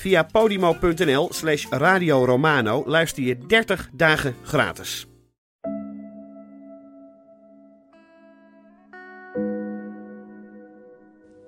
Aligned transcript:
Via 0.00 0.24
podimo.nl 0.24 1.28
slash 1.32 1.66
Radio 1.70 2.24
Romano 2.24 2.82
luister 2.86 3.22
je 3.22 3.38
30 3.46 3.88
dagen 3.92 4.34
gratis. 4.42 5.06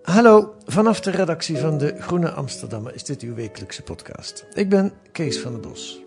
Hallo, 0.03 0.55
vanaf 0.65 1.01
de 1.01 1.11
redactie 1.11 1.59
van 1.59 1.79
de 1.79 1.95
Groene 1.99 2.31
Amsterdammer 2.31 2.95
is 2.95 3.05
dit 3.05 3.23
uw 3.23 3.35
wekelijkse 3.35 3.83
podcast. 3.83 4.47
Ik 4.55 4.69
ben 4.69 4.93
Kees 5.13 5.39
van 5.39 5.53
der 5.53 5.61
Bos. 5.61 6.02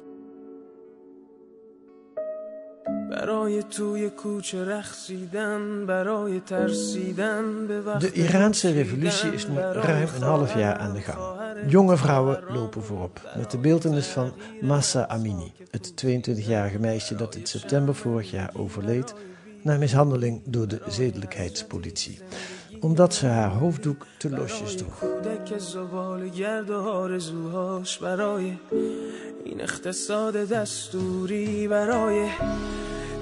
برای 3.10 3.62
توی 3.62 4.10
کوچه 4.10 4.64
رقصیدن 4.64 5.86
برای 5.86 6.40
ترسیدن 6.40 7.66
به 7.66 7.80
وقت 7.80 8.00
De 8.00 8.12
Iraanse 8.12 8.68
revolutie 8.72 9.32
is 9.32 9.48
nu 9.48 9.58
ruim 9.58 10.08
een 10.16 10.22
half 10.22 10.54
jaar 10.54 10.76
aan 10.76 10.92
de 10.92 11.00
gang. 11.00 11.18
Jonge 11.66 11.96
vrouwen 11.96 12.42
lopen 12.48 12.82
voorop 12.82 13.20
met 13.36 13.50
de 13.50 13.58
beeltenis 13.58 14.06
van 14.06 14.32
Massa 14.60 15.08
Amini, 15.08 15.52
het 15.70 16.04
22-jarige 16.06 16.78
meisje 16.78 17.14
dat 17.14 17.34
in 17.34 17.46
september 17.46 17.94
vorig 17.94 18.30
jaar 18.30 18.50
overleed 18.56 19.14
na 19.62 19.76
mishandeling 19.76 20.42
door 20.44 20.68
de 20.68 20.80
zedelijkheidspolitie, 20.88 22.18
omdat 22.80 23.14
ze 23.14 23.26
haar 23.26 23.50
hoofddoek 23.50 24.06
te 24.18 24.30
losjes 24.30 24.76
droeg. 24.76 25.04
کودک 29.44 29.92
زبال 29.92 30.32
گرد 30.32 30.40
و 30.40 30.40
آرزوهاش 30.40 30.40
برای 30.40 30.40
این 30.40 30.40
اقتصاد 30.40 30.48
دستوری 30.48 31.68
برای 31.68 32.28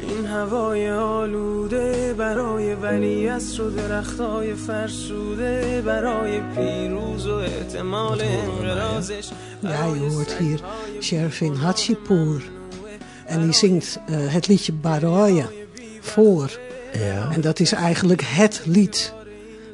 این 0.01 0.27
هوای 0.27 0.91
آلوده 0.91 2.15
برای 2.19 2.75
ولی 2.75 3.29
و 3.29 3.71
درختای 3.71 4.55
فرسوده 4.55 5.83
برای 5.87 6.41
پیروز 6.41 7.27
و 7.27 7.35
احتمال 7.35 8.23
انقراضش 8.23 9.31
Ja, 9.63 9.87
je 9.87 10.11
hoort 10.11 10.33
hier 10.39 10.61
Shervin 11.01 11.57
Hatsipour. 11.57 12.43
En 13.27 13.43
die 13.43 13.53
zingt 13.53 14.01
eh, 14.07 14.33
het 14.33 14.47
liedje 14.47 14.73
Baroya 14.73 15.49
voor. 16.01 16.59
Ja. 16.93 17.31
En 17.33 17.41
dat 17.41 17.61
is 17.61 17.73
eigenlijk 17.73 18.23
het 18.23 18.63
lied 18.65 19.15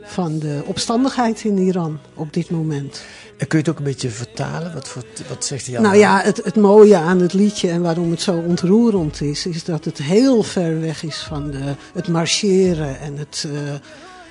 van 0.09 0.39
de 0.39 0.61
opstandigheid 0.65 1.43
in 1.43 1.57
Iran 1.57 1.99
op 2.13 2.33
dit 2.33 2.49
moment. 2.49 3.01
En 3.37 3.47
kun 3.47 3.59
je 3.59 3.63
het 3.65 3.69
ook 3.69 3.77
een 3.77 3.91
beetje 3.91 4.09
vertalen? 4.09 4.73
Wat, 4.73 4.87
voor, 4.87 5.03
wat 5.29 5.45
zegt 5.45 5.67
hij 5.67 5.79
Nou 5.79 5.95
ja, 5.95 6.21
het, 6.21 6.41
het 6.43 6.55
mooie 6.55 6.97
aan 6.97 7.19
het 7.19 7.33
liedje 7.33 7.69
en 7.69 7.81
waarom 7.81 8.11
het 8.11 8.21
zo 8.21 8.33
ontroerend 8.47 9.21
is, 9.21 9.45
is 9.45 9.63
dat 9.63 9.85
het 9.85 9.97
heel 9.97 10.43
ver 10.43 10.79
weg 10.79 11.03
is 11.03 11.17
van 11.17 11.51
de, 11.51 11.75
het 11.93 12.07
marcheren 12.07 12.99
en 12.99 13.17
het. 13.17 13.45
eh, 13.47 13.73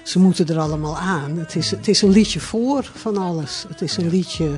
ze 0.03 0.19
moeten 0.19 0.47
er 0.47 0.59
allemaal 0.59 0.97
aan. 0.97 1.39
Het 1.39 1.57
is, 1.57 1.71
het 1.71 1.89
is 1.89 2.03
een 2.03 2.11
liedje 2.11 2.41
voor 2.41 2.91
van 2.95 3.17
alles. 3.17 3.65
Het 3.69 3.81
is 3.81 3.97
een 3.97 4.09
liedje 4.11 4.49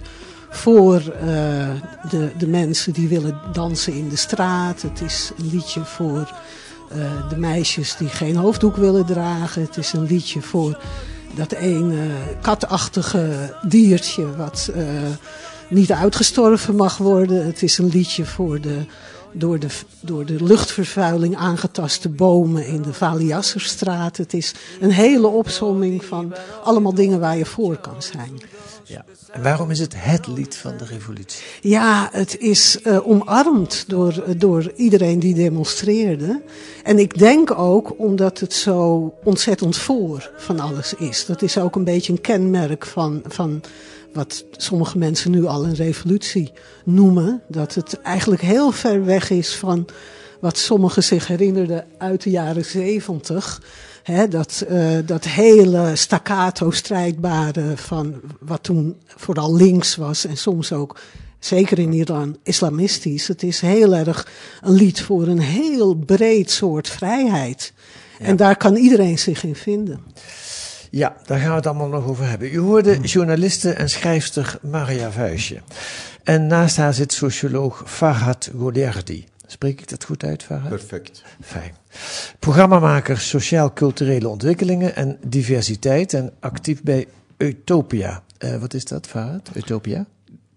voor 0.51 0.97
eh, 0.97 1.71
de, 2.11 2.31
de 2.39 2.47
mensen 2.47 2.93
die 2.93 3.09
willen 3.09 3.41
dansen 3.53 3.93
in 3.93 4.09
de 4.09 4.17
straat. 4.17 4.83
Het 4.83 5.01
is 5.01 5.31
een 5.39 5.51
liedje 5.51 5.85
voor 5.85 6.33
eh, 6.91 7.29
de 7.29 7.37
meisjes 7.37 7.97
die 7.97 8.09
geen 8.09 8.37
hoofddoek 8.37 8.77
willen 8.77 9.07
dragen. 9.07 9.63
Het 9.63 9.77
is 9.77 9.93
een 9.93 10.07
liedje 10.07 10.43
voor 10.43 10.79
dat 11.35 11.53
ene 11.53 12.09
katachtige 12.41 13.55
diertje 13.63 14.37
wat 14.37 14.71
eh, 14.75 14.85
niet 15.69 15.93
uitgestorven 15.93 16.77
mag 16.77 16.97
worden. 16.97 17.47
Het 17.47 17.63
is 17.63 17.79
een 17.79 17.89
liedje 17.89 18.25
voor 18.25 18.61
de 18.61 18.85
door 19.33 19.59
de, 19.59 19.69
door 20.01 20.25
de 20.25 20.45
luchtvervuiling 20.45 21.37
aangetaste 21.37 22.09
bomen 22.09 22.67
in 22.67 22.83
de 22.83 22.93
Valiasserstraat. 22.93 24.17
Het 24.17 24.35
is 24.35 24.55
een 24.81 24.91
hele 24.91 25.27
opsomming 25.27 26.05
van 26.05 26.35
allemaal 26.65 26.95
dingen 26.95 27.21
waar 27.21 27.37
je 27.37 27.47
voor 27.47 27.77
kan 27.77 28.03
zijn. 28.03 28.41
Ja. 28.85 29.05
En 29.31 29.43
waarom 29.43 29.71
is 29.71 29.79
het 29.79 29.95
het 29.97 30.27
lied 30.27 30.57
van 30.57 30.77
de 30.77 30.85
revolutie? 30.85 31.43
Ja, 31.61 32.09
het 32.13 32.39
is 32.39 32.83
eh, 32.83 33.09
omarmd 33.09 33.85
door, 33.87 34.25
door 34.37 34.73
iedereen 34.77 35.19
die 35.19 35.35
demonstreerde. 35.35 36.43
En 36.83 36.99
ik 36.99 37.19
denk 37.19 37.59
ook 37.59 37.99
omdat 37.99 38.39
het 38.39 38.53
zo 38.53 39.15
ontzettend 39.25 39.77
voor 39.77 40.31
van 40.37 40.61
alles 40.61 40.95
is. 40.95 41.27
Dat 41.27 41.43
is 41.43 41.59
ook 41.59 41.77
een 41.77 41.85
beetje 41.85 42.13
een 42.13 42.21
kenmerk 42.21 42.87
van, 42.87 43.23
van 43.27 43.63
wat 44.13 44.45
sommige 44.51 44.99
mensen 44.99 45.31
nu 45.31 45.47
al 45.47 45.65
een 45.65 45.75
revolutie 45.75 46.53
noemen. 46.85 47.43
Dat 47.49 47.75
het 47.75 48.01
eigenlijk 48.01 48.43
heel 48.43 48.71
ver 48.71 49.05
weg 49.05 49.31
is 49.31 49.55
van 49.55 49.89
wat 50.41 50.59
sommigen 50.59 51.05
zich 51.05 51.27
herinnerden 51.27 51.87
uit 51.99 52.23
de 52.23 52.31
jaren 52.31 52.65
zeventig. 52.65 53.63
Dat, 54.29 54.65
eh, 54.69 54.97
dat 55.05 55.25
hele 55.25 55.97
staccato 55.97 56.71
strijdbare 56.71 57.77
van 57.77 58.21
wat 58.41 58.63
toen 58.63 58.97
vooral 59.07 59.55
links 59.55 59.97
was 59.97 60.27
en 60.27 60.37
soms 60.37 60.73
ook, 60.73 61.01
zeker 61.39 61.79
in 61.79 61.93
Iran, 61.93 62.37
islamistisch. 62.43 63.29
Het 63.29 63.43
is 63.43 63.61
heel 63.61 63.95
erg 63.95 64.29
een 64.61 64.73
lied 64.73 65.03
voor 65.03 65.27
een 65.27 65.41
heel 65.41 65.95
breed 65.95 66.51
soort 66.51 66.89
vrijheid. 66.89 67.73
En 68.19 68.37
daar 68.37 68.57
kan 68.57 68.77
iedereen 68.77 69.19
zich 69.19 69.45
in 69.45 69.57
vinden. 69.57 70.01
Ja, 70.91 71.17
daar 71.27 71.39
gaan 71.39 71.49
we 71.49 71.55
het 71.55 71.67
allemaal 71.67 71.89
nog 71.89 72.07
over 72.07 72.29
hebben. 72.29 72.55
U 72.55 72.59
hoorde 72.59 73.01
journaliste 73.01 73.71
en 73.71 73.91
schrijfster 73.91 74.59
Maria 74.63 75.11
Vuijsje. 75.13 75.61
En 76.23 76.47
naast 76.47 76.77
haar 76.77 76.95
zit 76.95 77.13
socioloog 77.13 77.83
Farhad 77.87 78.51
Goderdi. 78.57 79.27
Spreek 79.47 79.81
ik 79.81 79.89
dat 79.89 80.05
goed 80.05 80.25
uit, 80.25 80.43
Farhad? 80.43 80.69
Perfect. 80.69 81.23
Fijn. 81.41 81.75
Programmamaker 82.39 83.19
sociaal-culturele 83.19 84.29
ontwikkelingen 84.29 84.97
en 84.97 85.19
diversiteit 85.27 86.15
en 86.15 86.33
actief 86.41 86.83
bij 86.83 87.07
Utopia. 87.37 88.23
Eh, 88.39 88.61
wat 88.61 88.75
is 88.75 88.85
dat, 88.85 89.07
Farhad? 89.07 89.51
Utopia? 89.55 90.07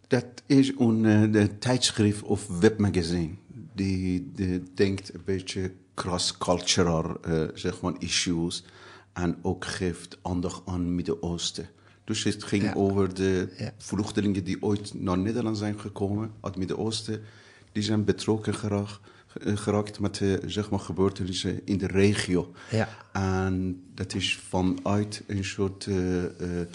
Dat 0.08 0.26
is 0.46 0.72
een 0.80 1.36
eh, 1.36 1.44
tijdschrift 1.60 2.22
of 2.22 2.48
webmagazine. 2.60 3.34
Die, 3.76 4.32
die 4.36 4.64
denkt 4.76 5.14
een 5.14 5.22
beetje 5.26 5.72
cross-cultural 5.94 7.18
eh, 7.22 7.42
zeg 7.54 7.82
maar, 7.82 7.94
issues. 8.00 8.64
En 9.14 9.38
ook 9.42 9.66
geeft 9.66 10.18
aandacht 10.22 10.62
aan 10.66 10.96
Midden-Oosten. 10.96 11.70
Dus 12.04 12.24
het 12.24 12.44
ging 12.44 12.64
Ja. 12.64 12.74
over 12.74 13.14
de 13.14 13.54
Ja. 13.58 13.74
vluchtelingen 13.78 14.44
die 14.44 14.62
ooit 14.62 14.94
naar 14.94 15.18
Nederland 15.18 15.58
zijn 15.58 15.80
gekomen 15.80 16.24
uit 16.24 16.34
het 16.42 16.56
Midden-Oosten. 16.58 17.22
Die 17.72 17.84
zijn 17.84 18.04
betrokken 18.04 18.54
geraakt, 18.56 19.00
eh, 19.44 19.58
geraakt 19.58 20.00
met 20.00 20.16
de 20.16 20.42
zeg 20.46 20.70
maar, 20.70 20.80
gebeurtenissen 20.80 21.62
in 21.66 21.78
de 21.78 21.88
regio. 21.88 22.52
Ja. 22.72 22.90
En 23.12 23.84
dat 23.96 24.14
is 24.14 24.38
vanuit 24.38 25.24
een 25.28 25.44
soort 25.46 25.86
eh, 25.86 26.24
eh, 26.26 26.68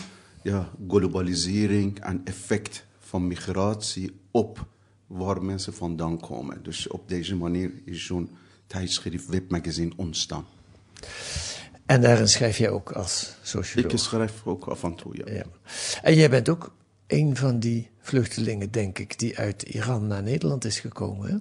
ja, 0.43 0.71
globalisering 0.89 2.01
en 2.01 2.21
effect 2.25 2.85
van 2.99 3.27
migratie 3.27 4.12
op 4.31 4.67
waar 5.07 5.45
mensen 5.45 5.73
vandaan 5.75 6.21
komen. 6.21 6.62
Dus 6.62 6.89
op 6.89 7.09
deze 7.09 7.37
manier 7.37 7.73
is 7.85 8.07
zo'n 8.07 8.31
tijdschrift, 8.67 9.27
webmagazine 9.27 9.93
ontstaan. 9.97 10.45
En 11.88 12.00
daarin 12.00 12.29
schrijf 12.29 12.58
jij 12.58 12.70
ook 12.70 12.93
als 12.93 13.35
socioloog. 13.43 13.93
Ik 13.93 13.99
schrijf 13.99 14.32
ook 14.44 14.64
af 14.64 14.82
en 14.82 14.94
toe, 14.94 15.17
ja. 15.17 15.32
Ja. 15.35 15.44
En 16.02 16.14
jij 16.14 16.31
bent 16.31 16.49
ook 16.49 16.75
een 17.06 17.37
van 17.37 17.58
die 17.58 17.90
vluchtelingen, 18.00 18.70
denk 18.70 18.99
ik, 18.99 19.19
die 19.19 19.38
uit 19.38 19.62
Iran 19.62 20.06
naar 20.06 20.23
Nederland 20.23 20.64
is 20.64 20.81
gekomen. 20.81 21.29
Hè? 21.31 21.37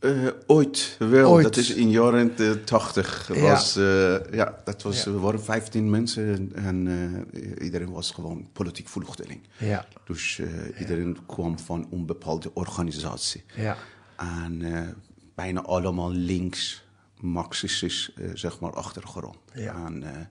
Eh, 0.00 0.32
ooit 0.46 0.96
wel, 0.98 1.30
Ooit. 1.30 1.44
dat 1.44 1.56
is 1.56 1.70
in 1.74 1.90
jaren 1.90 2.36
de 2.36 2.64
tachtig. 2.64 3.30
Ja. 3.34 3.40
Was, 3.40 3.76
eh, 3.76 4.16
ja, 4.32 4.60
dat 4.64 4.82
was, 4.82 5.04
Ja. 5.04 5.12
we 5.12 5.18
waren 5.18 5.42
15 5.42 5.90
mensen 5.90 6.50
en 6.54 6.88
eh, 7.32 7.64
iedereen 7.64 7.90
was 7.92 8.10
gewoon 8.10 8.48
politiek 8.52 8.88
vluchteling. 8.88 9.40
Ja. 9.58 9.86
Dus 10.04 10.38
eh, 10.38 10.80
iedereen 10.80 11.16
kwam 11.26 11.58
van 11.58 11.88
een 11.92 12.06
bepaalde 12.06 12.50
organisatie. 12.54 13.44
Ja. 13.56 13.76
En 14.16 14.62
eh, 14.62 14.88
bijna 15.34 15.62
allemaal 15.62 16.12
links, 16.12 16.84
marxistisch, 17.20 18.12
uh, 18.16 18.30
zeg 18.34 18.60
maar, 18.60 18.72
achtergrond. 18.72 19.36
Ja. 19.54 19.86
En, 19.86 20.02
uh, 20.02 20.08
en 20.08 20.28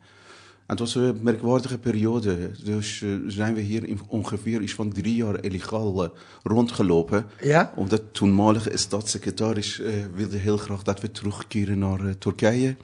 het 0.75 0.79
was 0.79 0.95
een 0.95 1.19
merkwaardige 1.21 1.77
periode. 1.77 2.51
Dus 2.63 3.01
uh, 3.01 3.19
zijn 3.27 3.53
we 3.53 3.61
hier 3.61 3.87
in 3.87 3.99
ongeveer 4.07 4.61
iets 4.61 4.73
van 4.73 4.91
drie 4.91 5.15
jaar 5.15 5.43
illegaal 5.43 6.13
rondgelopen. 6.43 7.25
Ja? 7.41 7.73
Omdat 7.75 8.01
toenmalige 8.11 8.77
staatssecretaris 8.77 9.81
wilde 10.13 10.37
heel 10.37 10.57
graag 10.57 10.83
dat 10.83 11.01
we 11.01 11.11
terugkeren 11.11 11.79
naar 11.79 12.17
Turkije. 12.17 12.75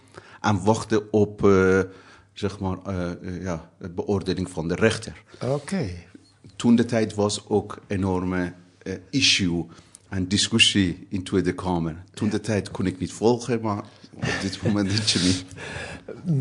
En 0.41 0.63
wachten 0.63 1.13
op, 1.13 1.41
zeg 2.33 2.59
maar, 2.59 2.77
ja, 3.41 3.71
de 3.79 3.89
beoordeling 3.89 4.49
van 4.49 4.67
de 4.67 4.75
rechter. 4.75 5.23
Oké. 5.41 5.53
Okay. 5.53 6.07
Toen 6.55 6.75
de 6.75 6.85
tijd 6.85 7.13
was 7.13 7.47
ook 7.47 7.79
enorme 7.87 8.53
issue 9.09 9.65
en 10.15 10.27
discussie 10.27 11.07
in 11.09 11.23
Tweede 11.23 11.53
Kamer. 11.53 12.03
Toen 12.13 12.29
de 12.29 12.39
tijd 12.39 12.71
kon 12.71 12.85
ik 12.85 12.99
niet 12.99 13.13
volgen, 13.13 13.61
maar 13.61 13.83
op 14.13 14.37
dit 14.41 14.61
moment 14.63 14.91
weet 14.91 15.09
je 15.09 15.19
niet. 15.19 15.45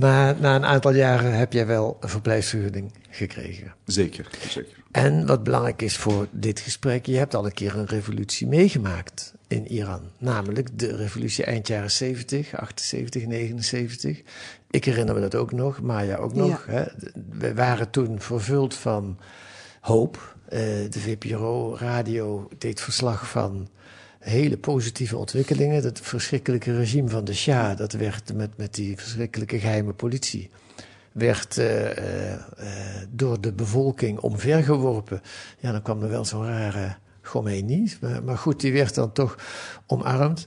Maar 0.01 0.37
na 0.41 0.55
een 0.55 0.65
aantal 0.65 0.95
jaren 0.95 1.37
heb 1.37 1.53
jij 1.53 1.67
wel 1.67 1.97
een 2.01 2.09
verblijfsvergunning 2.09 2.93
gekregen. 3.11 3.75
Zeker, 3.85 4.31
zeker. 4.49 4.73
En 4.91 5.27
wat 5.27 5.43
belangrijk 5.43 5.83
is 5.83 5.97
voor 5.97 6.27
dit 6.31 6.61
gesprek, 6.61 7.07
je 7.07 7.17
hebt 7.17 7.35
al 7.35 7.45
een 7.45 7.53
keer 7.53 7.77
een 7.77 7.87
revolutie 7.87 8.47
meegemaakt 8.47 9.35
in 9.49 9.67
Iran. 9.67 10.01
Namelijk 10.19 10.79
de 10.79 10.97
revolutie 10.97 11.45
eind 11.45 11.67
jaren 11.69 11.91
70, 11.91 12.57
78, 12.57 13.27
79. 13.27 14.23
Ik 14.71 14.85
herinner 14.85 15.15
me 15.15 15.21
dat 15.21 15.35
ook 15.35 15.53
nog, 15.53 15.81
Maya 15.81 16.17
ook 16.17 16.35
nog. 16.35 16.67
Ja. 16.67 16.73
Hè? 16.73 16.85
We 17.39 17.55
waren 17.55 17.91
toen 17.91 18.21
vervuld 18.21 18.75
van 18.75 19.19
hoop. 19.85 20.37
Uh, 20.45 20.61
de 20.91 21.01
VPRO 21.01 21.77
radio 21.77 22.49
deed 22.59 22.81
verslag 22.81 23.31
van 23.31 23.69
hele 24.19 24.59
positieve 24.59 25.17
ontwikkelingen. 25.17 25.83
Dat 25.83 26.01
verschrikkelijke 26.01 26.77
regime 26.77 27.09
van 27.09 27.25
de 27.25 27.35
Shah, 27.35 27.77
dat 27.77 27.93
werd 27.93 28.35
met, 28.35 28.57
met 28.57 28.75
die 28.75 28.97
verschrikkelijke 28.97 29.59
geheime 29.59 29.93
politie, 29.93 30.51
werd 31.13 31.57
uh, 31.57 31.85
uh, 31.85 31.97
door 33.11 33.41
de 33.41 33.53
bevolking 33.53 34.19
omvergeworpen. 34.19 35.21
Ja, 35.59 35.73
dan 35.73 35.83
kwam 35.83 36.03
er 36.03 36.09
wel 36.09 36.25
zo'n 36.25 36.47
rare 36.47 36.97
Khomeini, 37.21 37.93
maar, 38.01 38.25
maar 38.25 38.39
goed, 38.39 38.61
die 38.61 38.73
werd 38.73 38.95
dan 38.95 39.13
toch 39.13 39.39
omarmd. 39.87 40.47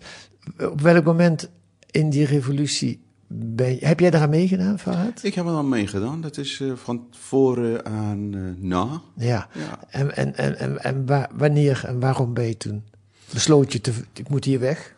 Op 0.59 0.81
welk 0.81 1.03
moment 1.03 1.49
in 1.91 2.09
die 2.09 2.25
revolutie 2.25 3.06
ben, 3.27 3.77
heb 3.79 3.99
jij 3.99 4.09
daaraan 4.09 4.29
meegedaan, 4.29 4.79
Fahad? 4.79 5.23
Ik 5.23 5.33
heb 5.33 5.45
er 5.45 5.51
aan 5.51 5.69
meegedaan. 5.69 6.21
Dat 6.21 6.37
is 6.37 6.59
uh, 6.59 6.75
van 6.75 7.07
voor 7.11 7.83
aan 7.83 8.35
uh, 8.35 8.49
na. 8.57 9.01
Ja. 9.15 9.49
ja. 9.53 9.79
En, 9.89 10.15
en, 10.15 10.35
en, 10.35 10.59
en, 10.59 10.83
en 10.83 11.05
wa 11.05 11.29
wanneer 11.33 11.83
en 11.85 11.99
waarom 11.99 12.33
ben 12.33 12.47
je 12.47 12.57
toen? 12.57 12.83
Besloot 13.33 13.73
je 13.73 13.81
te, 13.81 13.93
ik 14.13 14.29
moet 14.29 14.45
hier 14.45 14.59
weg? 14.59 14.95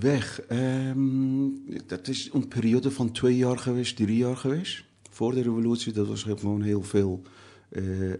Weg. 0.00 0.40
Um, 0.50 1.62
dat 1.86 2.08
is 2.08 2.30
een 2.32 2.48
periode 2.48 2.90
van 2.90 3.12
twee 3.12 3.36
jaar 3.36 3.58
geweest, 3.58 3.96
drie 3.96 4.16
jaar 4.16 4.36
geweest. 4.36 4.84
Voor 5.10 5.34
de 5.34 5.42
revolutie, 5.42 5.92
dat 5.92 6.06
was 6.06 6.22
gewoon 6.22 6.62
heel 6.62 6.82
veel 6.82 7.22
uh, 7.70 8.14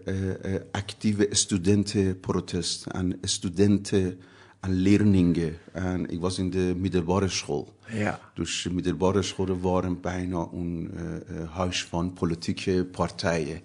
actieve 0.71 1.27
studentenprotest 1.29 2.85
en 2.85 3.17
studenten 3.21 4.19
en 4.63 4.73
leerlingen. 4.73 5.57
En 5.71 6.09
ik 6.09 6.19
was 6.19 6.37
in 6.37 6.49
de 6.49 6.75
middelbare 6.77 7.27
school. 7.27 7.73
Ja. 7.89 8.19
Dus 8.33 8.61
de 8.61 8.73
middelbare 8.73 9.21
scholen 9.21 9.61
waren 9.61 10.01
bijna 10.01 10.47
een 10.53 10.91
uh, 10.95 11.01
uh, 11.01 11.51
huis 11.51 11.85
van 11.85 12.13
politieke 12.13 12.87
partijen. 12.91 13.61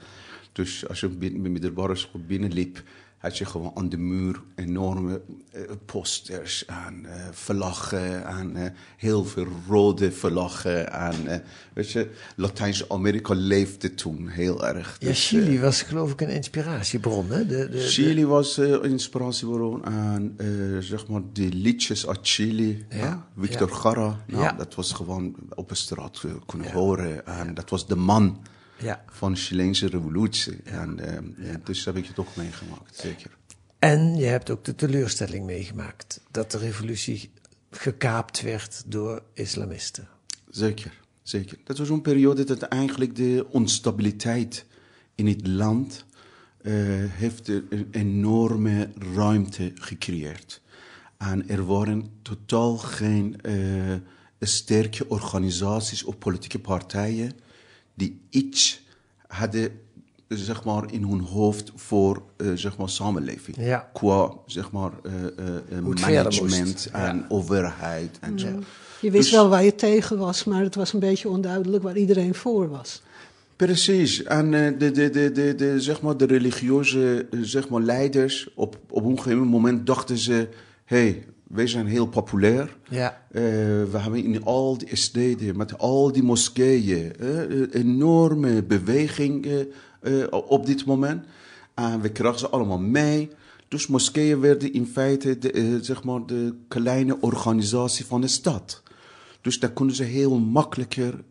Dus 0.53 0.89
als 0.89 1.01
je 1.01 1.19
de 1.19 1.31
middelbare 1.31 1.95
school 1.95 2.21
binnenliep, 2.27 2.83
had 3.19 3.39
je 3.39 3.45
gewoon 3.45 3.71
aan 3.75 3.89
de 3.89 3.97
muur 3.97 4.43
enorme 4.55 5.21
uh, 5.55 5.63
posters 5.85 6.65
en 6.65 7.03
uh, 7.05 7.13
vlaggen 7.31 8.27
en 8.27 8.57
uh, 8.57 8.65
heel 8.97 9.25
veel 9.25 9.47
rode 9.69 10.13
vlaggen. 10.13 10.93
En 10.93 11.43
weet 11.73 11.91
je, 11.91 12.11
Latijns-Amerika 12.37 13.35
leefde 13.35 13.95
toen 13.95 14.29
heel 14.29 14.67
erg. 14.67 14.97
Ja, 15.01 15.09
dus, 15.09 15.29
Chili 15.29 15.61
was 15.61 15.83
geloof 15.83 16.13
ik 16.13 16.21
een 16.21 16.29
inspiratiebron, 16.29 17.31
hè? 17.31 17.47
De, 17.47 17.69
de, 17.69 17.81
Chili 17.81 18.21
de... 18.21 18.27
was 18.27 18.57
een 18.57 18.83
inspiratiebron 18.83 19.85
en 19.85 20.37
zeg 20.81 21.07
maar 21.07 21.23
die 21.33 21.53
liedjes 21.53 22.07
uit 22.07 22.19
Chili. 22.23 22.87
Ja? 22.91 23.27
Victor 23.39 23.69
ja. 23.69 23.77
Jara, 23.83 24.25
nou, 24.27 24.43
ja. 24.43 24.53
dat 24.53 24.75
was 24.75 24.93
gewoon 24.93 25.35
op 25.55 25.69
de 25.69 25.75
straat 25.75 26.25
kunnen 26.47 26.73
horen. 26.73 27.27
En 27.27 27.55
dat 27.55 27.71
was 27.71 27.87
de 27.87 27.97
man 27.97 28.39
ja. 28.79 29.05
van 29.07 29.33
de 29.33 29.39
Chileense 29.39 29.87
revolutie. 29.87 30.61
En, 30.65 30.99
uh. 31.39 31.55
Dus 31.65 31.85
heb 31.85 31.97
ik 31.97 32.07
het 32.07 32.19
ook 32.19 32.37
meegemaakt, 32.37 32.97
zeker. 32.97 33.37
En 33.79 34.17
je 34.17 34.25
hebt 34.25 34.51
ook 34.51 34.65
de 34.65 34.75
teleurstelling 34.75 35.47
meegemaakt 35.47 36.21
dat 36.31 36.51
de 36.51 36.59
revolutie 36.59 37.31
gekaapt 37.71 38.41
werd 38.41 38.83
door 38.87 39.23
islamisten. 39.33 40.09
Zeker, 40.51 41.01
zeker. 41.23 41.59
Dat 41.65 41.79
was 41.79 41.89
een 41.89 42.03
periode 42.03 42.45
dat 42.45 42.63
eigenlijk 42.63 43.17
de 43.17 43.47
onstabiliteit 43.51 44.65
in 45.15 45.27
het 45.27 45.47
land 45.47 46.05
uh, 46.63 46.75
heeft 47.09 47.49
een 47.49 47.89
enorme 47.91 48.91
ruimte 49.15 49.73
gecreëerd. 49.75 50.63
En 51.17 51.49
er 51.49 51.67
waren 51.67 52.11
totaal 52.23 52.77
geen 52.77 53.37
uh, 53.43 53.95
sterke 54.41 55.09
organisaties 55.09 56.05
of 56.05 56.19
politieke 56.19 56.59
partijen 56.59 57.33
die 57.99 58.21
iets 58.31 58.87
hadden 59.27 59.71
zeg 60.29 60.65
maar, 60.65 60.93
in 60.93 61.03
hun 61.03 61.21
hoofd 61.21 61.73
voor 61.75 62.23
uh, 62.37 62.53
zeg 62.55 62.77
maar, 62.77 62.89
samenleving. 62.89 63.57
Ja. 63.61 63.91
Qua 63.93 64.33
zeg 64.47 64.71
maar, 64.71 64.91
uh, 65.03 65.79
management 66.01 66.89
en 66.93 67.17
ja. 67.17 67.27
overheid 67.29 68.19
en 68.21 68.33
ja. 68.33 68.39
zo. 68.39 68.49
Je 69.01 69.11
wist 69.11 69.23
dus, 69.23 69.33
wel 69.33 69.49
waar 69.49 69.65
je 69.65 69.75
tegen 69.75 70.19
was, 70.19 70.45
maar 70.45 70.63
het 70.63 70.75
was 70.75 70.93
een 70.93 71.01
beetje 71.01 71.29
onduidelijk 71.29 71.83
waar 71.83 71.97
iedereen 71.97 72.35
voor 72.35 72.69
was. 72.69 73.03
Precies. 73.57 74.23
En 74.23 74.51
de, 74.51 74.91
de, 74.93 75.11
de, 75.11 75.33
de, 75.33 75.55
de, 75.55 75.81
zeg 75.81 76.01
maar, 76.01 76.17
de 76.17 76.27
religieuze 76.27 77.27
zeg 77.43 77.69
maar, 77.69 77.81
leiders, 77.81 78.49
op, 78.55 78.79
op 78.89 79.05
een 79.05 79.17
gegeven 79.17 79.47
moment 79.47 79.87
dachten 79.87 80.19
ze... 80.19 80.49
Hey, 80.85 81.25
wij 81.49 81.67
zijn 81.67 81.87
heel 81.87 82.07
populair. 82.07 82.77
Ja. 82.89 83.23
Uh, 83.31 83.43
we 83.91 83.99
hebben 83.99 84.25
in 84.25 84.45
al 84.45 84.79
die 84.79 84.97
steden, 84.97 85.57
met 85.57 85.79
al 85.79 86.13
die 86.13 86.23
moskeeën, 86.23 87.13
uh, 87.21 87.75
enorme 87.75 88.63
beweging 88.63 89.47
uh, 90.03 90.27
op 90.31 90.67
dit 90.67 90.85
moment. 90.85 91.27
En 91.75 92.01
we 92.01 92.09
krijgen 92.09 92.39
ze 92.39 92.49
allemaal 92.49 92.79
mee. 92.79 93.29
Dus 93.69 93.87
moskeeën 93.87 94.41
werden 94.41 94.73
in 94.73 94.87
feite 94.87 95.39
de, 95.39 95.79
zeg 95.83 96.05
maar 96.05 96.27
de 96.27 96.55
kleine 96.69 97.21
organisatie 97.21 98.07
van 98.07 98.21
de 98.21 98.29
stad. 98.29 98.83
Dus 99.41 99.61
daar 99.61 99.71
konden 99.71 99.97
ze 99.97 100.03
heel 100.03 100.39
makkelijker 100.39 101.25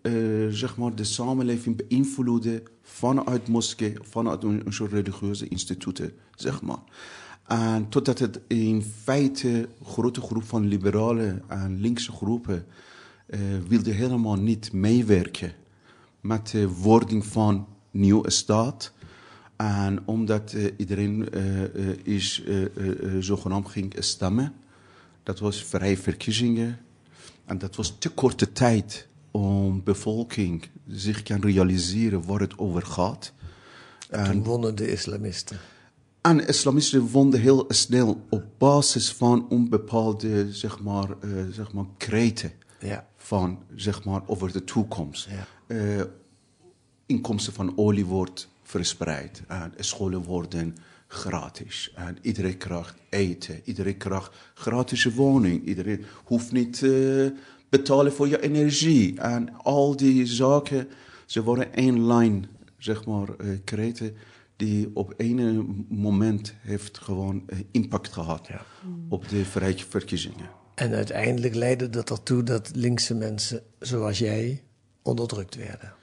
zeg 0.50 0.78
maar 0.78 0.96
de 0.96 1.04
samenleving 1.04 1.88
beïnvloeden 1.88 2.62
vanuit 2.82 3.48
moskee, 3.48 3.94
vanuit 4.02 4.44
soort 4.70 4.92
religieuze 4.92 5.48
instituten, 5.48 6.12
zeg 6.36 6.62
maar. 6.62 6.80
En 7.48 7.89
totdat 7.89 8.20
het 8.20 8.39
in 8.48 8.84
feite 9.04 9.50
een 9.50 9.86
grote 9.86 10.22
groep 10.22 10.44
van 10.44 10.68
liberale 10.68 11.42
en 11.48 11.80
linkse 11.80 12.12
groepen 12.12 12.66
uh, 13.27 13.39
wilde 13.68 13.92
helemaal 13.92 14.36
niet 14.36 14.74
meewerken 14.74 15.54
met 16.22 16.48
de 16.48 16.70
wording 16.70 17.25
van 17.25 17.68
nieuwe 17.92 18.32
staat. 18.32 18.92
En 19.56 20.00
omdat 20.06 20.54
uh, 20.54 20.72
iedereen 20.77 21.27
uh, 21.34 21.63
is, 22.04 22.44
zogenaamd 23.20 23.68
ging 23.68 23.96
stemmen, 24.00 24.54
dat 25.24 25.39
was 25.39 25.63
vrije 25.63 25.98
verkiezingen. 25.98 26.80
En 27.46 27.58
dat 27.58 27.75
was 27.75 27.96
te 28.00 28.10
korte 28.10 28.51
tijd 28.51 29.08
om 29.32 29.84
bevolking 29.84 30.70
zich 30.88 31.24
kan 31.24 31.42
realiseren 31.42 32.25
waar 32.25 32.39
het 32.39 32.58
over 32.58 32.82
gaat. 32.82 33.34
En 34.10 34.32
toen 34.32 34.44
wonnen 34.44 34.75
de 34.75 34.92
islamisten. 34.92 35.60
En 36.28 36.48
islamisten 36.48 37.10
vonden 37.10 37.40
heel 37.40 37.66
snel 37.68 38.22
op 38.30 38.44
basis 38.58 39.12
van 39.12 39.50
onbepaalde 39.50 40.54
zeg 40.54 40.80
maar, 40.80 41.10
uh, 41.10 41.44
zeg 41.52 41.74
maar, 41.74 41.86
kreten 41.98 42.52
ja. 42.80 43.08
van, 43.16 43.60
zeg 43.76 44.04
maar, 44.04 44.22
over 44.26 44.52
de 44.52 44.64
toekomst. 44.64 45.30
Ja. 45.30 45.48
Uh, 45.68 46.04
inkomsten 47.06 47.54
van 47.54 47.78
olie 47.78 48.06
wordt 48.06 48.50
verspreid 48.64 49.42
en 49.48 49.74
scholen 49.78 50.24
worden 50.24 50.76
gratis. 51.08 51.92
En 51.96 52.18
iedereen 52.22 52.58
krijgt 52.58 52.96
eten, 53.10 53.62
iedereen 53.64 53.98
krijgt 53.98 54.36
gratis 54.54 55.04
woning, 55.06 55.66
iedereen 55.66 56.06
hoeft 56.24 56.52
niet 56.52 56.82
uh, 56.82 57.28
betalen 57.70 58.14
voor 58.14 58.28
je 58.28 58.42
energie. 58.42 59.20
En 59.20 59.58
al 59.58 59.96
die 59.96 60.26
zaken, 60.26 60.88
ze 61.26 61.44
worden 61.44 61.74
één 61.74 62.06
lijn, 62.06 62.50
zeg 62.78 63.06
maar, 63.06 63.28
kreten 63.64 64.16
die 64.58 64.90
op 64.94 65.14
een 65.18 65.86
moment 65.90 66.54
heeft 66.62 66.98
gewoon 66.98 67.46
impact 67.72 68.14
gehad 68.14 68.48
ja. 68.48 68.62
op 69.10 69.30
de 69.30 69.46
verkiezingen. 69.88 70.50
En 70.76 70.94
uiteindelijk 70.94 71.56
leidde 71.56 71.90
dat 71.90 72.10
ertoe 72.10 72.44
dat 72.44 72.70
linkse 72.76 73.16
mensen 73.16 73.62
zoals 73.80 74.20
jij 74.20 74.64
onderdrukt 75.02 75.56
werden. 75.56 75.94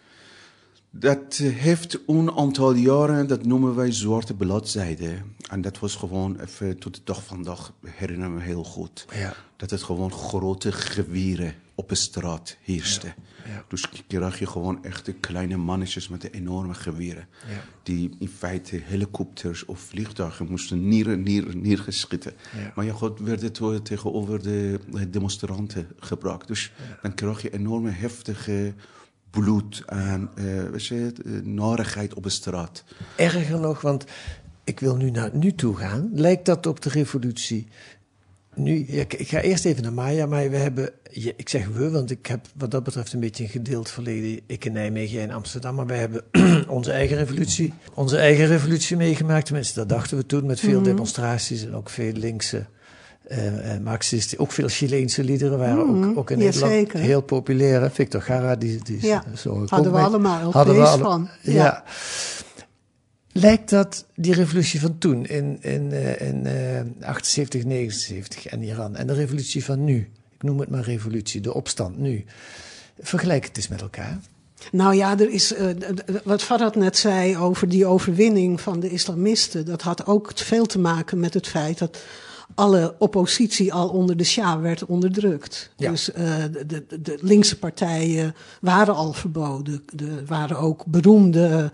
Dat 0.90 1.36
heeft 1.36 1.98
een 2.06 2.32
aantal 2.32 2.72
jaren, 2.72 3.26
dat 3.26 3.44
noemen 3.44 3.74
wij 3.74 3.92
zwarte 3.92 4.34
bladzijden. 4.34 5.36
En 5.50 5.60
dat 5.60 5.78
was 5.78 5.94
gewoon, 5.94 6.40
even 6.40 6.78
tot 6.78 6.94
de 6.94 7.00
dag 7.04 7.24
vandaag 7.24 7.72
herinner 7.84 8.30
me 8.30 8.40
heel 8.40 8.64
goed. 8.64 9.06
Ja. 9.14 9.34
Dat 9.56 9.70
het 9.70 9.82
gewoon 9.82 10.12
grote 10.12 10.72
gewieren 10.72 11.54
op 11.74 11.88
de 11.88 11.94
straat 11.94 12.56
heerste. 12.62 13.14
Ja. 13.46 13.64
Dus 13.68 13.88
krijg 14.06 14.38
je 14.38 14.46
gewoon 14.46 14.84
echte 14.84 15.12
kleine 15.12 15.56
mannetjes 15.56 16.08
met 16.08 16.20
de 16.20 16.30
enorme 16.30 16.74
geweren. 16.74 17.26
Ja. 17.48 17.64
Die 17.82 18.16
in 18.18 18.28
feite 18.28 18.80
helikopters 18.84 19.64
of 19.64 19.78
vliegtuigen 19.78 20.46
moesten 20.50 20.88
neer, 20.88 21.18
neer, 21.18 21.56
neergeschieten. 21.56 22.32
Maar 22.74 22.84
ja, 22.84 22.92
goed, 22.92 23.18
werd 23.18 23.42
het 23.42 23.84
tegenover 23.84 24.42
de 24.42 24.80
demonstranten 25.08 25.88
gebruikt. 25.98 26.46
Dus 26.46 26.72
dan 27.02 27.14
krijg 27.14 27.42
je 27.42 27.52
enorme 27.52 27.90
heftige 27.90 28.74
bloed 29.30 29.82
en 29.86 30.30
eh 30.34 30.70
weet 30.70 30.86
je, 30.86 31.12
eh, 31.24 31.32
narigheid 31.42 32.14
op 32.14 32.22
de 32.22 32.28
straat. 32.28 32.84
Erger 33.16 33.60
nog, 33.60 33.80
want 33.80 34.04
ik 34.64 34.80
wil 34.80 34.96
nu 34.96 35.10
naar 35.10 35.30
nu 35.32 35.54
toe 35.54 35.76
gaan. 35.76 36.10
Lijkt 36.12 36.46
dat 36.46 36.66
op 36.66 36.82
de 36.82 36.88
revolutie? 36.88 37.68
Nu, 38.56 38.78
ik, 38.78 39.14
ik 39.14 39.28
ga 39.28 39.40
eerst 39.40 39.64
even 39.64 39.82
naar 39.82 39.92
Maya, 39.92 40.26
maar 40.26 40.50
we 40.50 40.56
hebben, 40.56 40.90
ik 41.36 41.48
zeg 41.48 41.68
we, 41.68 41.90
want 41.90 42.10
ik 42.10 42.26
heb 42.26 42.46
wat 42.56 42.70
dat 42.70 42.82
betreft 42.84 43.12
een 43.12 43.20
beetje 43.20 43.44
een 43.44 43.50
gedeeld 43.50 43.90
verleden. 43.90 44.40
Ik 44.46 44.64
in 44.64 44.72
Nijmegen, 44.72 45.14
jij 45.14 45.22
in 45.22 45.32
Amsterdam, 45.32 45.74
maar 45.74 45.86
wij 45.86 45.98
hebben 45.98 46.22
onze 46.68 46.92
eigen 46.92 47.16
revolutie, 47.16 47.72
onze 47.94 48.16
eigen 48.16 48.46
revolutie 48.46 48.96
meegemaakt. 48.96 49.46
Tenminste, 49.46 49.78
dat 49.78 49.88
dachten 49.88 50.16
we 50.16 50.26
toen 50.26 50.46
met 50.46 50.60
veel 50.60 50.82
demonstraties 50.82 51.64
en 51.64 51.74
ook 51.74 51.88
veel 51.90 52.12
linkse 52.12 52.66
eh, 53.24 53.74
eh, 53.74 53.80
Marxisten, 53.82 54.38
ook 54.38 54.52
veel 54.52 54.68
Chileense 54.68 55.24
liederen 55.24 55.58
waren 55.58 55.78
ook, 56.10 56.18
ook 56.18 56.30
in 56.30 56.38
Nederland 56.38 56.92
heel 56.92 57.20
populair. 57.20 57.90
Victor 57.90 58.22
Gara, 58.22 58.56
die, 58.56 58.82
die 58.82 59.06
Ja, 59.06 59.24
zo 59.36 59.64
hadden 59.68 59.92
we 59.92 59.98
allemaal 59.98 60.52
Hadden 60.52 60.74
we 60.74 60.80
LP's 60.80 60.90
alle- 60.90 61.02
van. 61.02 61.28
Ja. 61.40 61.52
Ja. 61.52 61.84
Lijkt 63.36 63.70
dat 63.70 64.06
die 64.14 64.34
revolutie 64.34 64.80
van 64.80 64.98
toen, 64.98 65.26
in, 65.26 65.58
in, 65.62 65.92
eh, 65.92 66.28
in 66.28 66.46
eh, 66.46 67.08
78, 67.08 67.64
79 67.64 68.46
en 68.46 68.62
Iran, 68.62 68.96
en 68.96 69.06
de 69.06 69.12
revolutie 69.12 69.64
van 69.64 69.84
nu, 69.84 70.10
ik 70.34 70.42
noem 70.42 70.60
het 70.60 70.70
maar 70.70 70.82
revolutie, 70.82 71.40
de 71.40 71.54
opstand 71.54 71.98
nu, 71.98 72.24
vergelijk 73.00 73.44
het 73.44 73.56
eens 73.56 73.68
met 73.68 73.80
elkaar. 73.80 74.20
Nou 74.72 74.94
ja, 74.94 75.18
er 75.18 75.30
is, 75.30 75.54
eh, 75.54 75.66
wat 76.24 76.42
Farad 76.42 76.74
net 76.74 76.96
zei 76.96 77.36
over 77.36 77.68
die 77.68 77.86
overwinning 77.86 78.60
van 78.60 78.80
de 78.80 78.90
islamisten, 78.90 79.64
dat 79.64 79.82
had 79.82 80.06
ook 80.06 80.32
veel 80.34 80.66
te 80.66 80.78
maken 80.78 81.20
met 81.20 81.34
het 81.34 81.48
feit 81.48 81.78
dat 81.78 81.98
alle 82.54 82.94
oppositie 82.98 83.72
al 83.72 83.88
onder 83.88 84.16
de 84.16 84.24
Shah 84.24 84.60
werd 84.60 84.84
onderdrukt. 84.84 85.70
Ja. 85.76 85.90
Dus 85.90 86.12
eh, 86.12 86.24
de, 86.52 86.66
de, 86.66 87.00
de 87.02 87.18
linkse 87.20 87.58
partijen 87.58 88.34
waren 88.60 88.94
al 88.94 89.12
verboden. 89.12 89.84
Er 89.96 90.26
waren 90.26 90.58
ook 90.58 90.84
beroemde 90.86 91.72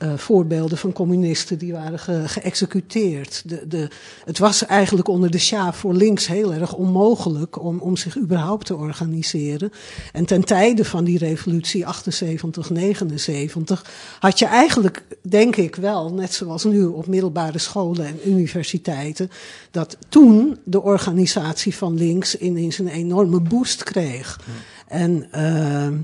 eh, 0.00 0.14
voorbeelden 0.16 0.78
van 0.78 0.92
communisten 0.92 1.58
die 1.58 1.72
waren 1.72 1.98
ge- 1.98 2.22
geëxecuteerd. 2.26 3.42
De, 3.46 3.66
de, 3.68 3.88
het 4.24 4.38
was 4.38 4.66
eigenlijk 4.66 5.08
onder 5.08 5.30
de 5.30 5.38
Shah 5.38 5.72
voor 5.72 5.94
links 5.94 6.26
heel 6.26 6.52
erg 6.52 6.74
onmogelijk 6.74 7.62
om, 7.62 7.78
om 7.78 7.96
zich 7.96 8.18
überhaupt 8.18 8.66
te 8.66 8.76
organiseren. 8.76 9.72
En 10.12 10.24
ten 10.24 10.44
tijde 10.44 10.84
van 10.84 11.04
die 11.04 11.18
revolutie 11.18 11.86
78, 11.86 12.70
79 12.70 13.84
had 14.18 14.38
je 14.38 14.46
eigenlijk, 14.46 15.02
denk 15.22 15.56
ik 15.56 15.74
wel, 15.76 16.12
net 16.12 16.32
zoals 16.32 16.64
nu 16.64 16.84
op 16.84 17.06
middelbare 17.06 17.58
scholen 17.58 18.06
en 18.06 18.18
universiteiten, 18.24 19.30
dat 19.70 19.96
toen 20.08 20.58
de 20.64 20.82
organisatie 20.82 21.76
van 21.76 21.94
links 21.94 22.38
ineens 22.38 22.78
een 22.78 22.88
enorme 22.88 23.40
boost 23.40 23.82
kreeg. 23.82 24.40
En 24.88 25.26
ehm, 25.32 25.94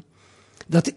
dat, 0.66 0.92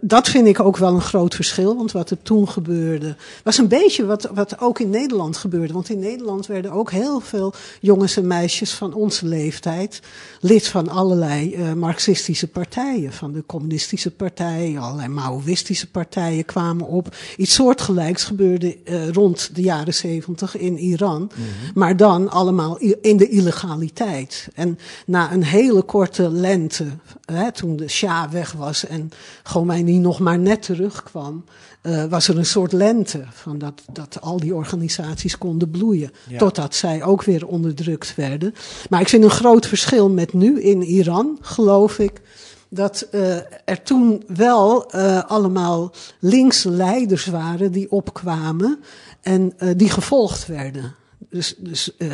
dat- 0.00 0.28
vind 0.28 0.46
ik 0.46 0.60
ook 0.60 0.76
wel 0.76 0.94
een 0.94 1.00
groot 1.00 1.34
verschil. 1.34 1.76
Want 1.76 1.92
wat 1.92 2.10
er 2.10 2.22
toen 2.22 2.48
gebeurde, 2.48 3.16
was 3.44 3.58
een 3.58 3.68
beetje 3.68 4.04
wat, 4.06 4.30
wat 4.34 4.60
ook 4.60 4.78
in 4.78 4.90
Nederland 4.90 5.36
gebeurde. 5.36 5.72
Want 5.72 5.88
in 5.88 5.98
Nederland 5.98 6.46
werden 6.46 6.70
ook 6.70 6.90
heel 6.90 7.20
veel 7.20 7.52
jongens 7.80 8.16
en 8.16 8.26
meisjes 8.26 8.72
van 8.72 8.94
onze 8.94 9.26
leeftijd 9.26 10.00
lid 10.40 10.66
van 10.68 10.88
allerlei 10.88 11.54
eh, 11.54 11.72
marxistische 11.72 12.46
partijen. 12.48 13.12
Van 13.12 13.32
de 13.32 13.42
communistische 13.46 14.10
partij, 14.10 14.76
allerlei 14.78 15.08
Maoïstische 15.08 15.90
partijen 15.90 16.44
kwamen 16.44 16.86
op. 16.86 17.16
Iets 17.36 17.54
soortgelijks 17.54 18.24
gebeurde 18.24 18.76
eh, 18.84 19.08
rond 19.08 19.50
de 19.54 19.62
jaren 19.62 19.94
zeventig 19.94 20.56
in 20.56 20.78
Iran. 20.78 21.30
Maar 21.74 21.96
dan 21.96 22.30
allemaal 22.30 22.78
in 23.00 23.16
de 23.16 23.28
illegaliteit. 23.28 24.48
En 24.54 24.78
na 25.06 25.32
een 25.32 25.44
hele 25.44 25.82
korte 25.82 26.30
lente, 26.30 26.84
hè, 27.24 27.52
toen 27.52 27.76
de 27.76 27.88
Shah 27.88 28.30
weg 28.30 28.52
was 28.52 28.86
en 28.86 29.10
Khomeini 29.42 29.98
nog 29.98 30.18
maar 30.18 30.38
net 30.38 30.62
terugkwam, 30.62 31.44
eh, 31.82 32.04
was 32.04 32.28
er 32.28 32.38
een 32.38 32.46
soort 32.46 32.72
lente 32.72 33.24
van 33.30 33.58
dat, 33.58 33.82
dat 33.92 34.20
al 34.20 34.40
die 34.40 34.54
organisaties 34.54 35.38
konden 35.38 35.70
bloeien. 35.70 36.10
Ja. 36.28 36.38
Totdat 36.38 36.74
zij 36.74 37.02
ook 37.02 37.22
weer 37.22 37.46
onderdrukt 37.46 38.14
werden. 38.14 38.54
Maar 38.90 39.00
ik 39.00 39.08
vind 39.08 39.24
een 39.24 39.30
groot 39.30 39.66
verschil 39.66 40.10
met 40.10 40.32
nu 40.32 40.60
in 40.60 40.82
Iran, 40.82 41.38
geloof 41.40 41.98
ik. 41.98 42.20
Dat 42.68 43.08
eh, 43.10 43.36
er 43.64 43.82
toen 43.82 44.22
wel 44.26 44.90
eh, 44.90 45.24
allemaal 45.24 45.92
linkse 46.18 46.70
leiders 46.70 47.26
waren 47.26 47.72
die 47.72 47.90
opkwamen 47.90 48.78
en 49.20 49.52
die 49.76 49.90
gevolgd 49.90 50.46
werden. 50.46 50.94
Dus, 51.32 51.54
dus 51.58 51.96
eh, 51.96 52.08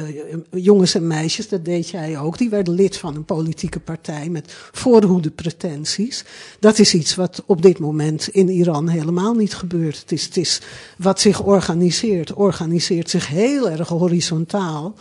jongens 0.51 0.95
en 0.95 1.07
meisjes, 1.07 1.49
dat 1.49 1.65
deed 1.65 1.89
jij 1.89 2.19
ook, 2.19 2.39
die 2.39 2.49
werden 2.49 2.75
lid 2.75 2.97
van 2.97 3.17
een 3.17 3.25
politieke 3.25 3.81
partij 3.81 4.29
met 4.29 4.53
voorhoede 4.73 5.31
pretenties. 5.31 6.25
Dat 6.61 6.79
is 6.79 6.95
iets 6.95 7.15
wat 7.15 7.43
op 7.47 7.63
dit 7.63 7.79
moment 7.79 8.29
in 8.29 8.49
Iran 8.49 8.89
helemaal 8.89 9.35
niet 9.35 9.55
gebeurt. 9.55 9.99
Het 9.99 10.13
is, 10.13 10.25
het 10.25 10.37
is 10.37 10.61
wat 10.97 11.21
zich 11.21 11.43
organiseert, 11.43 12.33
organiseert 12.33 13.11
zich 13.11 13.29
heel 13.29 13.71
erg 13.71 13.89
horizontaal. 13.89 14.95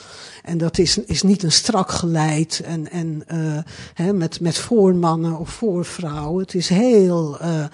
En 0.43 0.57
dat 0.57 0.77
is, 0.77 0.97
is 0.97 1.21
niet 1.21 1.43
een 1.43 1.51
strak 1.51 1.91
geleid 1.91 2.61
en, 2.65 2.91
en 2.91 3.23
eh, 3.27 3.57
hè, 3.93 4.13
met, 4.13 4.39
met 4.39 4.57
voormannen 4.57 5.37
of 5.37 5.49
voorvrouwen. 5.49 6.43
Het 6.43 6.53
is 6.53 6.69
heel 6.69 7.37
uh, 7.41 7.65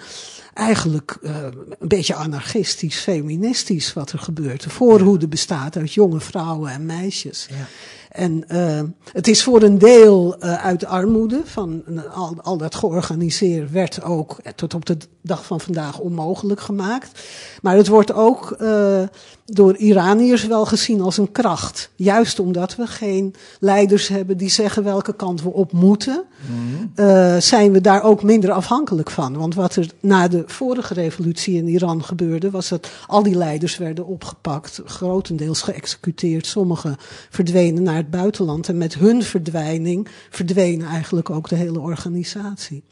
eigenlijk 0.54 1.16
uh, 1.22 1.36
een 1.78 1.88
beetje 1.88 2.14
anarchistisch, 2.14 2.98
feministisch 2.98 3.92
wat 3.92 4.12
er 4.12 4.18
gebeurt. 4.18 4.62
De 4.62 4.70
voorhoede 4.70 5.28
bestaat 5.28 5.76
uit 5.76 5.92
jonge 5.92 6.20
vrouwen 6.20 6.70
en 6.70 6.86
meisjes. 6.86 7.46
Ja. 7.50 7.66
En 8.14 8.44
uh, 8.52 8.80
het 9.12 9.28
is 9.28 9.42
voor 9.42 9.62
een 9.62 9.78
deel 9.78 10.36
uh, 10.38 10.64
uit 10.64 10.84
armoede. 10.84 11.40
Van 11.44 11.82
al, 12.14 12.36
al 12.42 12.56
dat 12.56 12.74
georganiseerd 12.74 13.70
werd 13.70 14.02
ook 14.02 14.36
tot 14.54 14.74
op 14.74 14.86
de 14.86 14.96
dag 15.22 15.44
van 15.44 15.60
vandaag 15.60 15.98
onmogelijk 15.98 16.60
gemaakt. 16.60 17.22
Maar 17.62 17.76
het 17.76 17.88
wordt 17.88 18.12
ook 18.12 18.56
uh, 18.60 19.02
door 19.44 19.76
Iraniërs 19.76 20.46
wel 20.46 20.66
gezien 20.66 21.00
als 21.00 21.16
een 21.16 21.32
kracht. 21.32 21.90
Juist 21.96 22.38
omdat 22.38 22.76
we 22.76 22.86
geen 22.86 23.34
leiders 23.60 24.08
hebben 24.08 24.36
die 24.36 24.50
zeggen 24.50 24.84
welke 24.84 25.14
kant 25.14 25.42
we 25.42 25.52
op 25.52 25.72
moeten. 25.72 26.24
Mm 26.46 26.90
-hmm. 26.94 27.40
zijn 27.40 27.72
we 27.72 27.80
daar 27.80 28.02
ook 28.02 28.22
minder 28.22 28.52
afhankelijk 28.52 29.10
van. 29.10 29.36
Want 29.36 29.54
wat 29.54 29.76
er 29.76 29.90
na 30.00 30.28
de 30.28 30.42
vorige 30.46 30.94
revolutie 30.94 31.56
in 31.56 31.68
Iran 31.68 32.04
gebeurde, 32.04 32.50
was 32.50 32.68
dat 32.68 32.88
al 33.06 33.22
die 33.22 33.36
leiders 33.36 33.76
werden 33.76 34.06
opgepakt, 34.06 34.80
grotendeels 34.84 35.62
geëxecuteerd. 35.62 36.46
Sommigen 36.46 36.96
verdwenen 37.30 37.82
naar 37.82 38.03
het 38.04 38.20
buitenland. 38.20 38.68
En 38.68 38.78
met 38.78 38.94
hun 38.94 39.22
verdwijning 39.22 40.08
verdween 40.30 40.82
eigenlijk 40.82 41.30
ook 41.30 41.48
de 41.48 41.56
hele 41.56 41.80
organisatie. 41.80 42.82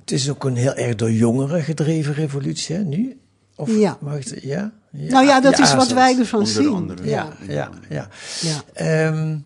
Het 0.00 0.10
is 0.10 0.30
ook 0.30 0.44
een 0.44 0.56
heel 0.56 0.74
erg 0.74 0.94
door 0.94 1.12
jongeren 1.12 1.62
gedreven 1.62 2.14
revolutie, 2.14 2.76
hè, 2.76 2.82
nu? 2.82 3.18
Of 3.56 3.76
ja. 3.76 3.98
Mag 4.00 4.16
ik, 4.16 4.42
ja? 4.42 4.72
ja? 4.90 5.10
Nou 5.10 5.26
ja, 5.26 5.40
dat 5.40 5.56
ja, 5.56 5.64
is 5.64 5.74
wat 5.74 5.92
wij 5.92 6.18
ervan 6.18 6.46
zien. 6.46 6.68
Andere. 6.68 7.08
Ja, 7.08 7.36
ja, 7.48 7.70
ja. 7.88 8.08
ja. 8.40 9.06
Um, 9.06 9.44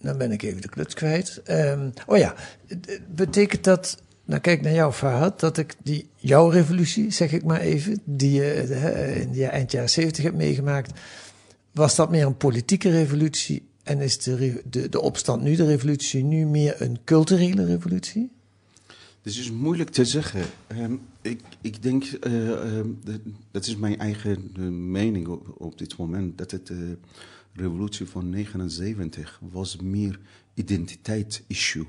dan 0.00 0.18
ben 0.18 0.32
ik 0.32 0.42
even 0.42 0.62
de 0.62 0.68
kluts 0.68 0.94
kwijt. 0.94 1.42
Um, 1.50 1.92
oh 2.06 2.18
ja, 2.18 2.34
betekent 3.08 3.64
dat 3.64 4.02
nou, 4.24 4.40
kijk 4.40 4.62
naar 4.62 4.72
jou, 4.72 4.92
Fahad, 4.92 5.40
dat 5.40 5.58
ik 5.58 5.74
die, 5.82 6.08
jouw 6.16 6.48
revolutie, 6.48 7.10
zeg 7.10 7.32
ik 7.32 7.44
maar 7.44 7.60
even, 7.60 8.00
die 8.04 8.32
je 8.32 8.66
uh, 8.68 9.20
in 9.20 9.32
de 9.32 9.46
eind 9.46 9.72
jaren 9.72 9.90
zeventig 9.90 10.24
hebt 10.24 10.36
meegemaakt, 10.36 11.00
was 11.72 11.96
dat 11.96 12.10
meer 12.10 12.26
een 12.26 12.36
politieke 12.36 12.90
revolutie 12.90 13.62
en 13.82 14.00
is 14.00 14.18
de, 14.18 14.62
de, 14.70 14.88
de 14.88 15.00
opstand 15.00 15.42
nu, 15.42 15.56
de 15.56 15.66
revolutie 15.66 16.24
nu, 16.24 16.46
meer 16.46 16.82
een 16.82 16.98
culturele 17.04 17.64
revolutie? 17.64 18.30
Dat 19.22 19.32
is 19.32 19.50
moeilijk 19.50 19.90
te 19.90 20.04
zeggen. 20.04 20.44
Um, 20.78 21.00
ik, 21.20 21.40
ik 21.60 21.82
denk, 21.82 22.04
uh, 22.04 22.10
de, 22.20 23.20
dat 23.50 23.66
is 23.66 23.76
mijn 23.76 23.98
eigen 23.98 24.50
uh, 24.58 24.68
mening 24.68 25.26
op, 25.56 25.78
dit 25.78 25.96
moment, 25.96 26.38
dat 26.38 26.50
het 26.50 26.66
de 26.66 26.96
revolutie 27.52 28.06
van 28.06 28.30
79 28.30 29.40
was 29.50 29.76
meer 29.76 30.20
identiteit-issue. 30.54 31.86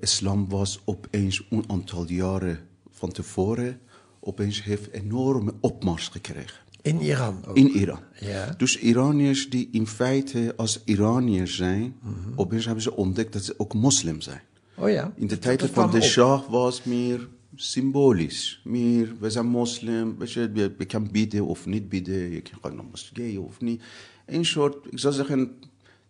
islam 0.00 0.48
was 0.48 0.80
opeens 0.84 1.46
een 1.50 1.64
aantal 1.66 2.08
jaren 2.08 2.58
van 2.90 3.12
tevoren, 3.12 3.80
opeens 4.20 4.62
heeft 4.62 4.90
enorme 4.90 5.54
opmars 5.60 6.08
gekregen. 6.08 6.69
In 6.82 7.00
Iran 7.00 7.44
ook. 7.46 7.56
In 7.56 7.68
Iran. 7.68 8.00
Ja. 8.20 8.54
Dus 8.56 8.78
Iraniërs 8.78 9.50
die 9.50 9.68
in 9.72 9.86
feite 9.86 10.54
als 10.56 10.82
Iraniërs 10.84 11.56
zijn, 11.56 11.82
mm 11.82 11.94
-hmm. 12.02 12.32
opeens 12.36 12.64
hebben 12.64 12.82
ze 12.82 12.96
ontdekt 12.96 13.32
dat 13.32 13.44
ze 13.44 13.54
ook 13.56 13.74
moslim 13.74 14.20
zijn. 14.20 14.40
Oh 14.76 14.90
ja. 14.90 15.12
In 15.16 15.26
de 15.26 15.38
tijd 15.38 15.62
van 15.62 15.90
de 15.90 16.00
Shah 16.00 16.48
was 16.48 16.82
meer 16.82 17.28
symbolisch. 17.54 18.60
Meer, 18.64 19.14
we 19.20 19.30
zijn 19.30 19.46
moslim, 19.46 20.18
weet 20.18 20.32
je, 20.32 20.50
je, 20.54 20.86
kan 20.86 21.10
bieden 21.10 21.46
of 21.46 21.66
niet 21.66 21.88
bieden, 21.88 22.30
je 22.30 22.40
kan 22.40 22.58
gaan 22.62 22.76
naar 22.76 22.84
moskee 22.90 23.40
of 23.40 23.60
niet. 23.60 23.82
Een 24.26 24.44
soort, 24.44 24.76
ik 24.90 24.98
zou 24.98 25.14
zeggen, 25.14 25.52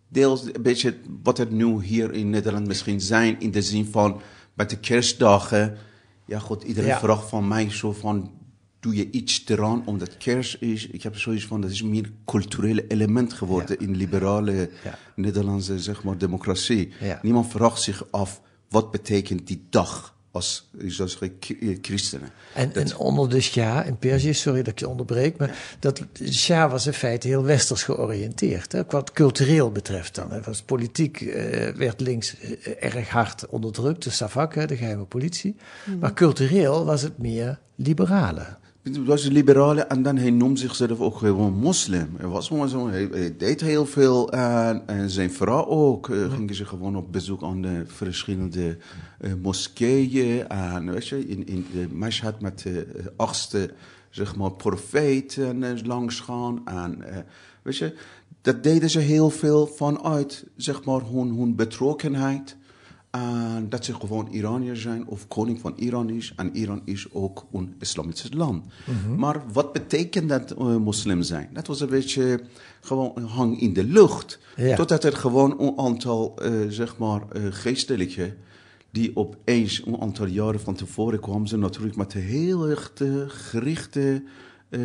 deels 0.07 0.45
een 0.53 0.61
beetje 0.61 0.95
wat 1.23 1.39
er 1.39 1.51
nu 1.51 1.83
hier 1.83 2.13
in 2.13 2.29
Nederland 2.29 2.67
misschien 2.67 3.01
zijn, 3.01 3.39
in 3.39 3.51
de 3.51 3.61
zin 3.61 3.85
van 3.85 4.21
met 4.53 4.69
de 4.69 4.77
kerstdagen. 4.77 5.77
Ja, 6.25 6.39
goed, 6.39 6.63
iedereen 6.63 6.89
Ja. 6.89 6.99
vraagt 6.99 7.29
van 7.29 7.47
mij 7.47 7.71
zo 7.71 7.91
van, 7.91 8.31
doe 8.81 8.95
je 8.95 9.09
iets 9.11 9.43
eraan 9.47 9.83
omdat 9.85 10.17
kerst 10.17 10.57
is? 10.61 10.87
Ik 10.87 11.03
heb 11.03 11.17
zoiets 11.17 11.45
van, 11.45 11.61
dat 11.61 11.69
is 11.71 11.81
meer 11.83 12.11
culturele 12.25 12.87
element 12.87 13.33
geworden 13.33 13.79
in 13.79 13.95
liberale 13.95 14.69
Ja. 14.83 14.97
Nederlandse, 15.15 15.79
zeg 15.79 16.03
maar, 16.03 16.17
democratie. 16.17 16.91
Ja. 16.99 17.19
Niemand 17.21 17.51
vraagt 17.51 17.81
zich 17.81 18.05
af, 18.11 18.41
wat 18.69 18.91
betekent 18.91 19.47
die 19.47 19.65
dag 19.69 20.15
als, 20.31 20.69
ik 20.77 20.91
zou 20.91 21.09
zeggen, 21.09 21.39
k- 21.39 21.49
eh, 21.49 21.77
christenen? 21.81 22.29
En, 22.55 22.73
en 22.73 22.95
onder 22.97 23.29
de 23.29 23.41
Shah 23.41 23.87
in 23.87 23.97
Perzië, 23.97 24.33
sorry 24.33 24.59
dat 24.61 24.73
ik 24.73 24.79
je 24.79 24.87
onderbreek, 24.87 25.37
maar 25.37 25.75
dat 25.79 26.01
de 26.13 26.33
Shah 26.33 26.71
was 26.71 26.85
in 26.85 26.93
feite 26.93 27.27
heel 27.27 27.43
westers 27.43 27.83
georiënteerd. 27.83 28.71
Hè, 28.71 28.81
wat 28.89 29.11
cultureel 29.11 29.71
betreft 29.71 30.15
dan. 30.15 30.31
Hè. 30.31 30.41
Was 30.41 30.61
politiek 30.61 31.21
eh, 31.21 31.69
werd 31.75 31.99
links 31.99 32.35
eh, 32.39 32.51
erg 32.95 33.09
hard 33.09 33.45
onderdrukt, 33.47 34.03
de 34.03 34.09
Savak, 34.09 34.55
hè, 34.55 34.65
de 34.67 34.75
geheime 34.77 35.05
politie. 35.05 35.55
Maar 35.99 36.13
cultureel 36.13 36.85
was 36.85 37.01
het 37.01 37.17
meer 37.17 37.59
liberale. 37.75 38.59
Het 38.81 39.05
was 39.05 39.23
een 39.23 39.31
liberale 39.31 39.81
en 39.81 40.03
dan 40.03 40.17
hij 40.17 40.29
noemde 40.29 40.59
zichzelf 40.59 40.99
ook 40.99 41.17
gewoon 41.17 41.53
moslim. 41.53 42.15
Hij, 42.17 42.27
was 42.27 42.47
gewoon 42.47 42.69
zo, 42.69 42.89
hij, 42.89 43.07
hij 43.11 43.37
deed 43.37 43.61
heel 43.61 43.85
veel 43.85 44.31
en, 44.31 44.87
en 44.87 45.09
zijn 45.09 45.31
vrouw 45.31 45.65
ook. 45.65 46.07
Uh, 46.07 46.33
Gingen 46.33 46.55
ze 46.55 46.65
gewoon 46.65 46.95
op 46.95 47.11
bezoek 47.11 47.43
aan 47.43 47.61
de 47.61 47.83
verschillende 47.85 48.77
uh, 49.21 49.33
moskeeën. 49.41 50.47
En 50.47 50.91
weet 50.91 51.07
je, 51.07 51.27
in, 51.27 51.47
in 51.47 51.65
de 51.73 51.87
Mashhad 51.93 52.41
met 52.41 52.61
de 52.61 52.87
uh, 52.95 53.05
achtste 53.15 53.73
zeg 54.09 54.35
maar, 54.35 54.51
profeet 54.51 55.35
uh, 55.35 55.71
langs 55.83 56.19
gaan. 56.19 56.61
En 56.65 57.03
weet 57.61 57.77
je, 57.77 57.95
dat 58.41 58.63
deden 58.63 58.89
ze 58.89 58.99
heel 58.99 59.29
veel 59.29 59.67
vanuit 59.67 60.45
zeg 60.55 60.83
maar, 60.83 61.01
hun, 61.11 61.35
hun 61.35 61.55
betrokkenheid. 61.55 62.57
En 63.11 63.69
dat 63.69 63.85
ze 63.85 63.93
gewoon 63.93 64.27
Iraniërs 64.31 64.81
zijn 64.81 65.07
of 65.07 65.27
koning 65.27 65.59
van 65.59 65.73
Iran 65.75 66.09
is. 66.09 66.33
En 66.35 66.55
Iran 66.55 66.81
is 66.85 67.07
ook 67.11 67.45
een 67.53 67.75
islamitisch 67.79 68.33
land. 68.33 68.65
Mhm. 68.85 69.15
Maar 69.15 69.41
wat 69.53 69.73
betekent 69.73 70.29
dat 70.29 70.51
uh, 70.51 70.77
moslim 70.77 71.21
zijn? 71.21 71.49
Dat 71.53 71.67
was 71.67 71.81
een 71.81 71.89
beetje 71.89 72.41
gewoon 72.81 73.11
een 73.15 73.25
hang 73.25 73.61
in 73.61 73.73
de 73.73 73.83
lucht. 73.83 74.39
Ja. 74.55 74.75
Totdat 74.75 75.03
er 75.03 75.15
gewoon 75.15 75.61
een 75.61 75.77
aantal, 75.77 76.35
uh, 76.41 76.69
zeg 76.69 76.97
maar, 76.97 77.21
geestelijke 77.49 78.35
die 78.91 79.15
opeens 79.15 79.85
een 79.85 80.01
aantal 80.01 80.25
jaren 80.25 80.59
van 80.59 80.75
tevoren 80.75 81.19
kwamen 81.19 81.47
ze 81.47 81.57
natuurlijk 81.57 81.95
met 81.95 82.13
een 82.13 82.21
heel 82.21 82.69
erg 82.69 82.93
gerichte 83.27 84.23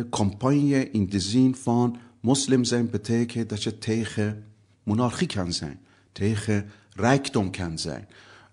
campagne 0.09 0.91
in 0.91 1.09
de 1.09 1.19
zin 1.19 1.55
van 1.55 1.97
moslim 2.19 2.63
zijn 2.63 2.89
betekent 2.89 3.49
dat 3.49 3.63
je 3.63 3.77
tegen 3.77 4.43
monarchie 4.83 5.27
kan 5.27 5.53
zijn, 5.53 5.79
tegen 6.11 6.69
rijkdom 6.99 7.51
kan 7.51 7.79
zijn. 7.79 8.07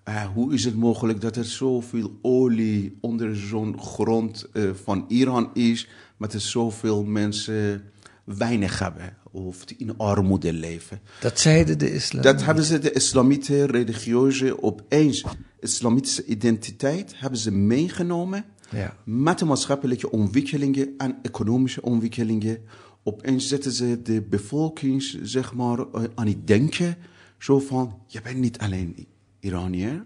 Uh, 0.09 0.25
hoe 0.25 0.55
is 0.55 0.65
het 0.65 0.77
mogelijk 0.77 1.21
dat 1.21 1.37
er 1.37 1.45
zoveel 1.45 2.19
olie 2.23 2.99
onder 3.01 3.37
zo'n 3.37 3.81
grond 3.81 4.47
uh, 4.53 4.71
van 4.83 5.05
Iran 5.09 5.51
is, 5.55 5.89
maar 6.17 6.33
er 6.33 6.41
zoveel 6.41 7.05
mensen 7.05 7.83
weinig 8.25 8.79
hebben 8.79 9.17
of 9.31 9.65
in 9.77 9.97
armoede 9.97 10.53
leven? 10.53 11.01
Dat 11.21 11.41
zeiden 11.41 11.79
de 11.79 11.93
islam. 11.93 12.23
Dat 12.23 12.45
hebben 12.45 12.65
ze 12.65 12.79
de 12.79 12.93
islamitische 12.93 13.67
religieuze 13.67 14.63
opeens, 14.63 15.25
islamitische 15.61 16.25
identiteit, 16.25 17.13
hebben 17.17 17.39
ze 17.39 17.51
meegenomen 17.51 18.45
ja. 18.71 18.97
met 19.05 19.39
de 19.39 19.45
maatschappelijke 19.45 20.11
ontwikkelingen 20.11 20.95
en 20.99 21.19
economische 21.23 21.83
ontwikkelingen. 21.83 22.59
Opeens 23.03 23.49
zetten 23.49 23.73
ze 23.73 24.03
de 24.03 24.23
bevolking 24.23 25.19
zeg 25.23 25.55
maar, 25.55 25.87
aan 26.15 26.27
het 26.27 26.47
denken. 26.47 26.97
Zo 27.45 27.59
van, 27.59 27.95
je 28.07 28.21
bent 28.23 28.39
niet 28.39 28.59
alleen 28.59 29.07
Iraniër, 29.41 30.05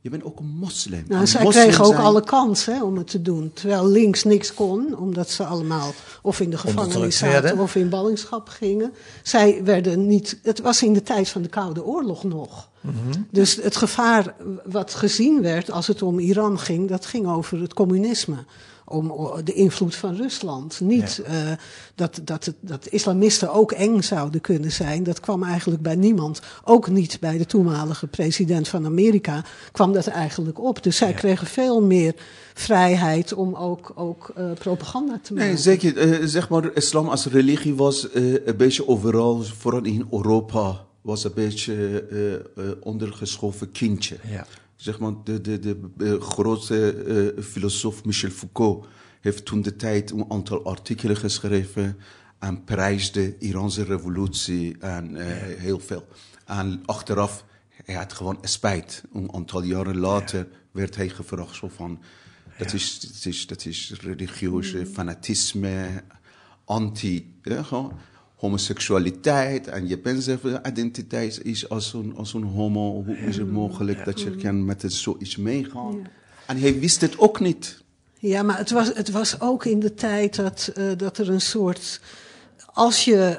je 0.00 0.10
bent 0.10 0.24
ook 0.24 0.38
een 0.38 0.56
moslim. 0.58 1.04
Nou, 1.08 1.26
zij 1.26 1.42
moslim 1.42 1.64
kregen 1.64 1.84
ook 1.84 1.92
zijn... 1.92 2.04
alle 2.04 2.24
kans 2.24 2.64
hè, 2.64 2.82
om 2.82 2.96
het 2.96 3.10
te 3.10 3.22
doen. 3.22 3.52
Terwijl 3.52 3.86
links 3.86 4.24
niks 4.24 4.54
kon, 4.54 4.96
omdat 4.96 5.30
ze 5.30 5.44
allemaal 5.44 5.92
of 6.22 6.40
in 6.40 6.50
de 6.50 6.58
gevangenis 6.58 7.16
zaten 7.16 7.58
of 7.58 7.74
in 7.74 7.88
ballingschap 7.88 8.48
gingen. 8.48 8.92
Zij 9.22 9.64
werden 9.64 10.06
niet. 10.06 10.38
Het 10.42 10.60
was 10.60 10.82
in 10.82 10.92
de 10.92 11.02
tijd 11.02 11.28
van 11.28 11.42
de 11.42 11.48
Koude 11.48 11.84
Oorlog 11.84 12.24
nog. 12.24 12.68
Mm 12.80 12.90
-hmm. 12.90 13.26
Dus 13.30 13.56
het 13.56 13.76
gevaar 13.76 14.34
wat 14.64 14.94
gezien 14.94 15.42
werd 15.42 15.70
als 15.70 15.86
het 15.86 16.02
om 16.02 16.18
Iran 16.18 16.58
ging, 16.58 16.88
dat 16.88 17.06
ging 17.06 17.26
over 17.26 17.60
het 17.60 17.74
communisme 17.74 18.44
om 18.88 19.12
de 19.44 19.52
invloed 19.52 19.94
van 19.94 20.16
Rusland. 20.16 20.80
Niet 20.80 21.22
ja. 21.26 21.50
uh, 21.50 21.56
dat, 21.94 22.20
dat, 22.24 22.44
het, 22.44 22.54
dat 22.60 22.88
islamisten 22.88 23.52
ook 23.52 23.72
eng 23.72 24.00
zouden 24.00 24.40
kunnen 24.40 24.72
zijn. 24.72 25.02
Dat 25.02 25.20
kwam 25.20 25.42
eigenlijk 25.42 25.82
bij 25.82 25.96
niemand. 25.96 26.40
Ook 26.64 26.88
niet 26.88 27.20
bij 27.20 27.38
de 27.38 27.46
toenmalige 27.46 28.06
president 28.06 28.68
van 28.68 28.84
Amerika 28.84 29.44
kwam 29.72 29.92
dat 29.92 30.06
eigenlijk 30.06 30.60
op. 30.60 30.82
Dus 30.82 30.96
zij 30.96 31.08
ja. 31.08 31.14
kregen 31.14 31.46
veel 31.46 31.82
meer 31.82 32.14
vrijheid 32.54 33.32
om 33.32 33.54
ook, 33.54 33.92
ook 33.94 34.32
uh, 34.38 34.52
propaganda 34.52 35.20
te 35.22 35.32
maken. 35.32 35.48
Nee, 35.48 35.58
zeker. 35.58 36.20
Uh, 36.20 36.26
zeg 36.26 36.48
maar, 36.48 36.70
islam 36.74 37.08
als 37.08 37.26
religie 37.26 37.74
was 37.74 38.08
een 38.12 38.56
beetje 38.56 38.88
overal, 38.88 39.42
vooral 39.42 39.84
in 39.84 40.06
Europa, 40.10 40.86
was 41.00 41.24
een 41.24 41.34
beetje 41.34 42.76
ondergeschoven 42.82 43.72
kindje. 43.72 44.16
Ja 44.30 44.46
zeg 44.78 44.98
maar, 44.98 45.12
de, 45.24 45.40
de, 45.40 45.58
de, 45.58 45.80
de 45.96 46.20
grote 46.20 47.04
uh, 47.36 47.42
filosoof 47.44 48.04
Michel 48.04 48.30
Foucault 48.30 48.86
heeft 49.20 49.44
toen 49.44 49.62
de 49.62 49.76
tijd 49.76 50.10
een 50.10 50.30
aantal 50.30 50.64
artikelen 50.64 51.16
geschreven 51.16 51.96
en 52.38 52.64
prijsde 52.64 53.20
de 53.38 53.46
Iraanse 53.46 53.84
revolutie 53.84 54.78
en 54.78 55.10
uh, 55.10 55.26
heel 55.36 55.78
veel. 55.78 56.06
En 56.44 56.82
achteraf, 56.84 57.44
hij 57.84 57.94
had 57.94 58.12
gewoon 58.12 58.38
spijt. 58.42 59.04
Een 59.12 59.34
aantal 59.34 59.62
jaren 59.62 59.96
later 59.96 60.38
ja. 60.38 60.46
werd 60.70 60.96
hij 60.96 61.08
gevraagd 61.08 61.54
zo 61.54 61.68
van, 61.68 62.00
dat, 62.58 62.70
ja. 62.70 62.76
is, 62.76 63.00
dat, 63.00 63.24
is, 63.24 63.46
dat 63.46 63.64
is 63.64 63.94
religieuze 64.00 64.86
fanatisme, 64.86 66.02
anti... 66.64 67.34
Ja, 67.42 67.64
homoseksualiteit 68.38 69.66
en 69.66 69.88
je 69.88 70.00
identiteit 70.66 71.40
is 71.42 71.68
als 71.68 71.92
een, 71.92 72.16
als 72.16 72.34
een 72.34 72.42
homo. 72.42 73.04
Hoe 73.04 73.16
is 73.16 73.36
het 73.36 73.52
mogelijk 73.52 74.04
dat 74.04 74.20
je 74.20 74.36
kan 74.36 74.64
met 74.64 74.82
het 74.82 74.92
zoiets 74.92 75.36
meegaan? 75.36 75.98
Ja. 76.02 76.10
En 76.46 76.58
hij 76.58 76.78
wist 76.78 77.00
het 77.00 77.18
ook 77.18 77.40
niet. 77.40 77.82
Ja, 78.18 78.42
maar 78.42 78.58
het 78.58 78.70
was, 78.70 78.90
het 78.94 79.10
was 79.10 79.40
ook 79.40 79.64
in 79.64 79.80
de 79.80 79.94
tijd 79.94 80.36
dat, 80.36 80.72
uh, 80.78 80.90
dat 80.96 81.18
er 81.18 81.30
een 81.30 81.40
soort. 81.40 82.00
Als 82.72 83.04
je. 83.04 83.38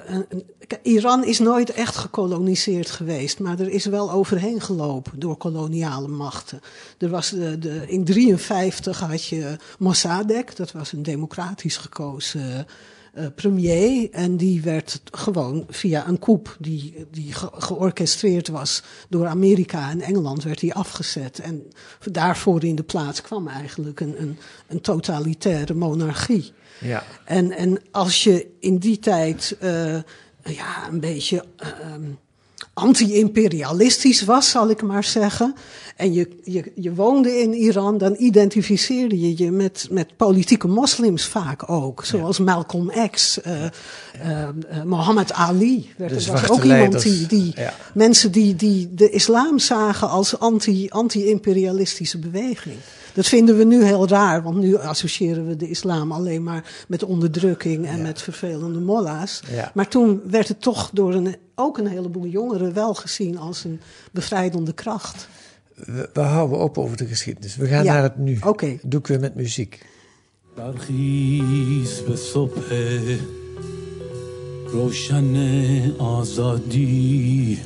Iran 0.82 1.24
is 1.24 1.40
nooit 1.40 1.72
echt 1.72 1.96
gekoloniseerd 1.96 2.90
geweest, 2.90 3.40
maar 3.40 3.60
er 3.60 3.70
is 3.70 3.86
wel 3.86 4.12
overheen 4.12 4.62
gelopen 4.62 5.20
door 5.20 5.38
koloniale 5.38 6.08
machten. 6.08 6.62
Er 6.98 7.10
was 7.10 7.30
de, 7.30 7.38
de, 7.38 7.70
in 7.70 8.06
1953 8.06 9.00
had 9.00 9.26
je 9.26 9.58
Mossadegh, 9.80 10.56
dat 10.56 10.72
was 10.72 10.92
een 10.92 11.04
democratisch 11.04 11.78
gekozen. 11.78 12.68
Uh, 13.18 13.26
premier. 13.36 14.10
En 14.12 14.38
die 14.38 14.62
werd 14.62 15.02
gewoon 15.12 15.66
via 15.70 16.08
een 16.08 16.20
coup 16.20 16.58
die, 16.60 17.06
die 17.12 17.34
ge 17.34 17.50
georchestreerd 17.52 18.48
was 18.48 18.84
door 19.10 19.28
Amerika 19.28 19.90
en 19.90 20.02
Engeland, 20.02 20.44
werd 20.44 20.62
hij 20.62 20.74
afgezet. 20.74 21.40
En 21.40 21.64
daarvoor 22.12 22.64
in 22.64 22.76
de 22.76 22.84
plaats 22.84 23.22
kwam 23.22 23.48
eigenlijk 23.48 24.00
een, 24.00 24.22
een, 24.22 24.38
een 24.68 24.82
totalitaire 24.82 25.74
monarchie. 25.74 26.52
Ja. 26.80 27.04
En, 27.26 27.52
en 27.52 27.82
als 27.92 28.24
je 28.24 28.48
in 28.60 28.78
die 28.78 29.00
tijd 29.00 29.58
uh, 29.64 30.00
ja, 30.44 30.88
een 30.90 31.00
beetje. 31.00 31.46
Uh, 31.64 31.68
anti-imperialistisch 32.74 34.24
was, 34.24 34.50
zal 34.50 34.70
ik 34.70 34.82
maar 34.82 35.04
zeggen. 35.04 35.56
En 35.96 36.14
je, 36.14 36.30
je, 36.44 36.72
je 36.76 36.94
woonde 36.94 37.40
in 37.40 37.54
Iran, 37.54 37.98
dan 37.98 38.16
identificeerde 38.18 39.20
je 39.20 39.44
je 39.44 39.52
met, 39.52 39.88
met 39.92 40.18
politieke 40.18 40.68
moslims 40.68 41.26
vaak 41.26 41.70
ook. 41.70 42.06
Zoals 42.06 42.38
ja. 42.38 42.44
Malcolm 42.44 42.92
X, 43.12 43.40
uh, 43.48 43.64
uh, 44.26 44.50
Muhammad 44.84 45.34
Ali. 45.34 45.90
Werd, 45.98 46.26
er 46.26 46.32
was 46.32 46.50
ook 46.50 46.64
iemand 46.64 47.02
die, 47.02 47.28
die 47.28 47.52
ja. 47.56 47.74
mensen 47.94 48.32
die, 48.32 48.56
die 48.56 48.94
de 48.94 49.10
islam 49.10 49.60
zagen 49.60 50.10
als 50.10 50.40
anti, 50.40 50.90
anti-imperialistische 50.90 52.18
beweging. 52.20 52.76
Dat 53.14 53.28
vinden 53.28 53.58
we 53.58 53.64
nu 53.64 53.84
heel 53.84 54.08
raar, 54.08 54.44
want 54.44 54.58
nu 54.58 54.78
associëren 54.78 55.48
we 55.48 55.56
de 55.56 55.70
islam 55.70 56.12
alleen 56.12 56.44
maar 56.44 56.86
met 56.88 57.04
onderdrukking 57.04 57.88
en 57.88 57.98
ja. 57.98 58.04
met 58.04 58.22
vervelende 58.22 58.80
molla's. 58.80 59.42
Maar 59.74 59.88
toen 59.88 60.22
werd 60.26 60.48
het 60.48 60.62
toch 60.62 60.90
door 60.94 61.14
een, 61.14 61.36
ook 61.59 61.79
een 61.79 61.87
heleboel 61.87 62.27
jongeren 62.27 62.73
wel 62.73 62.95
gezien 62.95 63.39
als 63.39 63.65
een 63.65 63.81
bevrijdende 64.13 64.73
kracht. 64.73 65.29
We, 65.75 66.11
we 66.13 66.21
houden 66.21 66.59
op 66.59 66.79
over 66.79 66.97
de 66.97 67.07
geschiedenis. 67.07 67.57
We 67.57 67.67
gaan 67.67 67.85
ja. 67.85 67.93
naar 67.93 68.03
het 68.03 68.17
nu. 68.17 68.37
Oké. 68.37 68.49
Okay. 68.49 68.79
Doe 68.83 69.01
ik 69.01 69.07
weer 69.07 69.21
met 69.21 69.35
muziek. 69.35 69.87
برخیز 70.57 72.01
به 72.01 72.17
صبح 72.17 72.63
روشن 74.67 75.37
آزادی 75.99 77.59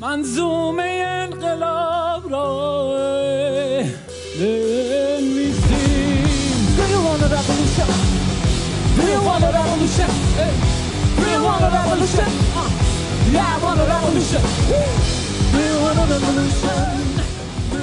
منظومه 0.00 0.82
انقلاب 0.82 2.28
را 2.30 2.98
then 4.38 5.34
we 5.34 5.52
sing. 5.52 6.76
Do 6.76 6.86
you 6.86 7.02
want 7.02 7.22
a 7.22 7.28
revolution? 7.28 7.88
Do 8.96 9.02
you 9.10 9.20
want 9.20 9.42
a 9.44 9.50
revolution? 9.50 10.10
Hey. 10.36 10.61
Do 11.43 11.47
you 11.49 11.51
want 11.51 11.65
a 11.65 11.75
revolution? 11.75 12.29
Yeah, 13.33 13.43
I 13.43 13.59
want 13.61 13.77
a 13.77 13.83
revolution. 13.83 14.41
Do 15.51 15.59
you 15.59 15.75
want 15.83 15.99
a 15.99 16.05
revolution? 16.07 16.93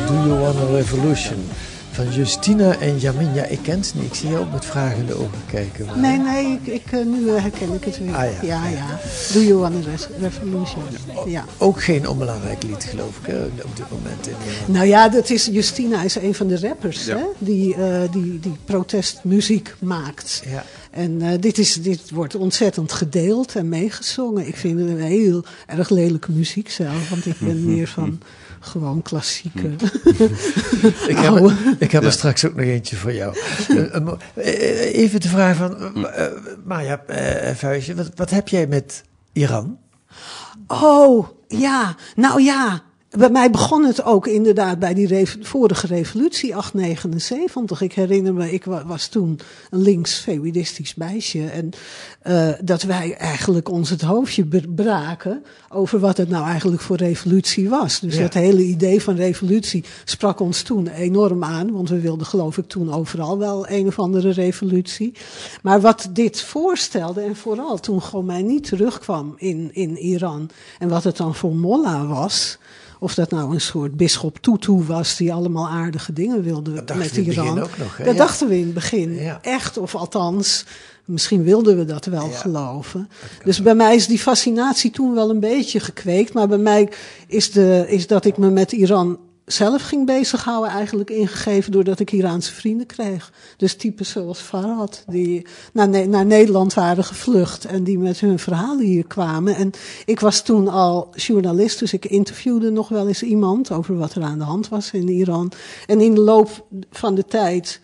Do 0.09 0.15
You 0.29 0.35
Want 0.41 0.59
a 0.59 0.67
Revolution 0.73 1.70
van 1.91 2.13
Justina 2.13 2.79
en 2.79 2.99
Jamin. 2.99 3.35
Ja, 3.35 3.45
ik 3.45 3.59
ken 3.63 3.85
ze 3.85 3.93
niet. 3.97 4.05
Ik 4.07 4.15
zie 4.15 4.29
je 4.29 4.39
ook 4.39 4.53
met 4.53 4.65
vragende 4.65 5.15
ogen 5.15 5.39
kijken. 5.51 5.87
maar- 5.87 5.99
Nee, 5.99 6.19
nee, 6.19 6.59
ik, 6.63 6.67
ik, 6.67 6.93
eh, 6.93 7.05
nu 7.05 7.29
herken 7.31 7.73
ik 7.73 7.85
het 7.85 7.99
weer. 7.99 8.15
Ah, 8.15 8.33
ja. 8.43 8.43
ja, 8.43 8.69
ja. 8.69 8.99
Do 9.33 9.41
you 9.41 9.59
want 9.59 9.75
a 9.87 9.91
revolution? 10.21 10.83
Ja. 11.27 11.45
Ook 11.59 11.83
geen 11.83 12.09
onbelangrijk 12.09 12.63
lied, 12.63 12.85
geloof 12.85 13.17
ik, 13.21 13.27
hè, 13.27 13.45
op 13.45 13.77
dit 13.77 13.91
moment 13.91 14.27
in 14.27 14.35
Iran. 14.47 14.73
Nou 14.75 14.87
ja, 14.87 15.09
dat 15.09 15.31
is, 15.31 15.47
Justina 15.47 16.03
is 16.03 16.15
een 16.15 16.35
van 16.35 16.47
de 16.47 16.59
rappers 16.61 17.05
Ja. 17.05 17.17
hè, 17.17 17.25
die, 17.39 17.75
eh, 17.75 18.01
die, 18.13 18.41
die 18.41 18.57
protestmuziek 18.65 19.75
maakt. 19.79 20.43
Ja. 20.51 20.65
En 20.91 21.23
eh, 21.23 21.29
dit, 21.41 21.59
is, 21.59 21.75
dit 21.83 22.11
wordt 22.11 22.35
ontzettend 22.35 22.93
gedeeld 22.93 23.55
en 23.57 23.69
meegezongen. 23.69 24.47
Ik 24.47 24.57
vind 24.57 24.79
het 24.81 24.89
een 24.89 25.01
heel 25.01 25.45
erg 25.67 25.89
lelijke 25.91 26.33
muziek 26.33 26.71
zelf, 26.71 27.09
want 27.11 27.27
ik 27.27 27.37
ben 27.39 27.65
meer 27.75 27.89
van 27.89 28.21
gewoon 28.61 29.03
klassieke. 29.03 29.69
Ik 31.09 31.17
heb, 31.17 31.53
ik 31.79 31.93
heb 31.93 32.05
er 32.05 32.13
straks 32.13 32.45
ook 32.45 32.55
nog 32.55 32.65
eentje 32.65 32.97
voor 32.97 33.13
jou. 33.13 33.37
Eh, 33.69 33.95
eh, 33.95 34.07
eh, 34.35 34.95
Even 34.95 35.21
de 35.21 35.29
vraag 35.29 35.57
van, 35.57 35.97
uh, 35.97 36.27
Maya 36.65 37.03
Vuijsje, 37.55 37.95
wat, 37.95 38.11
wat 38.15 38.31
heb 38.31 38.49
jij 38.49 38.67
met 38.67 39.05
Iran? 39.33 39.79
Oh, 40.67 41.29
ja. 41.49 41.97
Nou 42.15 42.43
ja. 42.43 42.83
Bij 43.19 43.31
mij 43.31 43.51
begon 43.51 43.85
het 43.85 44.03
ook 44.05 44.27
inderdaad 44.27 44.79
bij 44.79 44.95
die 44.95 45.07
rev- 45.07 45.35
vorige 45.41 45.87
revolutie, 45.87 46.57
879. 46.57 47.81
Ik 47.81 47.93
herinner 47.93 48.35
me, 48.35 48.53
ik 48.53 48.65
wa- 48.65 48.87
was 48.87 49.07
toen 49.07 49.39
een 49.71 49.83
links 49.83 50.19
feministisch 50.19 50.95
meisje. 50.95 51.45
En 51.47 51.71
eh, 52.23 52.49
dat 52.65 52.83
wij 52.83 53.15
eigenlijk 53.17 53.69
ons 53.69 53.91
het 53.91 54.01
hoofdje 54.03 54.45
braken 54.75 55.45
over 55.69 55.99
wat 55.99 56.17
het 56.17 56.29
nou 56.29 56.45
eigenlijk 56.47 56.83
voor 56.83 56.97
revolutie 56.97 57.69
was. 57.69 58.01
Dus 58.01 58.17
Ja. 58.17 58.23
het 58.23 58.35
hele 58.35 58.63
idee 58.63 59.03
van 59.03 59.15
revolutie 59.17 59.85
sprak 60.05 60.41
ons 60.41 60.63
toen 60.63 60.87
enorm 60.89 61.45
aan. 61.45 61.73
Want 61.73 61.89
we 61.89 62.01
wilden 62.01 62.27
geloof 62.27 62.59
ik 62.59 62.69
toen 62.69 62.93
overal 62.93 63.39
wel 63.39 63.69
een 63.69 63.87
of 63.87 63.99
andere 63.99 64.31
revolutie. 64.31 65.13
Maar 65.63 65.81
wat 65.81 66.09
dit 66.13 66.41
voorstelde, 66.41 67.21
en 67.21 67.37
vooral 67.37 67.79
toen 67.81 68.01
Khomeini 68.01 68.61
terugkwam 68.61 69.35
in, 69.37 69.71
in 69.73 69.97
Iran. 69.99 70.51
En 70.79 70.89
wat 70.89 71.05
het 71.05 71.17
dan 71.17 71.35
voor 71.35 71.55
mollah 71.55 72.09
was. 72.09 72.59
Of 73.03 73.15
dat 73.15 73.31
nou 73.31 73.55
een 73.55 73.61
soort 73.61 73.97
bisschop 73.97 74.39
Tutu 74.39 74.73
was 74.73 75.17
die 75.17 75.33
allemaal 75.33 75.69
aardige 75.69 76.13
dingen 76.13 76.43
wilde 76.43 76.73
Dat 76.73 76.97
met 76.97 77.13
we 77.13 77.21
in 77.21 77.27
het 77.27 77.35
Iran. 77.37 77.55
begin 77.55 77.63
ook 77.71 77.79
nog? 77.79 77.97
Dat 77.97 78.07
Ja. 78.07 78.13
dachten 78.13 78.49
we 78.49 78.59
in 78.59 78.65
het 78.65 78.75
begin. 78.75 79.15
Ja. 79.15 79.39
Echt, 79.43 79.79
of 79.79 79.95
althans, 79.95 80.65
misschien 81.05 81.43
wilden 81.43 81.77
we 81.77 81.85
dat 81.85 82.05
wel 82.05 82.29
Ja. 82.29 82.37
geloven. 82.37 83.09
Dus 83.45 83.63
bij 83.63 83.75
mij 83.75 83.95
is 83.95 84.07
die 84.07 84.19
fascinatie 84.19 84.91
toen 84.91 85.15
wel 85.15 85.31
een 85.31 85.41
beetje 85.41 85.81
gekweekt. 85.81 86.33
Maar 86.33 86.49
bij 86.49 86.59
mij 86.59 86.89
is, 87.27 87.51
de, 87.53 87.85
is 87.89 88.07
dat 88.07 88.25
ik 88.25 88.37
me 88.37 88.51
met 88.51 88.73
Iran 88.73 89.19
zelf 89.53 89.83
ging 89.83 90.07
bezighouden 90.07 90.71
eigenlijk 90.71 91.11
ingegeven 91.11 91.73
doordat 91.73 92.01
ik 92.01 92.13
Iraanse 92.13 92.53
vrienden 92.53 92.87
kreeg. 92.87 93.33
Dus 93.57 93.75
types 93.75 94.11
zoals 94.11 94.41
Farhad, 94.41 95.05
die 95.07 95.47
naar, 95.73 96.09
naar 96.09 96.27
Nederland 96.27 96.75
waren 96.75 97.05
gevlucht 97.05 97.65
en 97.65 97.85
die 97.85 97.99
met 97.99 98.21
hun 98.21 98.39
verhalen 98.39 98.85
hier 98.85 99.07
kwamen. 99.07 99.55
En 99.55 99.71
ik 100.05 100.21
was 100.21 100.43
toen 100.43 100.69
al 100.69 101.09
journalist, 101.15 101.79
dus 101.79 101.93
ik 101.93 102.05
interviewde 102.05 102.71
nog 102.71 102.89
wel 102.89 103.09
eens 103.09 103.23
iemand 103.23 103.71
over 103.71 103.97
wat 103.97 104.15
er 104.15 104.23
aan 104.23 104.39
de 104.39 104.45
hand 104.45 104.69
was 104.69 104.91
in 104.91 105.09
Iran. 105.09 105.53
En 105.87 106.01
in 106.01 106.15
de 106.15 106.21
loop 106.21 106.67
van 106.91 107.15
de 107.15 107.25
tijd 107.25 107.81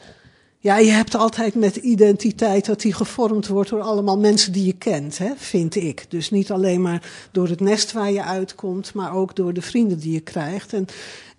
ja, 0.67 0.79
je 0.79 0.91
hebt 0.91 1.15
altijd 1.15 1.55
met 1.55 1.77
identiteit 1.77 2.67
dat 2.67 2.81
die 2.81 2.93
gevormd 2.93 3.47
wordt 3.47 3.71
door 3.71 3.81
allemaal 3.81 4.19
mensen 4.19 4.53
die 4.53 4.65
je 4.65 4.73
kent, 4.73 5.19
hè, 5.19 5.33
vind 5.37 5.75
ik. 5.75 6.07
Dus 6.09 6.31
niet 6.31 6.51
alleen 6.51 6.83
maar 6.83 7.29
door 7.33 7.49
het 7.49 7.61
nest 7.61 7.93
waar 7.93 8.11
je 8.11 8.23
uitkomt, 8.23 8.95
maar 8.95 9.15
ook 9.15 9.37
door 9.37 9.53
de 9.53 9.63
vrienden 9.63 9.99
die 9.99 10.13
je 10.13 10.21
krijgt. 10.21 10.73
En 10.73 10.87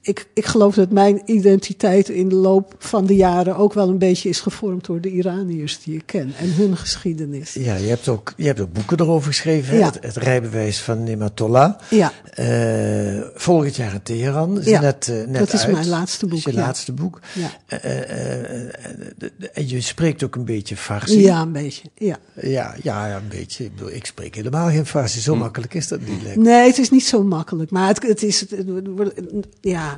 ik, 0.02 0.28
ik 0.34 0.46
geloof 0.46 0.76
dat 0.76 0.92
mijn 0.92 1.22
identiteit 1.26 2.10
in 2.10 2.30
de 2.30 2.36
loop 2.36 2.76
van 2.80 3.06
de 3.06 3.16
jaren 3.16 3.56
ook 3.56 3.74
wel 3.74 3.90
een 3.90 3.98
beetje 3.98 4.30
is 4.30 4.40
gevormd 4.40 4.86
door 4.86 5.02
de 5.02 5.10
Iraniërs 5.10 5.80
die 5.84 5.96
ik 5.96 6.04
ken 6.06 6.34
en 6.38 6.54
hun 6.54 6.78
geschiedenis. 6.78 7.54
Ja, 7.54 7.76
je 7.76 7.88
hebt 7.88 8.08
ook, 8.08 8.34
je 8.38 8.46
hebt 8.46 8.60
ook 8.60 8.74
boeken 8.74 9.00
erover 9.00 9.28
geschreven. 9.28 9.78
Ja. 9.78 9.86
Het, 9.86 9.98
het 10.02 10.16
rijbewijs 10.16 10.80
van 10.82 11.04
Nematollah. 11.04 11.74
Ja, 11.90 12.12
Eh, 12.34 13.22
volgend 13.36 13.76
jaar 13.76 13.94
in 13.94 14.02
Teheran. 14.04 14.60
Is 14.60 14.66
Ja, 14.66 14.82
net, 14.82 15.08
eh, 15.08 15.16
net 15.16 15.38
dat 15.40 15.54
is 15.54 15.62
uit. 15.64 15.72
mijn 15.72 15.88
laatste 15.88 16.26
boek, 16.28 16.38
Dat 16.44 16.48
is 16.48 16.54
je 16.54 16.60
ja. 16.60 16.66
laatste 16.66 16.92
boek. 16.94 17.20
ja. 17.34 17.50
En 19.54 19.70
je 19.70 19.82
spreekt 19.82 20.24
ook 20.24 20.36
een 20.36 20.46
beetje 20.46 20.76
Farsi. 20.78 21.22
ja 21.22 21.42
een 21.42 21.52
beetje. 21.52 21.84
Ja. 21.96 22.18
Ja, 22.42 22.76
ja, 22.84 23.08
ja, 23.08 23.16
een 23.16 23.28
beetje. 23.30 23.64
Ik, 23.64 23.76
bedoel, 23.76 23.92
ik 23.92 24.06
spreek 24.06 24.36
helemaal 24.36 24.68
geen 24.70 24.86
Farsi. 24.86 25.20
Zo 25.20 25.36
makkelijk 25.36 25.74
is 25.74 25.88
dat 25.88 26.00
niet. 26.02 26.24
me. 26.24 26.42
Nee, 26.42 26.68
het 26.68 26.78
is 26.78 26.90
niet 26.90 27.06
zo 27.06 27.24
makkelijk. 27.24 27.72
Maar 27.72 27.88
het, 27.88 28.04
het 28.04 28.24
is. 28.24 28.40
Het, 28.40 28.52
ja. 29.62 29.97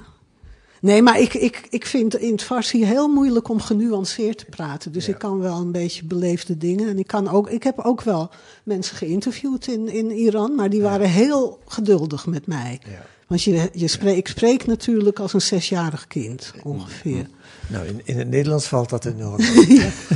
Nee, 0.82 1.02
maar 1.02 1.20
ik, 1.20 1.34
ik, 1.34 1.68
ik 1.70 1.86
vind 1.86 2.16
in 2.16 2.32
het 2.32 2.44
Farsi 2.44 2.86
heel 2.86 3.08
moeilijk 3.08 3.50
om 3.50 3.62
genuanceerd 3.62 4.38
te 4.38 4.46
praten. 4.46 4.92
Dus 4.92 5.08
ik 5.08 5.18
kan 5.18 5.40
wel 5.40 5.58
een 5.58 5.72
beetje 5.72 6.06
beleefde 6.06 6.58
dingen. 6.58 6.90
En 6.90 7.00
ik, 7.00 7.08
kan 7.08 7.30
ook, 7.30 7.50
ik 7.50 7.64
heb 7.64 7.80
ook 7.80 8.02
wel 8.02 8.30
mensen 8.64 8.96
geïnterviewd 8.96 9.68
in, 9.68 9.88
in 9.88 10.12
Iran, 10.12 10.56
maar 10.56 10.70
die 10.70 10.82
waren 10.82 11.10
heel 11.10 11.60
geduldig 11.66 12.26
met 12.26 12.48
mij. 12.48 12.80
Ja. 12.86 13.06
Want 13.28 13.44
je, 13.44 13.70
je 13.74 13.88
spreek, 13.88 14.18
ik 14.18 14.28
spreek 14.28 14.66
natuurlijk 14.66 15.20
als 15.20 15.34
een 15.34 15.42
zesjarig 15.42 16.08
kind, 16.08 16.54
ongeveer. 16.64 17.28
Nou, 17.68 17.88
in, 17.88 18.02
in 18.04 18.18
het 18.18 18.30
Nederlands 18.30 18.66
valt 18.66 18.90
dat 18.90 19.06
enorm 19.06 19.40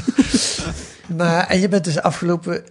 maar, 1.18 1.48
en 1.48 1.60
je 1.60 1.68
bent 1.68 1.84
dus 1.84 2.02
afgelopen 2.02 2.64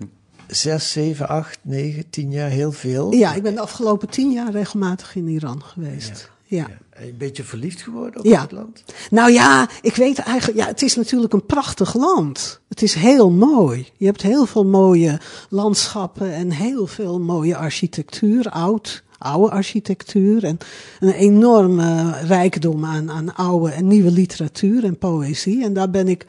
zes, 0.46 0.92
zeven, 0.92 1.28
acht, 1.28 1.58
negen, 1.62 2.10
tien 2.10 2.30
jaar 2.30 2.50
heel 2.50 2.72
veel. 2.72 3.12
Ja, 3.12 3.34
ik 3.34 3.42
ben 3.42 3.54
de 3.54 3.60
afgelopen 3.60 4.08
tien 4.08 4.32
jaar 4.32 4.50
regelmatig 4.50 5.16
in 5.16 5.28
Iran 5.28 5.62
geweest. 5.62 6.30
Ja. 6.56 6.58
Ja. 6.68 6.78
En 6.90 7.08
Een 7.08 7.16
beetje 7.18 7.42
verliefd 7.44 7.82
geworden 7.82 8.20
op 8.20 8.26
Ja. 8.26 8.40
het 8.40 8.52
land? 8.52 8.84
Nou 9.10 9.30
ja, 9.32 9.68
ik 9.82 9.94
weet 9.96 10.18
eigenlijk, 10.18 10.58
ja, 10.58 10.66
het 10.66 10.82
is 10.82 10.96
natuurlijk 10.96 11.32
een 11.32 11.46
prachtig 11.46 11.94
land. 11.94 12.60
Het 12.68 12.82
is 12.82 12.94
heel 12.94 13.30
mooi. 13.30 13.86
Je 13.96 14.06
hebt 14.06 14.22
heel 14.22 14.46
veel 14.46 14.64
mooie 14.64 15.20
landschappen 15.48 16.32
en 16.34 16.50
heel 16.50 16.86
veel 16.86 17.20
mooie 17.20 17.56
architectuur, 17.56 18.48
oud, 18.50 19.02
oude 19.18 19.50
architectuur 19.52 20.44
en 20.44 20.58
een 21.00 21.12
enorme 21.12 22.18
rijkdom 22.26 22.84
aan, 22.84 23.10
aan 23.10 23.34
oude 23.34 23.70
en 23.70 23.86
nieuwe 23.86 24.10
literatuur 24.10 24.84
en 24.84 24.98
poëzie. 24.98 25.64
En 25.64 25.72
daar 25.72 25.90
ben 25.90 26.08
ik, 26.08 26.26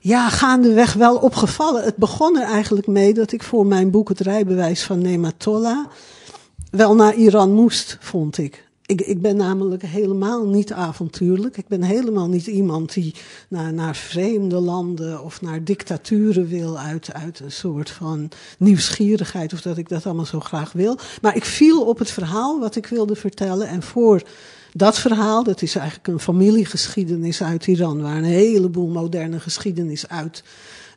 ja, 0.00 0.28
gaandeweg 0.28 0.92
wel 0.92 1.16
opgevallen. 1.16 1.84
Het 1.84 1.96
begon 1.96 2.38
er 2.38 2.46
eigenlijk 2.46 2.86
mee 2.86 3.14
dat 3.14 3.32
ik 3.32 3.42
voor 3.42 3.66
mijn 3.66 3.90
boek 3.90 4.08
Het 4.08 4.20
rijbewijs 4.20 4.82
van 4.82 4.98
Nematollah 5.02 5.86
wel 6.70 6.94
naar 6.94 7.14
Iran 7.14 7.52
moest, 7.52 7.96
vond 8.00 8.38
ik. 8.38 8.70
Ik, 8.92 9.00
ik 9.00 9.20
ben 9.20 9.36
namelijk 9.36 9.82
helemaal 9.82 10.46
niet 10.46 10.72
avontuurlijk. 10.72 11.56
Ik 11.56 11.68
ben 11.68 11.82
helemaal 11.82 12.28
niet 12.28 12.46
iemand 12.46 12.92
die 12.92 13.14
naar, 13.48 13.72
naar 13.72 13.96
vreemde 13.96 14.60
landen 14.60 15.24
of 15.24 15.40
naar 15.40 15.64
dictaturen 15.64 16.48
wil 16.48 16.78
uit, 16.78 17.12
uit 17.12 17.40
een 17.40 17.52
soort 17.52 17.90
van 17.90 18.30
nieuwsgierigheid 18.58 19.52
of 19.52 19.60
dat 19.60 19.78
ik 19.78 19.88
dat 19.88 20.06
allemaal 20.06 20.26
zo 20.26 20.40
graag 20.40 20.72
wil. 20.72 20.98
Maar 21.22 21.36
ik 21.36 21.44
viel 21.44 21.86
op 21.86 21.98
het 21.98 22.10
verhaal 22.10 22.60
wat 22.60 22.76
ik 22.76 22.86
wilde 22.86 23.16
vertellen 23.16 23.68
en 23.68 23.82
voor 23.82 24.22
dat 24.72 24.98
verhaal, 24.98 25.44
dat 25.44 25.62
is 25.62 25.74
eigenlijk 25.76 26.08
een 26.08 26.20
familiegeschiedenis 26.20 27.42
uit 27.42 27.66
Iran, 27.66 28.02
waar 28.02 28.16
een 28.16 28.24
heleboel 28.24 28.88
moderne 28.88 29.40
geschiedenis 29.40 30.08
uit 30.08 30.42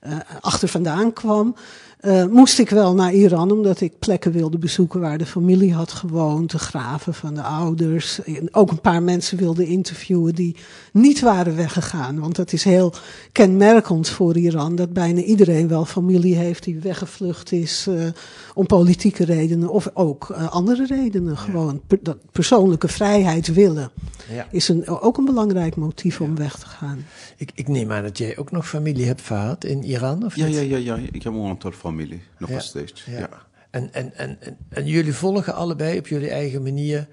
uh, 0.08 0.18
achter 0.42 0.68
vandaan 0.68 1.14
kwam. 1.14 1.56
Uh, 2.02 2.26
moest 2.26 2.60
ik 2.60 2.70
wel 2.70 2.94
naar 2.94 3.14
Iran, 3.14 3.52
omdat 3.52 3.82
ik 3.82 4.00
plekken 4.00 4.32
wilde 4.32 4.58
bezoeken 4.58 5.00
waar 5.00 5.18
de 5.18 5.26
familie 5.26 5.74
had 5.74 5.92
gewoond, 5.92 6.52
de 6.52 6.60
graven 6.60 7.14
van 7.14 7.34
de 7.34 7.42
ouders. 7.42 8.20
Ook 8.52 8.72
een 8.72 8.82
paar 8.82 9.04
mensen 9.04 9.38
wilde 9.38 9.68
interviewen 9.68 10.36
die 10.36 10.56
niet 10.92 11.20
waren 11.20 11.56
weggegaan. 11.56 12.20
Want 12.20 12.36
dat 12.36 12.54
is 12.54 12.64
heel 12.64 12.94
kenmerkend 13.32 14.10
voor 14.10 14.38
Iran, 14.38 14.76
dat 14.76 14.94
bijna 14.94 15.22
iedereen 15.22 15.68
wel 15.68 15.86
familie 15.86 16.36
heeft 16.36 16.64
die 16.64 16.80
weggevlucht 16.80 17.52
is 17.52 17.86
uh, 17.90 18.06
om 18.54 18.66
politieke 18.66 19.26
redenen 19.26 19.70
of 19.70 19.90
ook 19.94 20.30
uh, 20.32 20.52
andere 20.52 20.86
redenen. 20.86 21.34
Ja. 21.34 21.40
Gewoon 21.40 21.82
per, 21.88 22.00
dat 22.02 22.18
persoonlijke 22.32 22.88
vrijheid 22.88 23.54
willen 23.54 23.92
ja. 24.30 24.48
is 24.52 24.68
een, 24.68 24.88
ook 24.88 25.18
een 25.18 25.26
belangrijk 25.26 25.76
motief 25.76 26.20
ja. 26.20 26.26
om 26.26 26.36
weg 26.36 26.60
te 26.60 26.68
gaan. 26.68 27.06
Ik, 27.38 27.52
ik, 27.56 27.68
neem 27.68 27.92
aan 27.92 28.04
dat 28.04 28.18
jij 28.18 28.38
ook 28.38 28.52
nog 28.52 28.68
familie 28.68 29.06
hebt 29.06 29.22
gehad 29.22 29.64
in 29.64 29.84
Iran? 29.84 30.26
Of 30.26 30.36
ja, 30.36 30.46
ja, 30.46 30.62
ja, 30.62 30.78
ja, 30.78 31.00
ik 31.12 31.24
heb 31.24 31.34
een 31.34 31.46
aantal 31.46 31.72
familie, 31.72 31.95
nog 32.38 32.50
ja. 32.50 32.60
steeds. 32.60 33.04
Ja. 33.06 33.20
ja. 33.20 33.30
En, 33.70 33.94
en, 33.94 34.14
en, 34.18 34.42
en, 34.42 34.58
en, 34.70 34.86
jullie 34.86 35.14
volgen 35.14 35.54
allebei 35.54 35.98
op 35.98 36.08
jullie 36.08 36.30
eigen 36.30 36.64
manier 36.64 37.08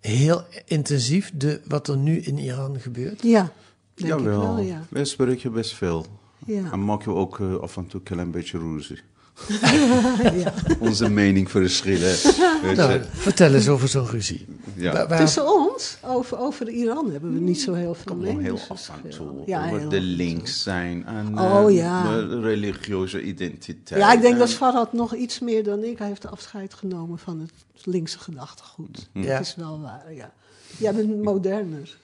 heel 0.00 0.44
intensief 0.66 1.30
de, 1.34 1.60
wat 1.64 1.88
er 1.88 1.96
nu 1.96 2.18
in 2.20 2.38
Iran 2.38 2.80
gebeurt? 2.80 3.22
Ja, 3.22 3.52
denk 3.94 4.08
Jawel. 4.08 4.40
ik 4.40 4.56
wel, 4.56 4.58
ja. 4.58 4.86
Wij 4.90 5.04
spreken 5.04 5.52
best 5.52 5.74
veel. 5.74 6.06
Ja. 6.46 6.72
En 6.72 6.84
maak 6.84 7.02
je 7.02 7.10
ook 7.10 7.38
uh, 7.38 7.56
af 7.56 7.76
en 7.76 7.86
toe 7.86 8.00
een 8.00 8.06
klein 8.06 8.30
beetje 8.30 8.58
ruzie. 8.58 9.00
ja. 10.44 10.52
Onze 10.78 11.08
mening 11.10 11.50
verschillen. 11.50 12.16
nou, 12.76 13.00
vertel 13.12 13.54
eens 13.54 13.68
over 13.68 13.88
zo'n 13.88 14.06
ruzie. 14.06 14.46
Ja. 14.74 15.06
Waar... 15.06 15.18
Tussenom? 15.18 15.64
Nederlands? 15.74 15.98
Over, 16.02 16.38
over 16.38 16.68
Iran 16.68 17.10
hebben 17.10 17.32
we 17.34 17.40
niet 17.40 17.60
zo 17.60 17.72
heel 17.72 17.94
veel 17.94 18.12
Kom 18.12 18.24
heel 18.24 18.32
Nederlands 18.34 18.90
af 18.90 19.00
en 19.04 19.10
toe 19.10 19.42
Ja, 19.46 19.66
over 19.66 19.88
de 19.88 20.00
links 20.00 20.62
zijn 20.62 21.06
en 21.06 21.38
Oh, 21.38 21.68
eh, 21.70 21.76
ja. 21.76 22.12
de 22.12 22.40
religieuze 22.40 23.22
identiteit. 23.22 24.00
Ja, 24.00 24.12
ik 24.12 24.20
denk 24.20 24.32
En- 24.32 24.38
dat 24.38 24.50
Farhad 24.52 24.92
nog 24.92 25.14
iets 25.14 25.38
meer 25.38 25.64
dan 25.64 25.84
ik. 25.84 25.98
Hij 25.98 26.06
heeft 26.06 26.26
afscheid 26.30 26.74
genomen 26.74 27.18
van 27.18 27.40
het 27.40 27.86
linkse 27.86 28.18
gedachtegoed. 28.18 29.08
Ja. 29.12 29.32
Dat 29.38 29.46
is 29.46 29.54
wel 29.56 29.80
waar, 29.80 30.14
ja. 30.14 30.32
Jij 30.78 30.94
bent 30.94 31.22
moderner. 31.22 31.96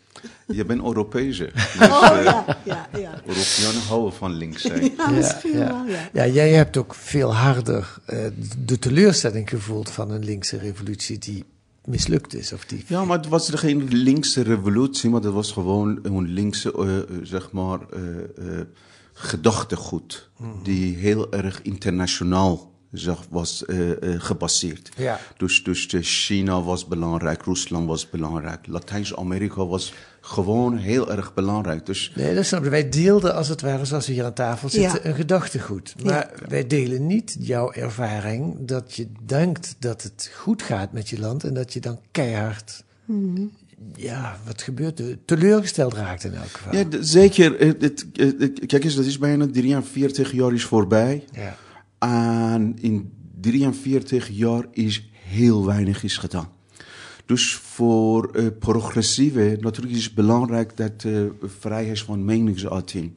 Je 0.46 0.64
bent 0.64 0.82
Europese. 0.82 1.50
Dus, 1.78 1.88
Oh 1.88 2.18
eh, 2.18 2.24
ja, 2.24 2.58
ja, 2.64 2.88
ja. 2.98 3.20
Europeanen 3.26 3.82
houden 3.88 4.12
van 4.12 4.32
links 4.32 4.62
zijn. 4.62 4.92
Ja, 4.96 5.10
misschien 5.10 5.58
ja. 5.58 5.66
wel, 5.66 5.84
ja. 5.84 6.08
Ja, 6.12 6.26
jij 6.26 6.50
hebt 6.50 6.76
ook 6.76 6.94
veel 6.94 7.34
harder 7.34 7.98
eh, 8.06 8.18
de 8.64 8.78
teleurstelling 8.78 9.48
gevoeld 9.48 9.90
van 9.90 10.10
een 10.10 10.24
linkse 10.24 10.58
revolutie 10.58 11.18
die 11.18 11.44
mislukt 11.84 12.34
is. 12.34 12.52
Of 12.52 12.64
die... 12.64 12.84
Ja, 12.86 13.04
maar 13.04 13.16
het 13.16 13.28
was 13.28 13.48
er 13.48 13.58
geen 13.58 13.88
linkse 13.88 14.42
revolutie, 14.42 15.10
maar 15.10 15.20
dat 15.20 15.32
was 15.32 15.52
gewoon 15.52 15.98
een 16.02 16.28
linkse, 16.28 16.72
eh, 16.72 17.16
zeg 17.22 17.52
maar, 17.52 17.80
eh, 17.90 18.60
eh, 18.60 18.66
gedachtegoed. 19.12 20.28
Die 20.62 20.96
heel 20.96 21.32
erg 21.32 21.62
internationaal 21.62 22.72
zeg, 22.92 23.18
was 23.30 23.64
gebaseerd. 24.02 24.90
Ja. 24.96 25.20
Dus, 25.36 25.62
dus 25.62 25.88
China 26.00 26.62
was 26.62 26.86
belangrijk, 26.86 27.42
Rusland 27.42 27.86
was 27.86 28.10
belangrijk, 28.10 28.66
Latijns-Amerika 28.66 29.66
was 29.66 29.92
gewoon 30.20 30.76
heel 30.76 31.10
erg 31.10 31.34
belangrijk. 31.34 31.86
Dus 31.86 32.12
Nee, 32.14 32.34
dat 32.34 32.44
snap 32.44 32.64
ik. 32.64 32.70
Wij 32.70 32.88
deelden 32.88 33.34
als 33.34 33.48
het 33.48 33.60
ware, 33.60 33.84
zoals 33.84 34.06
we 34.06 34.12
hier 34.12 34.24
aan 34.24 34.32
tafel 34.32 34.68
zitten, 34.68 35.00
Ja. 35.02 35.08
een 35.08 35.14
gedachtegoed. 35.14 35.94
Maar 36.04 36.30
wij 36.48 36.66
delen 36.66 37.06
niet 37.06 37.36
jouw 37.40 37.72
ervaring 37.72 38.56
dat 38.60 38.94
je 38.94 39.06
denkt 39.26 39.76
dat 39.78 40.02
het 40.02 40.30
goed 40.34 40.62
gaat 40.62 40.92
met 40.92 41.08
je 41.08 41.18
land 41.20 41.44
en 41.44 41.54
dat 41.54 41.72
je 41.72 41.80
dan 41.80 42.00
keihard, 42.10 42.84
ja, 43.96 44.38
wat 44.46 44.62
gebeurt 44.62 44.98
er, 44.98 45.18
teleurgesteld 45.24 45.94
raakt 45.94 46.24
in 46.24 46.34
elk 46.34 46.50
geval. 46.50 46.74
ja, 46.76 46.84
zeker. 47.00 47.56
eh, 47.56 47.72
het- 47.78 48.06
eh, 48.14 48.26
eh, 48.28 48.54
kijk 48.66 48.84
eens, 48.84 48.94
dat 48.94 49.04
is 49.04 49.18
bijna 49.18 49.46
43 49.52 50.32
jaar 50.32 50.52
is 50.52 50.64
voorbij. 50.64 51.24
Ja. 51.32 51.56
En 51.98 52.76
in 52.80 53.12
43 53.40 54.28
jaar 54.28 54.64
is 54.72 55.08
heel 55.12 55.66
weinig 55.66 56.02
is 56.04 56.16
gedaan. 56.16 56.48
Dus 57.30 57.54
voor 57.54 58.30
uh, 58.32 58.46
progressieven, 58.58 59.56
natuurlijk 59.60 59.96
is 59.96 60.04
het 60.04 60.14
belangrijk 60.14 60.76
dat 60.76 61.04
uh, 61.06 61.26
vrijheid 61.58 62.00
van 62.00 62.24
meningsuiting, 62.24 63.12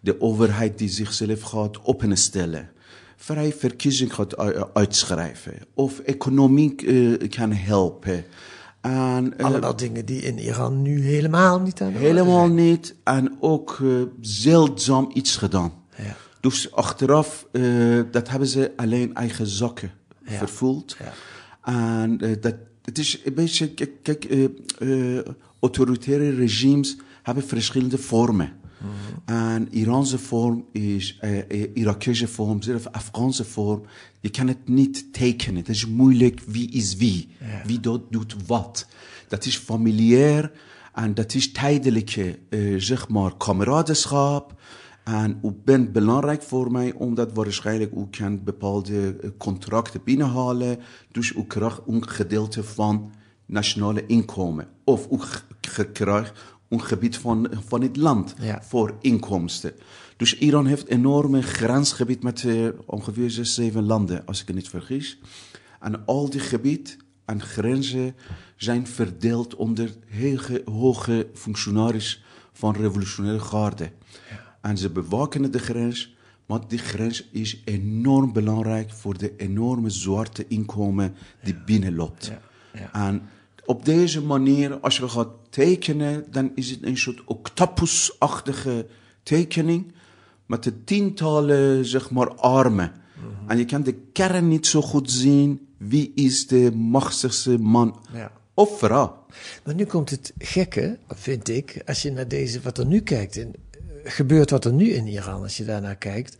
de 0.00 0.20
overheid 0.20 0.78
die 0.78 0.88
zichzelf 0.88 1.40
gaat 1.40 1.84
openstellen, 1.84 2.70
vrij 3.16 3.52
verkiezing 3.52 4.14
gaat 4.14 4.36
uitschrijven, 4.74 5.54
of 5.74 5.98
economie 5.98 6.82
uh, 6.82 7.28
kan 7.28 7.52
helpen. 7.52 8.24
En, 8.80 9.34
uh, 9.38 9.44
Allemaal 9.46 9.76
dingen 9.76 10.04
die 10.06 10.20
in 10.22 10.38
Iran 10.38 10.82
nu 10.82 11.00
helemaal 11.00 11.60
niet 11.60 11.80
aan 11.80 11.92
Helemaal 11.92 12.44
zijn. 12.46 12.54
niet. 12.54 12.94
En 13.04 13.36
ook 13.40 13.82
zeldzaam 14.20 15.10
iets 15.14 15.36
gedaan. 15.36 15.72
Ja. 15.96 16.16
Dus 16.40 16.72
achteraf, 16.72 17.46
dat 18.10 18.28
hebben 18.28 18.48
ze 18.48 18.72
alleen 18.76 19.14
eigen 19.14 19.46
zakken 19.46 19.90
Ja. 20.24 20.32
vervoeld. 20.38 20.96
Ja. 20.98 21.12
En 21.72 22.18
dat, 22.40 22.54
het 22.84 22.98
is 22.98 23.20
een 23.24 23.34
beetje, 23.34 23.74
kijk, 24.02 24.30
uh, 24.30 24.48
uh, 24.78 25.20
autoritaire 25.60 26.30
regimes 26.34 26.96
hebben 27.22 27.44
verschillende 27.44 27.98
vormen. 27.98 28.52
Mhm. 28.78 29.36
En 29.36 29.68
Iraanse 29.70 30.18
vorm 30.18 30.64
is, 30.72 31.18
uh, 31.22 31.66
Irakese 31.74 32.28
vorm, 32.28 32.62
zelfs 32.62 32.92
Afghaanse 32.92 33.44
vorm. 33.44 33.82
Je 34.20 34.30
kan 34.30 34.48
het 34.48 34.68
niet 34.68 35.12
tekenen. 35.12 35.56
Het 35.56 35.68
is 35.68 35.86
moeilijk 35.86 36.40
wie 36.46 36.70
is 36.70 36.96
wie. 36.96 37.28
Wie 37.66 37.80
doet, 37.80 38.02
doet 38.10 38.36
wat. 38.46 38.86
Dat 39.28 39.46
is 39.46 39.56
familiair 39.56 40.52
en 40.94 41.14
dat 41.14 41.34
is 41.34 41.52
tijdelijke, 41.52 42.38
zeg 42.76 43.08
maar, 43.08 43.36
kameradenschap. 43.36 44.60
En 45.04 45.38
u 45.42 45.50
bent 45.64 45.92
belangrijk 45.92 46.42
voor 46.42 46.70
mij, 46.70 46.92
omdat 46.92 47.32
waarschijnlijk 47.32 47.92
u 47.94 48.06
kan 48.10 48.44
bepaalde 48.44 49.16
eh, 49.16 49.30
contracten 49.38 50.00
binnenhalen. 50.04 50.78
Dus 51.12 51.32
u 51.32 51.44
krijgt 51.44 51.80
een 51.86 52.08
gedeelte 52.08 52.62
van 52.64 53.12
nationale 53.46 54.06
inkomen. 54.06 54.68
Of 54.84 55.08
u 55.10 55.18
krijgt 55.92 56.32
een 56.68 56.82
gebied 56.82 57.16
van, 57.18 57.48
van 57.66 57.82
het 57.82 57.96
land 57.96 58.34
Ja. 58.40 58.62
voor 58.62 58.96
inkomsten. 59.00 59.72
Dus 60.16 60.38
Iran 60.38 60.66
heeft 60.66 60.90
een 60.90 60.96
enorme 60.98 61.42
grensgebied 61.42 62.22
met 62.22 62.44
eh, 62.44 62.68
ongeveer 62.86 63.30
zes, 63.30 63.54
zeven 63.54 63.84
landen, 63.86 64.26
als 64.26 64.40
ik 64.40 64.46
het 64.46 64.56
niet 64.56 64.68
vergis. 64.68 65.18
En 65.80 66.04
al 66.06 66.30
die 66.30 66.40
gebied 66.40 66.96
en 67.24 67.40
grenzen 67.42 68.14
zijn 68.56 68.86
verdeeld 68.86 69.54
onder 69.54 69.94
heel 70.06 70.38
ge- 70.38 70.62
hoge 70.64 71.26
functionaris 71.34 72.24
van 72.52 72.74
revolutionaire 72.74 73.40
garde. 73.40 73.90
En 74.64 74.78
ze 74.78 74.90
bewaken 74.90 75.50
de 75.50 75.58
grens, 75.58 76.14
maar 76.46 76.60
die 76.68 76.78
grens 76.78 77.28
is 77.32 77.62
enorm 77.64 78.32
belangrijk 78.32 78.90
voor 78.90 79.18
de 79.18 79.36
enorme 79.36 79.90
zwarte 79.90 80.44
inkomen 80.48 81.14
die 81.42 81.56
binnenloopt. 81.66 82.32
ja. 82.72 82.92
En 82.92 83.22
op 83.64 83.84
deze 83.84 84.22
manier, 84.22 84.80
als 84.80 84.96
je 84.96 85.08
gaat 85.08 85.28
tekenen, 85.50 86.24
dan 86.30 86.50
is 86.54 86.70
het 86.70 86.82
een 86.82 86.96
soort 86.96 87.24
octopusachtige 87.24 88.86
tekening 89.22 89.92
met 90.46 90.62
de 90.62 90.84
tientallen, 90.84 91.84
zeg 91.84 92.10
maar, 92.10 92.34
armen. 92.34 92.92
En 93.46 93.58
je 93.58 93.64
kan 93.64 93.82
de 93.82 93.94
kern 94.12 94.48
niet 94.48 94.66
zo 94.66 94.82
goed 94.82 95.10
zien. 95.10 95.66
Wie 95.76 96.12
is 96.14 96.46
de 96.46 96.72
machtigste 96.74 97.58
man 97.58 97.98
Ja. 98.12 98.32
of 98.54 98.78
vrouw? 98.78 99.24
Maar 99.64 99.74
nu 99.74 99.84
komt 99.84 100.10
het 100.10 100.32
gekke, 100.38 100.98
vind 101.08 101.48
ik, 101.48 101.82
als 101.86 102.02
je 102.02 102.10
naar 102.12 102.28
deze, 102.28 102.60
wat 102.60 102.78
er 102.78 102.86
nu 102.86 103.00
kijkt, 103.00 103.36
en 103.36 103.52
gebeurt 104.04 104.50
wat 104.50 104.64
er 104.64 104.72
nu 104.72 104.90
in 104.90 105.06
Iran, 105.06 105.42
als 105.42 105.56
je 105.56 105.64
daarnaar 105.64 105.96
kijkt, 105.96 106.36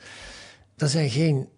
er 0.77 0.89
zijn 0.89 1.11
geen, 1.11 1.49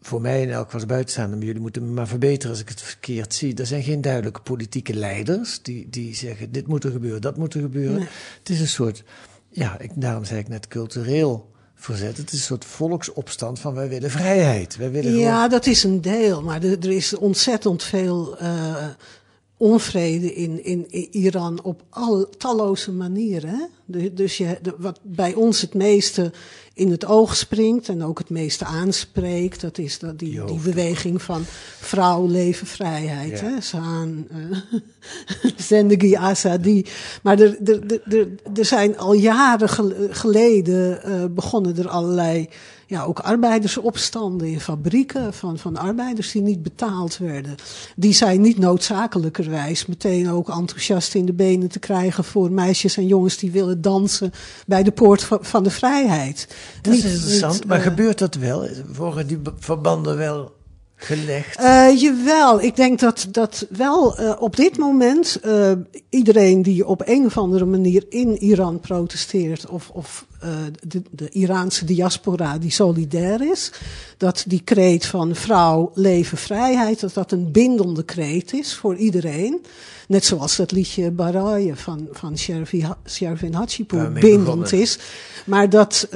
voor 0.00 0.20
mij 0.20 0.42
in 0.42 0.50
elk 0.50 0.64
geval 0.64 0.80
als 0.80 0.88
buitenstaander, 0.88 1.36
maar 1.36 1.46
jullie 1.46 1.60
moeten 1.60 1.86
me 1.86 1.92
maar 1.92 2.08
verbeteren 2.08 2.50
als 2.50 2.60
ik 2.60 2.68
het 2.68 2.82
verkeerd 2.82 3.34
zie, 3.34 3.54
er 3.54 3.66
zijn 3.66 3.82
geen 3.82 4.00
duidelijke 4.00 4.40
politieke 4.40 4.94
leiders 4.94 5.62
die, 5.62 5.88
die 5.90 6.14
zeggen, 6.14 6.52
dit 6.52 6.66
moet 6.66 6.84
er 6.84 6.90
gebeuren, 6.90 7.20
dat 7.20 7.36
moet 7.36 7.54
er 7.54 7.60
gebeuren. 7.60 7.96
Nee. 7.98 8.08
Het 8.38 8.48
is 8.48 8.60
een 8.60 8.68
soort, 8.68 9.02
ja, 9.48 9.78
ik, 9.80 9.90
daarom 9.94 10.24
zei 10.24 10.40
ik 10.40 10.48
net 10.48 10.68
cultureel 10.68 11.52
verzet, 11.74 12.16
het 12.16 12.32
is 12.32 12.38
een 12.38 12.44
soort 12.44 12.64
volksopstand 12.64 13.60
van 13.60 13.74
wij 13.74 13.88
willen 13.88 14.10
vrijheid. 14.10 14.76
Wij 14.76 14.90
willen 14.90 15.16
Ja, 15.18 15.34
gewoon- 15.36 15.50
dat 15.50 15.66
is 15.66 15.84
een 15.84 16.00
deel, 16.00 16.42
maar 16.42 16.62
er, 16.62 16.78
er 16.78 16.92
is 16.92 17.14
ontzettend 17.16 17.82
veel 17.82 18.38
eh, 18.38 18.86
onvrede 19.56 20.34
in, 20.34 20.64
in, 20.64 20.86
in 20.90 21.08
Iran 21.10 21.62
op 21.62 21.82
al, 21.90 22.28
talloze 22.38 22.92
manieren. 22.92 23.68
De- 23.84 24.12
dus 24.14 24.36
je, 24.36 24.58
de- 24.62 24.74
wat 24.78 24.98
bij 25.02 25.34
ons 25.34 25.60
het 25.60 25.74
meeste 25.74 26.32
in 26.74 26.90
het 26.90 27.04
oog 27.04 27.36
springt 27.36 27.88
en 27.88 28.02
ook 28.04 28.18
het 28.18 28.30
meeste 28.30 28.64
aanspreekt, 28.64 29.60
dat 29.60 29.78
is 29.78 29.98
dat 29.98 30.18
die, 30.18 30.44
die 30.44 30.58
beweging 30.60 31.22
van 31.22 31.42
vrouw, 31.80 32.26
leven, 32.26 32.66
vrijheid. 32.66 33.40
Ja. 33.40 33.46
Hè? 33.46 33.60
Saan, 33.60 34.26
eh, 34.30 34.80
Zendegi 35.56 36.14
Azadi. 36.14 36.84
Maar 37.22 37.40
er, 37.40 37.56
er, 37.64 37.92
er, 37.92 38.18
er, 38.18 38.28
er 38.54 38.64
zijn 38.64 38.98
al 38.98 39.12
jaren 39.12 39.68
gel- 39.68 39.92
geleden 40.10 41.02
eh, 41.02 41.24
begonnen 41.30 41.76
er 41.76 41.88
allerlei 41.88 42.48
ja, 42.86 43.04
ook 43.04 43.18
arbeidersopstanden 43.18 44.48
in 44.48 44.60
fabrieken 44.60 45.34
van, 45.34 45.58
van 45.58 45.76
arbeiders 45.76 46.32
die 46.32 46.42
niet 46.42 46.62
betaald 46.62 47.18
werden. 47.18 47.54
Die 47.96 48.12
zijn 48.12 48.40
niet 48.40 48.58
noodzakelijkerwijs 48.58 49.86
meteen 49.86 50.30
ook 50.30 50.48
enthousiast 50.48 51.14
in 51.14 51.26
de 51.26 51.32
benen 51.32 51.68
te 51.68 51.78
krijgen 51.78 52.24
voor 52.24 52.52
meisjes 52.52 52.96
en 52.96 53.06
jongens 53.06 53.36
die 53.36 53.50
willen 53.50 53.82
dansen 53.82 54.32
bij 54.66 54.82
de 54.82 54.92
poort 54.92 55.28
van, 55.40 55.62
de 55.62 55.70
vrijheid. 55.70 56.48
Dat 56.82 56.94
is 56.94 57.04
interessant, 57.04 57.52
niet, 57.52 57.66
maar 57.66 57.78
eh, 57.78 57.84
gebeurt 57.84 58.18
dat 58.18 58.34
wel? 58.34 58.68
Worden 58.96 59.26
die 59.26 59.38
verbanden 59.58 60.16
wel 60.16 60.52
gelegd? 61.04 61.56
Eh, 61.56 62.00
jawel, 62.00 62.60
ik 62.60 62.76
denk 62.76 63.00
dat, 63.00 63.26
dat 63.30 63.66
wel 63.70 64.16
eh, 64.16 64.36
op 64.38 64.56
dit 64.56 64.78
moment 64.78 65.38
eh, 65.42 65.72
iedereen 66.08 66.62
die 66.62 66.86
op 66.86 67.02
een 67.04 67.24
of 67.24 67.38
andere 67.38 67.64
manier 67.64 68.04
in 68.08 68.36
Iran 68.42 68.80
protesteert, 68.80 69.66
of, 69.66 69.90
of 69.92 70.26
de, 70.86 71.02
de 71.10 71.28
Iraanse 71.28 71.84
diaspora 71.84 72.58
die 72.58 72.70
solidair 72.70 73.50
is, 73.50 73.72
dat 74.16 74.44
die 74.46 74.60
kreet 74.64 75.06
van 75.06 75.34
vrouw, 75.34 75.90
leven, 75.94 76.38
vrijheid, 76.38 77.00
dat 77.00 77.14
dat 77.14 77.32
een 77.32 77.52
bindende 77.52 78.02
kreet 78.02 78.52
is 78.52 78.74
voor 78.74 78.96
iedereen. 78.96 79.64
Net 80.08 80.24
zoals 80.24 80.56
dat 80.56 80.72
liedje 80.72 81.10
Baraye 81.10 81.76
van, 81.76 82.08
van 82.12 82.38
Shervin 82.38 82.82
Ha- 82.82 82.98
Shervin 83.08 83.54
Hachipour 83.54 84.12
bindend 84.12 84.72
is. 84.72 84.98
Maar 85.46 85.70
dat, 85.70 86.08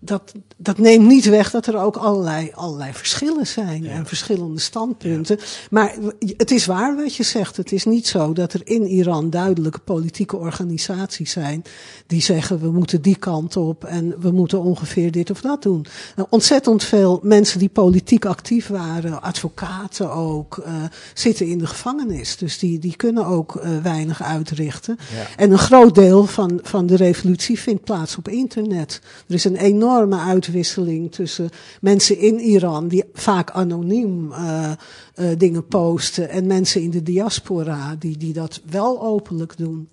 dat, 0.00 0.32
dat 0.56 0.78
neemt 0.78 1.06
niet 1.06 1.24
weg 1.24 1.50
dat 1.50 1.66
er 1.66 1.76
ook 1.76 1.96
allerlei, 1.96 2.50
allerlei 2.54 2.92
verschillen 2.92 3.46
zijn 3.46 3.86
en 3.86 4.06
verschillende 4.06 4.60
standpunten. 4.60 5.38
Maar 5.70 5.94
het 6.36 6.50
is 6.50 6.66
waar 6.66 6.96
wat 6.96 7.14
je 7.14 7.22
zegt. 7.22 7.56
Het 7.56 7.72
is 7.72 7.84
niet 7.84 8.06
zo 8.06 8.32
dat 8.32 8.52
er 8.52 8.60
in 8.64 8.86
Iran 8.86 9.30
duidelijke 9.30 9.78
politieke 9.78 10.36
organisaties 10.36 11.30
zijn 11.30 11.62
die 12.06 12.22
zeggen 12.22 12.60
we 12.60 12.70
moeten 12.70 13.02
die 13.02 13.16
kant 13.16 13.56
op 13.56 13.84
en 13.84 14.20
we 14.20 14.30
moeten 14.30 14.60
ongeveer 14.60 15.10
dit 15.10 15.30
of 15.30 15.40
dat 15.40 15.62
doen. 15.62 15.86
Nou, 16.16 16.28
ontzettend 16.30 16.84
veel 16.84 17.20
mensen 17.22 17.58
die 17.58 17.68
politiek 17.68 18.24
actief 18.24 18.66
waren, 18.66 19.22
advocaten 19.22 20.12
ook, 20.12 20.62
uh, 20.66 20.74
zitten 21.14 21.46
in 21.46 21.58
de 21.58 21.66
gevangenis. 21.66 22.36
Dus 22.36 22.58
die, 22.58 22.78
die 22.78 22.96
kunnen 22.96 23.26
ook 23.26 23.54
uh, 23.54 23.82
weinig 23.82 24.22
uitrichten. 24.22 24.98
Ja. 24.98 25.26
En 25.36 25.50
een 25.50 25.58
groot 25.58 25.94
deel 25.94 26.26
van, 26.26 26.60
van 26.62 26.86
de 26.86 26.96
revolutie 26.96 27.58
vindt 27.58 27.84
plaats 27.84 28.16
op 28.16 28.28
internet. 28.28 29.00
Er 29.26 29.34
is 29.34 29.44
een 29.44 29.56
enorm 29.56 29.88
enorme 29.90 30.18
uitwisseling 30.18 31.12
tussen 31.12 31.50
mensen 31.80 32.18
in 32.18 32.40
Iran, 32.40 32.88
die 32.88 33.04
vaak 33.12 33.50
anoniem 33.50 34.32
uh, 34.32 34.70
uh, 35.14 35.26
dingen 35.38 35.66
posten, 35.66 36.28
en 36.28 36.46
mensen 36.46 36.82
in 36.82 36.90
de 36.90 37.02
diaspora, 37.02 37.96
die, 37.98 38.16
die 38.16 38.32
dat 38.32 38.60
wel 38.70 39.02
openlijk 39.02 39.56
doen. 39.56 39.88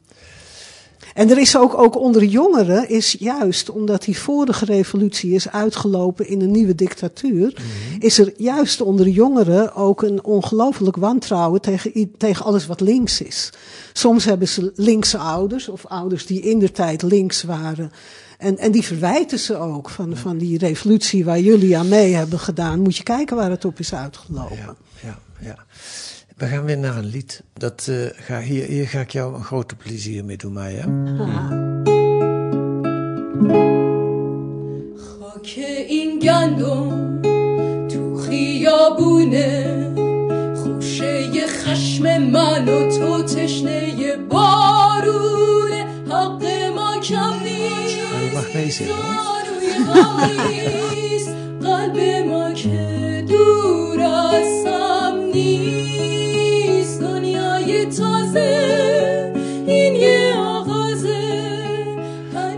En 1.14 1.30
er 1.30 1.38
is 1.38 1.58
ook, 1.58 1.78
ook 1.78 1.98
onder 1.98 2.24
jongeren, 2.24 2.90
is 2.90 3.16
juist 3.20 3.70
omdat 3.70 4.04
die 4.04 4.18
vorige 4.18 4.66
revolutie 4.66 5.32
is 5.32 5.50
uitgelopen 5.50 6.28
in 6.28 6.42
een 6.42 6.52
nieuwe 6.52 6.76
dictatuur, 6.76 7.48
mm-hmm. 7.48 8.02
is 8.02 8.20
er 8.20 8.34
juist 8.38 8.82
onder 8.82 9.08
jongeren 9.08 9.76
ook 9.76 10.02
een 10.02 10.24
ongelooflijk 10.24 10.96
wantrouwen 10.96 11.62
tegen, 11.62 12.12
tegen 12.18 12.46
alles 12.46 12.68
wat 12.68 12.82
links 12.82 13.22
is. 13.22 13.50
Soms 13.94 14.26
hebben 14.26 14.48
ze 14.48 14.72
linkse 14.76 15.18
ouders, 15.18 15.70
of 15.70 15.86
ouders 15.86 16.26
die 16.26 16.42
in 16.42 16.60
de 16.60 16.72
tijd 16.72 17.02
links 17.02 17.44
waren. 17.44 17.92
En, 18.39 18.59
en 18.59 18.73
die 18.73 18.83
verwijten 18.83 19.39
ze 19.39 19.57
ook 19.57 19.91
van, 19.91 20.17
van 20.17 20.39
die 20.39 20.59
revolutie 20.59 21.25
waar 21.25 21.41
jullie 21.41 21.79
aan 21.79 21.89
mee 21.89 22.15
hebben 22.15 22.39
gedaan. 22.39 22.81
Moet 22.81 22.97
je 22.97 23.03
kijken 23.03 23.37
waar 23.37 23.51
het 23.51 23.65
op 23.65 23.79
is 23.79 23.95
uitgelopen. 23.95 24.57
Ja, 24.57 24.75
ja, 25.03 25.19
ja. 25.41 25.57
We 26.37 26.47
gaan 26.47 26.65
weer 26.65 26.79
naar 26.79 26.97
een 26.97 27.05
lied. 27.05 27.43
Dat, 27.53 27.87
uh, 27.91 28.07
ga, 28.13 28.41
hier, 28.41 28.65
hier 28.65 28.89
ga 28.89 29.01
ik 29.01 29.11
jou 29.11 29.35
een 29.35 29.45
grote 29.45 29.75
plezier 29.75 30.25
mee 30.25 30.37
doen, 30.37 30.53
Maya. 30.53 30.85
خاک 34.97 35.59
این 35.89 36.19
گندم 36.19 37.23
تو 37.89 38.17
خیابونه 38.17 39.93
خوشه 40.57 41.47
خشم 41.47 42.19
من 42.19 42.69
و 42.69 42.99
تو 42.99 43.23
تشنه 43.23 44.17
بارونه 44.17 45.87
حق 46.11 46.56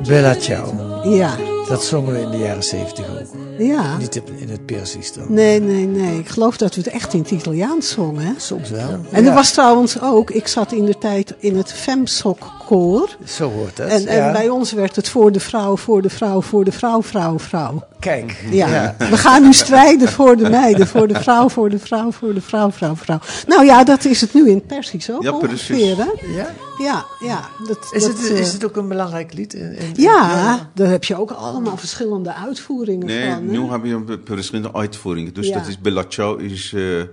Bella 0.08 0.36
Ciao. 0.36 0.74
Ja. 1.04 1.36
Dat 1.68 1.84
zongen 1.84 2.14
we 2.14 2.22
in 2.22 2.32
de 2.32 2.38
jaren 2.38 2.64
zeventig 2.64 3.06
ook. 3.10 3.28
Ja. 3.58 3.98
Niet 3.98 4.22
in 4.38 4.50
het 4.50 4.66
Persisch 4.66 5.14
dan. 5.14 5.26
Nee, 5.28 5.60
nee, 5.62 5.86
nee. 5.86 6.20
Ik 6.20 6.28
geloof 6.30 6.58
dat 6.58 6.76
we 6.76 6.82
het 6.82 6.90
echt 6.90 7.14
in 7.14 7.20
het 7.20 7.32
Italiaans 7.32 7.90
zongen. 7.90 8.36
Soms 8.38 8.70
wel. 8.70 9.00
En 9.12 9.26
er 9.26 9.34
was 9.34 9.52
trouwens 9.52 10.02
ook, 10.02 10.32
ik 10.32 10.48
zat 10.48 10.72
in 10.72 10.86
de 10.86 10.98
tijd 10.98 11.36
in 11.40 11.58
het 11.58 11.74
Femsok 11.74 12.59
koor. 12.70 13.10
Zo 13.26 13.52
hoort 13.52 13.78
het. 13.78 13.90
En, 13.90 14.08
en 14.08 14.32
bij 14.32 14.50
ons 14.50 14.72
werd 14.72 14.96
het 14.96 15.10
voor 15.10 15.32
de 15.32 15.40
vrouw, 15.40 15.78
voor 15.78 16.02
de 16.02 16.10
vrouw, 16.10 16.42
voor 16.42 16.64
de 16.64 16.72
vrouw, 16.72 17.04
vrouw, 17.04 17.40
vrouw. 17.40 17.88
Kijk. 18.00 18.46
Ja. 18.52 18.96
We 18.98 19.18
gaan 19.18 19.44
nu 19.44 19.54
strijden 19.54 20.08
voor 20.08 20.38
de 20.38 20.50
meiden, 20.50 20.88
voor 20.88 21.08
de 21.08 21.20
vrouw, 21.20 21.50
voor 21.50 21.70
de 21.70 21.80
vrouw, 21.80 22.12
voor 22.12 22.34
de 22.34 22.42
vrouw, 22.42 22.72
vrouw, 22.72 22.96
vrouw. 22.96 23.20
Nou 23.48 23.66
ja, 23.66 23.84
dat 23.84 24.06
is 24.06 24.22
het 24.22 24.34
nu 24.34 24.50
in 24.50 24.56
het 24.56 24.68
Persisch 24.68 25.12
ook 25.12 25.24
ja, 25.24 25.32
ongeveer, 25.32 25.98
hè? 25.98 26.38
Ja? 26.38 26.54
Ja, 26.78 27.06
ja. 27.20 27.50
Dat, 27.68 27.78
is, 27.92 28.04
dat, 28.04 28.12
het, 28.12 28.30
is 28.30 28.54
het 28.54 28.66
ook 28.66 28.76
een 28.76 28.88
belangrijk 28.88 29.34
lied? 29.34 29.54
In, 29.54 29.78
in, 29.78 29.92
ja, 29.96 30.30
ja, 30.30 30.70
daar 30.74 30.90
heb 30.90 31.04
je 31.04 31.20
ook 31.20 31.32
allemaal 31.32 31.78
verschillende 31.78 32.34
uitvoeringen 32.34 33.06
nee, 33.06 33.32
van. 33.32 33.46
Nee, 33.46 33.60
nu 33.60 33.70
hebben 33.70 34.06
we 34.06 34.20
verschillende 34.26 34.74
uitvoeringen. 34.74 35.34
Dus 35.34 35.52
dat 35.52 35.68
is 35.68 35.80
Bella 35.80 36.04
Ciao 36.08 36.36
is... 36.36 36.72
Uh, 36.72 37.04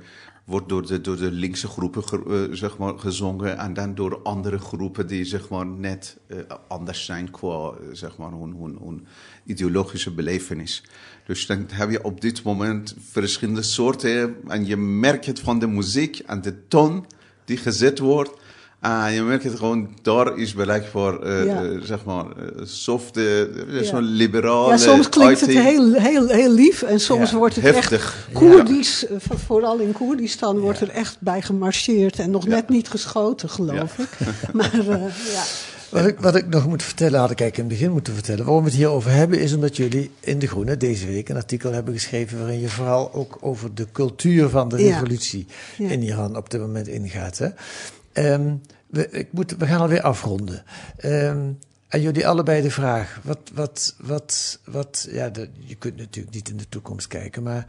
wordt 0.46 0.68
door 0.68 0.86
de, 0.86 1.00
door 1.00 1.16
de 1.16 1.30
linkse 1.30 1.68
groepen 1.68 2.04
ge, 2.04 2.22
uh, 2.26 2.54
zeg 2.56 2.78
maar, 2.78 2.98
gezongen. 2.98 3.58
En 3.58 3.74
dan 3.74 3.94
door 3.94 4.20
andere 4.22 4.58
groepen 4.58 5.06
die 5.06 5.24
zeg 5.24 5.48
maar, 5.48 5.66
net 5.66 6.18
uh, 6.26 6.38
anders 6.68 7.04
zijn 7.04 7.30
qua 7.30 7.72
zeg 7.92 8.16
maar, 8.16 8.30
hun, 8.30 8.56
hun, 8.60 8.78
hun 8.84 9.06
ideologische 9.44 10.14
belevenis. 10.14 10.82
Dus 11.26 11.46
dan 11.46 11.66
heb 11.72 11.90
je 11.90 12.04
op 12.04 12.20
dit 12.20 12.42
moment 12.42 12.94
verschillende 13.10 13.62
soorten. 13.62 14.36
En 14.48 14.66
je 14.66 14.76
merkt 14.76 15.26
het 15.26 15.40
van 15.40 15.58
de 15.58 15.66
muziek 15.66 16.18
en 16.18 16.42
de 16.42 16.68
toon 16.68 17.06
die 17.44 17.56
gezet 17.56 17.98
wordt. 17.98 18.30
Ah, 18.80 19.14
je 19.14 19.22
merkt 19.22 19.44
het 19.44 19.58
gewoon, 19.58 19.88
daar 20.02 20.38
is 20.38 20.54
bereik 20.54 20.86
voor, 20.86 21.26
uh, 21.26 21.44
ja. 21.44 21.62
uh, 21.62 21.80
zeg 21.82 22.04
maar, 22.04 22.24
uh, 22.24 22.64
softe, 22.64 23.50
ja. 23.68 23.82
zo'n 23.82 24.02
liberale 24.02 24.70
Ja, 24.70 24.76
soms 24.76 25.08
klinkt 25.08 25.40
het 25.40 25.50
heel, 25.50 25.92
heel, 25.92 26.28
heel 26.28 26.52
lief 26.52 26.82
en 26.82 27.00
soms 27.00 27.30
ja. 27.30 27.36
wordt 27.36 27.54
het 27.54 27.64
Heftig. 27.64 27.92
echt 27.92 28.14
Koerdisch, 28.32 29.06
vooral 29.18 29.78
in 29.78 29.92
Koerdistan 29.92 30.58
wordt 30.58 30.80
er 30.80 30.88
echt 30.88 31.16
bij 31.20 31.42
gemarcheerd 31.42 32.18
en 32.18 32.30
nog 32.30 32.46
net 32.46 32.68
niet 32.68 32.88
geschoten, 32.88 33.50
geloof 33.50 33.98
ik. 33.98 34.08
maar 34.52 34.70
ja. 35.32 35.42
Wat 35.90 36.06
ik, 36.06 36.20
wat 36.20 36.36
ik 36.36 36.46
nog 36.46 36.66
moet 36.66 36.82
vertellen, 36.82 37.20
had 37.20 37.30
ik 37.30 37.40
eigenlijk 37.40 37.56
in 37.56 37.64
het 37.64 37.78
begin 37.78 37.92
moeten 37.92 38.14
vertellen. 38.14 38.44
Waarom 38.44 38.62
we 38.62 38.68
het 38.68 38.78
hier 38.78 38.88
over 38.88 39.10
hebben, 39.10 39.40
is 39.40 39.54
omdat 39.54 39.76
jullie 39.76 40.10
in 40.20 40.38
De 40.38 40.46
Groene 40.46 40.76
deze 40.76 41.06
week 41.06 41.28
een 41.28 41.36
artikel 41.36 41.72
hebben 41.72 41.94
geschreven. 41.94 42.38
waarin 42.38 42.60
je 42.60 42.68
vooral 42.68 43.12
ook 43.12 43.38
over 43.40 43.74
de 43.74 43.86
cultuur 43.92 44.48
van 44.48 44.68
de 44.68 44.76
revolutie 44.76 45.46
in 45.78 46.02
Iran 46.02 46.36
op 46.36 46.50
dit 46.50 46.60
moment 46.60 46.88
ingaat. 46.88 47.38
Hè? 47.38 47.48
Um, 48.32 48.60
we, 48.86 49.10
ik 49.10 49.32
moet, 49.32 49.56
we 49.58 49.66
gaan 49.66 49.80
alweer 49.80 50.02
afronden. 50.02 50.64
Um, 51.04 51.58
aan 51.88 52.00
jullie 52.00 52.26
allebei 52.26 52.62
de 52.62 52.70
vraag: 52.70 53.20
wat, 53.24 53.50
wat, 53.54 53.94
wat, 53.98 54.58
wat 54.64 55.08
ja, 55.10 55.28
de, 55.28 55.48
je 55.58 55.74
kunt 55.74 55.96
natuurlijk 55.96 56.34
niet 56.34 56.48
in 56.48 56.56
de 56.56 56.68
toekomst 56.68 57.06
kijken, 57.06 57.42
maar 57.42 57.66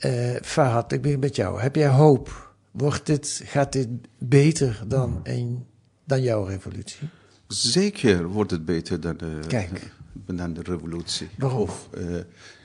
uh, 0.00 0.36
Farhad, 0.42 0.92
ik 0.92 1.02
begin 1.02 1.18
met 1.18 1.36
jou. 1.36 1.60
Heb 1.60 1.74
jij 1.74 1.88
hoop? 1.88 2.52
Wordt 2.70 3.06
dit, 3.06 3.42
gaat 3.44 3.72
dit 3.72 3.88
beter 4.18 4.82
dan, 4.86 5.20
een, 5.22 5.64
dan 6.04 6.22
jouw 6.22 6.44
revolutie? 6.44 7.08
Zeker 7.48 8.28
wordt 8.28 8.50
het 8.50 8.64
beter 8.64 9.00
dan 9.00 9.16
de, 9.16 9.40
Kijk. 9.46 9.92
dan 10.26 10.52
de 10.52 10.62
revolutie. 10.62 11.28
Waarom? 11.38 11.60
Of, 11.60 11.88
uh, 11.98 12.16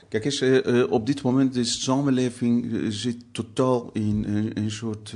kijk 0.08 0.24
eens, 0.24 0.40
uh, 0.40 0.90
op 0.90 1.06
dit 1.06 1.22
moment 1.22 1.54
de 1.54 1.64
samenleving 1.64 2.84
zit 2.88 3.24
totaal 3.32 3.90
in 3.92 4.24
een 4.54 4.70
soort 4.70 5.14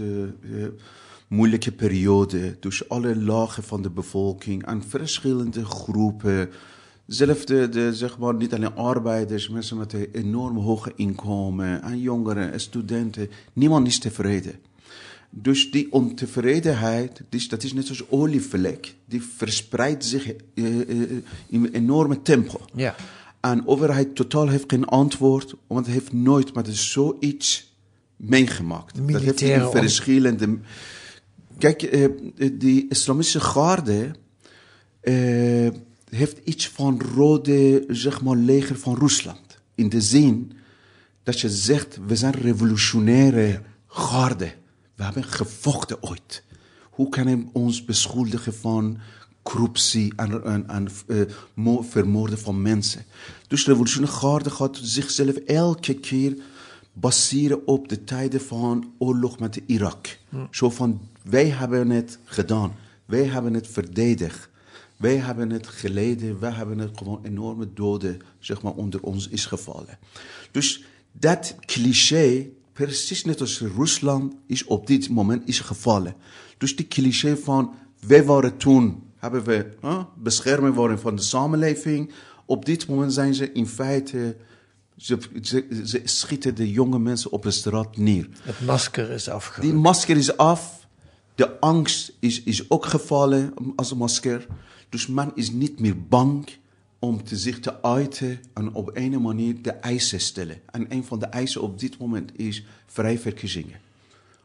moeilijke 1.28 1.72
periode. 1.72 2.56
Dus 2.60 2.88
alle 2.88 3.16
lagen 3.16 3.62
van 3.62 3.82
de 3.82 3.90
bevolking 3.90 4.66
en 4.66 4.82
verschillende 4.82 5.64
groepen. 5.64 6.50
Zelfs 7.06 7.44
de, 7.44 7.68
de, 7.68 7.94
zeg 7.94 8.18
maar, 8.18 8.34
niet 8.34 8.54
alleen 8.54 8.74
arbeiders, 8.74 9.48
mensen 9.48 9.76
met 9.76 9.92
een 9.92 10.08
enorm 10.12 10.56
hoge 10.56 10.92
inkomen, 10.96 11.82
en 11.82 12.00
jongeren 12.00 12.52
en 12.52 12.60
studenten. 12.60 13.30
Niemand 13.52 13.86
is 13.86 13.98
tevreden. 13.98 14.54
Dus 15.30 15.70
die 15.70 15.92
ontevredenheid, 15.92 17.22
dat 17.48 17.62
is 17.62 17.72
net 17.72 17.88
als 17.88 18.10
olievlek, 18.10 18.94
die 19.04 19.22
verspreidt 19.22 20.04
zich 20.04 20.26
uh, 20.26 20.34
uh, 20.54 21.10
in 21.48 21.64
een 21.64 21.72
enorme 21.72 22.22
tempo. 22.22 22.60
Ja. 22.74 22.94
En 23.40 23.56
de 23.56 23.66
overheid 23.66 24.14
totaal 24.14 24.48
heeft 24.48 24.64
geen 24.66 24.84
antwoord, 24.84 25.54
want 25.66 25.86
het 25.86 25.94
heeft 25.94 26.12
nooit 26.12 26.54
met 26.54 26.68
zoiets 26.76 27.76
meegemaakt. 28.16 29.08
Dat 29.12 29.22
heeft 29.22 29.40
in 29.40 29.70
verschillende... 29.70 30.58
Kijk, 31.58 32.08
die 32.52 32.86
islamische 32.88 33.40
garde 33.40 34.10
uh, 35.02 35.68
heeft 36.10 36.38
iets 36.44 36.68
van 36.68 37.00
rode, 37.14 37.84
zeg 37.88 38.22
maar, 38.22 38.36
leger 38.36 38.78
van 38.78 38.98
Rusland. 38.98 39.58
In 39.74 39.88
de 39.88 40.00
zin 40.00 40.52
dat 41.22 41.40
je 41.40 41.50
zegt, 41.50 41.98
we 42.06 42.16
zijn 42.16 42.32
revolutionaire 42.32 43.62
garde. 43.86 44.52
We 44.98 45.04
hebben 45.04 45.24
gevochten 45.24 46.02
ooit. 46.02 46.42
Hoe 46.90 47.08
kan 47.08 47.26
hij 47.26 47.46
ons 47.52 47.84
beschuldigen 47.84 48.54
van 48.54 48.98
corruptie 49.42 50.12
en, 50.16 50.44
en, 50.44 50.68
en 50.68 50.88
uh, 51.06 51.82
vermoorden 51.82 52.38
van 52.38 52.62
mensen? 52.62 53.04
Dus 53.48 53.64
de 53.64 53.70
revolutionaire 53.70 54.18
garde 54.18 54.50
gaat 54.50 54.78
zichzelf 54.82 55.34
elke 55.34 55.94
keer 55.94 56.36
baseren 56.92 57.66
op 57.66 57.88
de 57.88 58.04
tijden 58.04 58.40
van 58.40 58.92
oorlog 58.98 59.38
met 59.38 59.60
Irak. 59.66 60.18
Hm. 60.28 60.36
Zo 60.50 60.70
van, 60.70 61.00
wij 61.22 61.48
hebben 61.48 61.90
het 61.90 62.18
gedaan. 62.24 62.74
Wij 63.04 63.24
hebben 63.24 63.54
het 63.54 63.68
verdedigd. 63.68 64.48
Wij 64.96 65.16
hebben 65.16 65.50
het 65.50 65.66
geleden. 65.66 66.40
Wij 66.40 66.52
hebben 66.52 66.78
het 66.78 66.98
gewoon 66.98 67.20
enorme 67.22 67.68
doden, 67.74 68.20
zeg 68.38 68.62
maar, 68.62 68.72
onder 68.72 69.02
ons 69.02 69.28
is 69.28 69.46
gevallen. 69.46 69.98
Dus 70.50 70.84
dat 71.12 71.54
cliché, 71.60 72.46
precies 72.84 73.24
net 73.24 73.40
als 73.40 73.60
Rusland, 73.60 74.34
is 74.46 74.64
op 74.64 74.86
dit 74.86 75.08
moment 75.08 75.48
is 75.48 75.60
gevallen. 75.60 76.14
Dus 76.58 76.76
die 76.76 76.86
cliché 76.86 77.36
van, 77.36 77.74
wij 78.06 78.24
waren 78.24 78.56
toen, 78.56 79.02
hebben 79.16 79.44
we 79.44 79.66
huh, 79.80 80.04
bescherming 80.16 80.74
worden 80.74 81.00
van 81.00 81.16
de 81.16 81.22
samenleving. 81.22 82.12
Op 82.46 82.64
dit 82.64 82.88
moment 82.88 83.12
zijn 83.12 83.34
ze 83.34 83.52
in 83.52 83.66
feite. 83.66 84.36
Ze, 84.96 85.18
ze, 85.42 85.66
ze 85.84 86.00
schieten 86.04 86.54
de 86.54 86.70
jonge 86.70 86.98
mensen 86.98 87.30
op 87.32 87.42
de 87.42 87.50
straat 87.50 87.96
neer. 87.96 88.28
Het 88.42 88.60
masker 88.60 89.10
is 89.10 89.24
Die 89.24 89.32
afgerukt. 89.32 89.74
masker 89.74 90.16
is 90.16 90.36
af. 90.36 90.86
De 91.34 91.60
angst 91.60 92.12
is, 92.20 92.42
is 92.42 92.70
ook 92.70 92.86
gevallen 92.86 93.54
als 93.76 93.90
een 93.90 93.98
masker. 93.98 94.46
Dus 94.88 95.06
men 95.06 95.32
is 95.34 95.50
niet 95.50 95.80
meer 95.80 96.06
bang 96.08 96.48
om 96.98 97.24
te 97.24 97.36
zich 97.36 97.60
te 97.60 97.82
uiten 97.82 98.40
en 98.54 98.74
op 98.74 98.90
een 98.94 99.22
manier 99.22 99.62
de 99.62 99.72
eisen 99.72 100.20
stellen. 100.20 100.60
En 100.70 100.86
een 100.88 101.04
van 101.04 101.18
de 101.18 101.26
eisen 101.26 101.62
op 101.62 101.78
dit 101.78 101.98
moment 101.98 102.38
is 102.38 102.64
vrij 102.86 103.18
verkiezingen. 103.18 103.80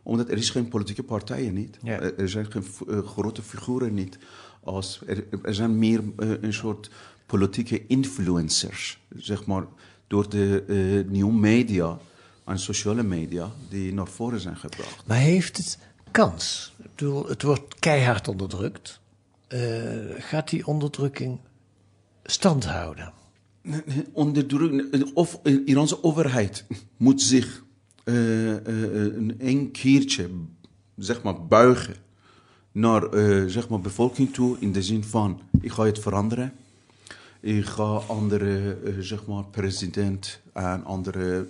Omdat 0.04 0.30
er 0.30 0.38
is 0.38 0.50
geen 0.50 0.68
politieke 0.68 1.04
partijen 1.04 1.54
niet. 1.54 1.78
Ja. 1.84 2.00
Er 2.00 2.30
zijn 2.30 2.52
geen 2.52 2.66
eh, 2.90 2.98
grote 2.98 3.42
figuren 3.42 3.94
niet. 3.94 4.18
Als, 4.64 5.02
er, 5.06 5.24
er 5.42 5.56
zijn 5.56 5.80
meer 5.80 6.04
eh, 6.18 6.30
een 6.42 6.54
soort 6.54 6.90
politieke 7.26 7.88
influencers, 7.88 9.00
zeg 9.16 9.46
maar, 9.46 9.66
door 10.08 10.30
de 10.30 10.64
eh, 10.68 11.12
nieuwe 11.12 11.34
media 11.34 11.98
en 12.46 12.60
sociale 12.60 13.04
media 13.04 13.52
die 13.70 13.94
naar 13.94 14.08
voren 14.08 14.40
zijn 14.40 14.58
gebracht. 14.58 15.04
Maar 15.06 15.18
heeft 15.18 15.58
het 15.58 15.78
kans? 16.12 16.74
Ik 16.78 16.90
bedoel, 16.96 17.28
het 17.28 17.42
wordt 17.42 17.80
keihard 17.80 18.28
onderdrukt. 18.28 19.00
Eh, 19.48 19.60
gaat 20.18 20.50
die 20.50 20.68
onderdrukking 20.68 21.40
stand 22.24 22.66
houden? 22.66 23.14
onderdruk, 24.12 25.08
of 25.14 25.40
de 25.44 26.04
overheid 26.04 26.66
moet 26.98 27.22
zich 27.22 27.64
eh, 28.04 28.56
eh, 28.56 29.16
een, 29.38 29.70
keertje 29.72 30.30
zeg 30.96 31.24
maar, 31.24 31.46
buigen 31.46 31.96
naar 32.72 33.04
eh, 33.04 33.46
zeg 33.48 33.70
maar, 33.70 33.80
bevolking 33.80 34.34
toe 34.34 34.58
in 34.60 34.72
de 34.72 34.84
zin 34.84 35.04
van 35.04 35.42
ik 35.62 35.72
ga 35.72 35.86
het 35.86 36.00
veranderen. 36.00 36.54
Ik 37.40 37.66
ga 37.66 37.84
andere 38.08 38.78
zeg 39.00 39.26
maar, 39.26 39.44
president 39.44 40.40
en 40.54 40.84
andere 40.84 41.46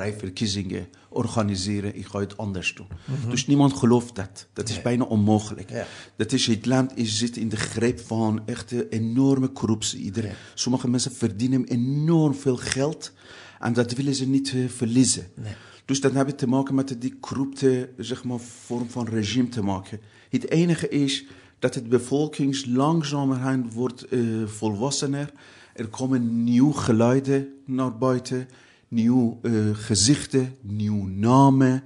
verkiezingen 0.00 0.86
organiseren. 1.08 1.96
Ik 1.96 2.06
ga 2.06 2.18
het 2.18 2.36
anders 2.36 2.74
doen. 2.74 2.86
Dus 3.28 3.46
niemand 3.46 3.72
gelooft 3.72 4.14
dat. 4.14 4.46
Dat 4.52 4.68
is 4.68 4.82
bijna 4.82 5.04
onmogelijk. 5.04 5.70
Ja. 5.70 5.86
Dat 6.16 6.32
is, 6.32 6.46
het 6.46 6.66
land 6.66 6.96
is, 6.96 7.18
zit 7.18 7.36
in 7.36 7.48
de 7.48 7.56
greep 7.56 8.00
van 8.00 8.42
echte 8.46 8.88
enorme 8.88 9.52
corruptie. 9.52 10.00
Iedereen, 10.00 10.34
Sommige 10.54 10.88
mensen 10.88 11.12
verdienen 11.12 11.64
enorm 11.64 12.34
veel 12.34 12.56
geld 12.56 13.12
en 13.58 13.72
dat 13.72 13.92
willen 13.92 14.14
ze 14.14 14.28
niet 14.28 14.52
eh, 14.54 14.68
verliezen. 14.68 15.26
Dus 15.84 16.00
dan 16.00 16.14
hebben 16.14 16.36
te 16.36 16.46
maken 16.46 16.74
met 16.74 16.96
die 16.98 17.16
corrupte 17.20 17.90
zeg 17.96 18.24
maar, 18.24 18.38
vorm 18.38 18.90
van 18.90 19.08
regime 19.08 19.48
te 19.48 19.62
maken. 19.62 20.00
Het 20.30 20.50
enige 20.50 20.88
is 20.88 21.26
dat 21.58 21.74
het 21.74 21.88
bevolking 21.88 22.66
langzamerhand 22.66 23.72
wordt 23.72 24.08
eh, 24.08 24.20
volwassener. 24.46 25.32
Er 25.74 25.88
komen 25.88 26.44
nieuwe 26.44 26.74
geluiden 26.74 27.48
naar 27.66 27.98
buiten, 27.98 28.48
nieuwe 28.88 29.36
eh, 29.42 29.52
gezichten, 29.72 30.56
nieuwe 30.60 31.10
namen. 31.10 31.82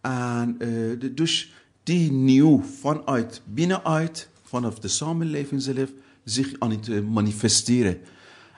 En 0.00 0.56
eh, 0.58 0.68
de- 1.00 1.12
dus 1.14 1.52
die 1.82 2.12
nieuw 2.12 2.62
vanuit 2.80 3.42
binnenuit, 3.44 4.28
vanaf 4.42 4.78
de 4.78 4.88
samenleving 4.88 5.62
zelf, 5.62 5.92
zich 6.24 6.54
aan 6.58 6.70
het 6.70 6.88
eh, 6.88 7.00
manifesteren. 7.02 7.98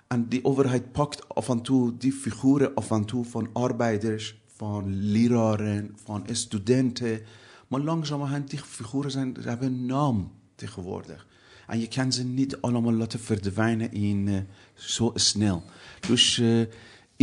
En 0.08 0.28
die 0.28 0.44
overheid 0.44 0.92
pakt 0.92 1.28
af 1.28 1.48
en 1.48 1.60
toe 1.62 1.96
die 1.96 2.12
figuren 2.12 2.74
af 2.74 2.90
en 2.90 3.04
toe 3.04 3.24
van 3.24 3.48
arbeiders, 3.52 4.40
van 4.56 4.94
leraren, 5.10 5.96
van 6.04 6.24
studenten. 6.32 7.20
Maar 7.68 7.80
langzamerhand, 7.80 8.50
die 8.50 8.58
figuren 8.58 9.10
zijn, 9.10 9.36
hebben 9.40 9.68
een 9.68 9.86
naam 9.86 10.32
tegenwoordig. 10.54 11.26
En 11.66 11.80
je 11.80 11.88
kan 11.88 12.12
ze 12.12 12.24
niet 12.24 12.60
allemaal 12.60 12.92
laten 12.92 13.20
verdwijnen 13.20 13.92
in, 13.92 14.46
zo 14.74 15.10
snel. 15.14 15.62
Dus 16.08 16.42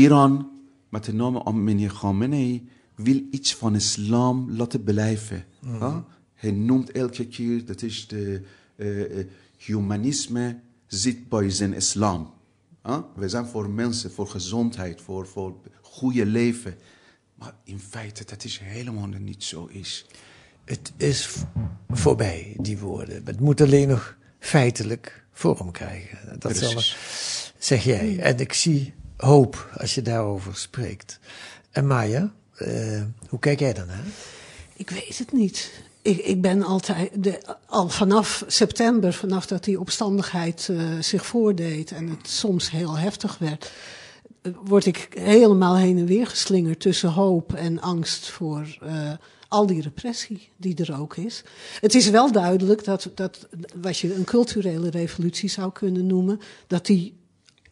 Iran, 0.01 0.49
met 0.89 1.03
de 1.03 1.13
naam 1.13 1.41
van 1.43 1.63
meneer 1.63 1.93
Khamenei, 1.93 2.69
wil 2.95 3.21
iets 3.31 3.55
van 3.55 3.75
islam 3.75 4.51
laten 4.51 4.83
blijven. 4.83 5.45
Ja? 5.59 6.05
Hij 6.33 6.51
noemt 6.51 6.91
elke 6.91 7.27
keer, 7.27 7.65
dat 7.65 7.81
is 7.81 8.07
de 8.07 8.41
eh, 8.75 9.19
eh, 9.19 9.27
humanisme 9.57 10.59
zit 10.87 11.29
bij 11.29 11.49
zijn 11.49 11.73
islam. 11.73 12.33
Ja? 12.83 13.05
We 13.15 13.29
zijn 13.29 13.45
voor 13.45 13.69
mensen, 13.69 14.11
voor 14.11 14.27
gezondheid, 14.27 15.01
voor, 15.01 15.27
voor 15.27 15.55
goede 15.81 16.25
leven. 16.25 16.75
Maar 17.35 17.53
in 17.63 17.79
feite, 17.79 18.25
dat 18.25 18.43
is 18.43 18.59
helemaal 18.63 19.07
niet 19.07 19.43
zo 19.43 19.65
is. 19.65 20.05
Het 20.65 20.91
is 20.97 21.29
voorbij, 21.89 22.55
die 22.59 22.77
woorden. 22.77 23.21
Het 23.25 23.39
moet 23.39 23.61
alleen 23.61 23.87
nog 23.87 24.17
feitelijk 24.39 25.25
vorm 25.31 25.71
krijgen. 25.71 26.39
Dat 26.39 26.57
zal, 26.57 26.81
zeg 27.57 27.83
jij. 27.83 28.19
En 28.19 28.39
ik 28.39 28.53
zie 28.53 28.93
hoop 29.21 29.69
als 29.77 29.95
je 29.95 30.01
daarover 30.01 30.55
spreekt. 30.55 31.19
En 31.71 31.87
Maya, 31.87 32.31
eh, 32.55 33.01
hoe 33.29 33.39
kijk 33.39 33.59
jij 33.59 33.73
daarnaar? 33.73 34.05
Ik 34.75 34.89
weet 34.89 35.17
het 35.17 35.31
niet. 35.31 35.71
Ik, 36.01 36.17
ik 36.17 36.41
ben 36.41 36.63
altijd, 36.63 37.23
de, 37.23 37.55
al 37.65 37.89
vanaf 37.89 38.43
september, 38.47 39.13
vanaf 39.13 39.45
dat 39.45 39.63
die 39.63 39.79
opstandigheid 39.79 40.69
eh, 40.69 40.99
zich 40.99 41.25
voordeed 41.25 41.91
en 41.91 42.09
het 42.09 42.29
soms 42.29 42.71
heel 42.71 42.97
heftig 42.97 43.37
werd, 43.37 43.71
word 44.63 44.85
ik 44.85 45.07
helemaal 45.13 45.77
heen 45.77 45.97
en 45.97 46.05
weer 46.05 46.27
geslingerd 46.27 46.79
tussen 46.79 47.09
hoop 47.09 47.53
en 47.53 47.81
angst 47.81 48.29
voor 48.29 48.77
eh, 48.81 49.11
al 49.47 49.65
die 49.65 49.81
repressie 49.81 50.49
die 50.57 50.75
er 50.75 50.99
ook 50.99 51.15
is. 51.15 51.43
Het 51.79 51.95
is 51.95 52.09
wel 52.09 52.31
duidelijk 52.31 52.83
dat, 52.83 53.09
dat 53.15 53.47
wat 53.75 53.97
je 53.97 54.15
een 54.15 54.23
culturele 54.23 54.89
revolutie 54.89 55.49
zou 55.49 55.71
kunnen 55.71 56.05
noemen, 56.05 56.39
dat 56.67 56.85
die 56.85 57.13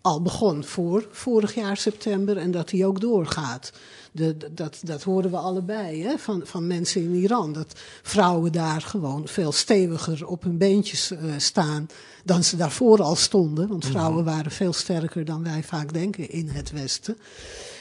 al 0.02 0.22
begon 0.22 0.64
voor 0.64 1.08
vorig 1.12 1.56
jaar 1.56 1.78
september 1.78 2.38
en 2.38 2.52
dat 2.52 2.70
die 2.70 2.86
ook 2.86 3.02
doorgaat. 3.02 3.72
De, 4.12 4.38
dat, 4.52 4.80
dat 4.84 5.04
horen 5.04 5.32
we 5.32 5.38
allebei 5.38 6.04
hè, 6.04 6.18
van, 6.18 6.41
van 6.43 6.68
mensen 6.68 7.02
in 7.02 7.14
Iran. 7.14 7.54
Dat 7.54 7.74
vrouwen 8.04 8.52
daar 8.52 8.82
gewoon 8.82 9.28
veel 9.28 9.52
steviger 9.52 10.28
op 10.28 10.43
hun 10.43 10.58
beentjes 10.58 11.12
eh, 11.12 11.20
staan 11.38 11.88
dan 12.24 12.43
ze 12.43 12.56
daarvoor 12.56 13.02
al 13.02 13.16
stonden. 13.16 13.68
Want 13.68 13.86
vrouwen 13.86 14.24
waren 14.24 14.52
veel 14.52 14.74
sterker 14.74 15.26
dan 15.26 15.43
wij 15.43 15.64
vaak 15.64 15.93
denken 15.93 16.30
in 16.30 16.50
het 16.50 16.72
Westen. 16.72 17.18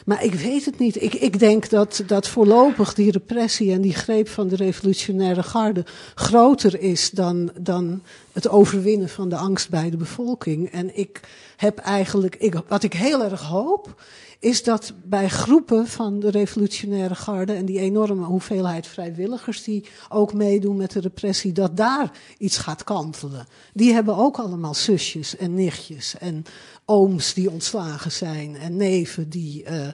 Maar 0.08 0.24
ik 0.24 0.34
weet 0.34 0.64
het 0.64 0.78
niet. 0.78 1.02
Ik, 1.02 1.14
ik 1.14 1.38
denk 1.38 1.70
dat, 1.70 2.02
dat 2.06 2.28
voorlopig 2.28 2.94
die 2.94 3.10
repressie 3.10 3.72
en 3.72 3.80
die 3.80 3.94
greep 3.94 4.28
van 4.28 4.48
de 4.48 4.56
revolutionaire 4.56 5.42
garde 5.42 5.84
groter 6.14 6.80
is 6.80 7.10
dan, 7.10 7.50
dan 7.60 8.02
het 8.32 8.48
overwinnen 8.48 9.08
van 9.08 9.28
de 9.28 9.36
angst 9.36 9.70
bij 9.70 9.90
de 9.90 9.96
bevolking. 9.96 10.70
En 10.70 10.96
ik 10.98 11.20
heb 11.56 11.78
eigenlijk, 11.78 12.36
ik, 12.36 12.54
wat 12.68 12.82
ik 12.82 12.92
heel 12.92 13.24
erg 13.24 13.42
hoop, 13.42 14.02
is 14.40 14.62
dat 14.62 14.92
bij 15.04 15.28
groepen 15.28 15.86
van 15.86 16.20
de 16.20 16.30
revolutionaire 16.30 17.14
garde 17.14 17.52
en 17.52 17.64
die 17.64 17.78
enorme 17.78 18.24
hoeveelheid 18.24 18.86
vrijwilligers 18.86 19.62
die 19.62 19.84
ook 20.08 20.32
meedoen 20.32 20.76
met 20.76 20.90
de 20.90 21.00
repressie, 21.00 21.52
dat 21.52 21.76
daar 21.76 22.10
iets 22.38 22.58
gaat 22.58 22.84
kantelen. 22.84 23.46
Die 23.74 23.92
hebben 23.92 24.16
ook 24.16 24.38
allemaal 24.38 24.74
zusjes 24.74 25.36
en 25.36 25.54
nichtjes 25.54 26.18
en 26.18 26.44
ooms 26.84 27.34
die 27.34 27.50
ontslagen 27.50 28.12
zijn 28.12 28.56
en 28.56 28.76
neven 28.76 29.28
die. 29.28 29.64
eh, 29.64 29.86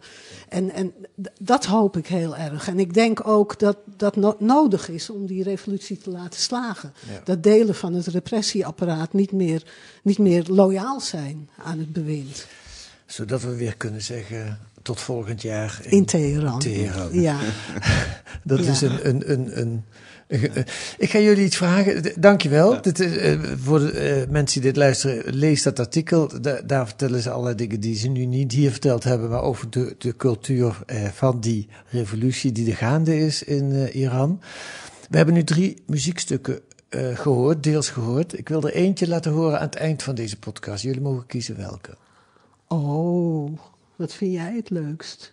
en 0.48 0.70
en 0.70 0.92
dat 1.40 1.64
hoop 1.64 1.96
ik 1.96 2.06
heel 2.06 2.36
erg. 2.36 2.68
En 2.68 2.78
ik 2.78 2.94
denk 2.94 3.26
ook 3.26 3.58
dat 3.58 3.76
dat 3.96 4.16
no- 4.16 4.36
nodig 4.38 4.88
is 4.88 5.10
om 5.10 5.26
die 5.26 5.42
revolutie 5.42 5.98
te 5.98 6.10
laten 6.10 6.40
slagen. 6.40 6.92
Dat 7.24 7.42
delen 7.42 7.74
van 7.74 7.94
het 7.94 8.06
repressieapparaat 8.06 9.12
niet 9.12 9.32
meer, 9.32 9.62
niet 10.02 10.18
meer 10.18 10.44
loyaal 10.48 11.00
zijn 11.00 11.48
aan 11.64 11.78
het 11.78 11.92
bewind. 11.92 12.46
Zodat 13.06 13.42
we 13.42 13.54
weer 13.56 13.76
kunnen 13.76 14.02
zeggen, 14.02 14.58
tot 14.82 15.00
volgend 15.00 15.42
jaar 15.42 15.80
In 15.82 16.04
Teheran. 16.04 16.58
Teheran. 16.58 17.20
Ja. 17.20 17.38
Dat 18.44 18.64
Ja. 18.64 18.70
is 18.70 18.80
een, 18.80 19.08
een, 19.08 19.30
een, 19.32 19.60
een, 19.60 19.84
een- 20.28 20.56
een- 20.56 20.64
Ik 20.98 21.10
ga 21.10 21.18
jullie 21.18 21.44
iets 21.44 21.56
vragen. 21.56 22.12
Dankjewel. 22.20 22.82
Dit 22.82 23.00
is, 23.00 23.16
eh, 23.16 23.38
voor 23.62 23.78
de 23.78 23.90
eh, 23.90 24.28
mensen 24.30 24.60
die 24.60 24.70
dit 24.70 24.80
luisteren, 24.80 25.34
lees 25.34 25.62
dat 25.62 25.78
artikel. 25.78 26.40
Da- 26.40 26.60
daar 26.66 26.86
vertellen 26.86 27.22
ze 27.22 27.30
allerlei 27.30 27.54
dingen 27.56 27.80
die 27.80 27.96
ze 27.96 28.08
nu 28.08 28.24
niet 28.26 28.52
hier 28.52 28.70
verteld 28.70 29.04
hebben, 29.04 29.30
maar 29.30 29.42
over 29.42 29.70
de, 29.70 29.94
de 29.98 30.16
cultuur 30.16 30.78
eh, 30.86 31.04
van 31.04 31.40
die 31.40 31.68
revolutie 31.90 32.52
die 32.52 32.70
er 32.70 32.76
gaande 32.76 33.18
is 33.18 33.42
in 33.42 33.72
eh, 33.72 33.94
Iran. 33.94 34.40
We 35.10 35.16
hebben 35.16 35.34
nu 35.34 35.44
drie 35.44 35.82
muziekstukken 35.86 36.60
eh, 36.88 37.16
gehoord, 37.18 37.62
deels 37.62 37.88
gehoord. 37.88 38.38
Ik 38.38 38.48
wil 38.48 38.62
er 38.62 38.72
eentje 38.74 39.08
laten 39.08 39.32
horen 39.32 39.58
aan 39.58 39.66
het 39.66 39.74
eind 39.76 40.02
van 40.02 40.14
deze 40.14 40.38
podcast. 40.38 40.82
Jullie 40.82 41.00
mogen 41.00 41.26
kiezen 41.26 41.56
welke. 41.56 41.96
Oh, 42.68 43.58
wat 43.96 44.12
vind 44.12 44.32
jij 44.32 44.52
het 44.56 44.70
leukst? 44.70 45.32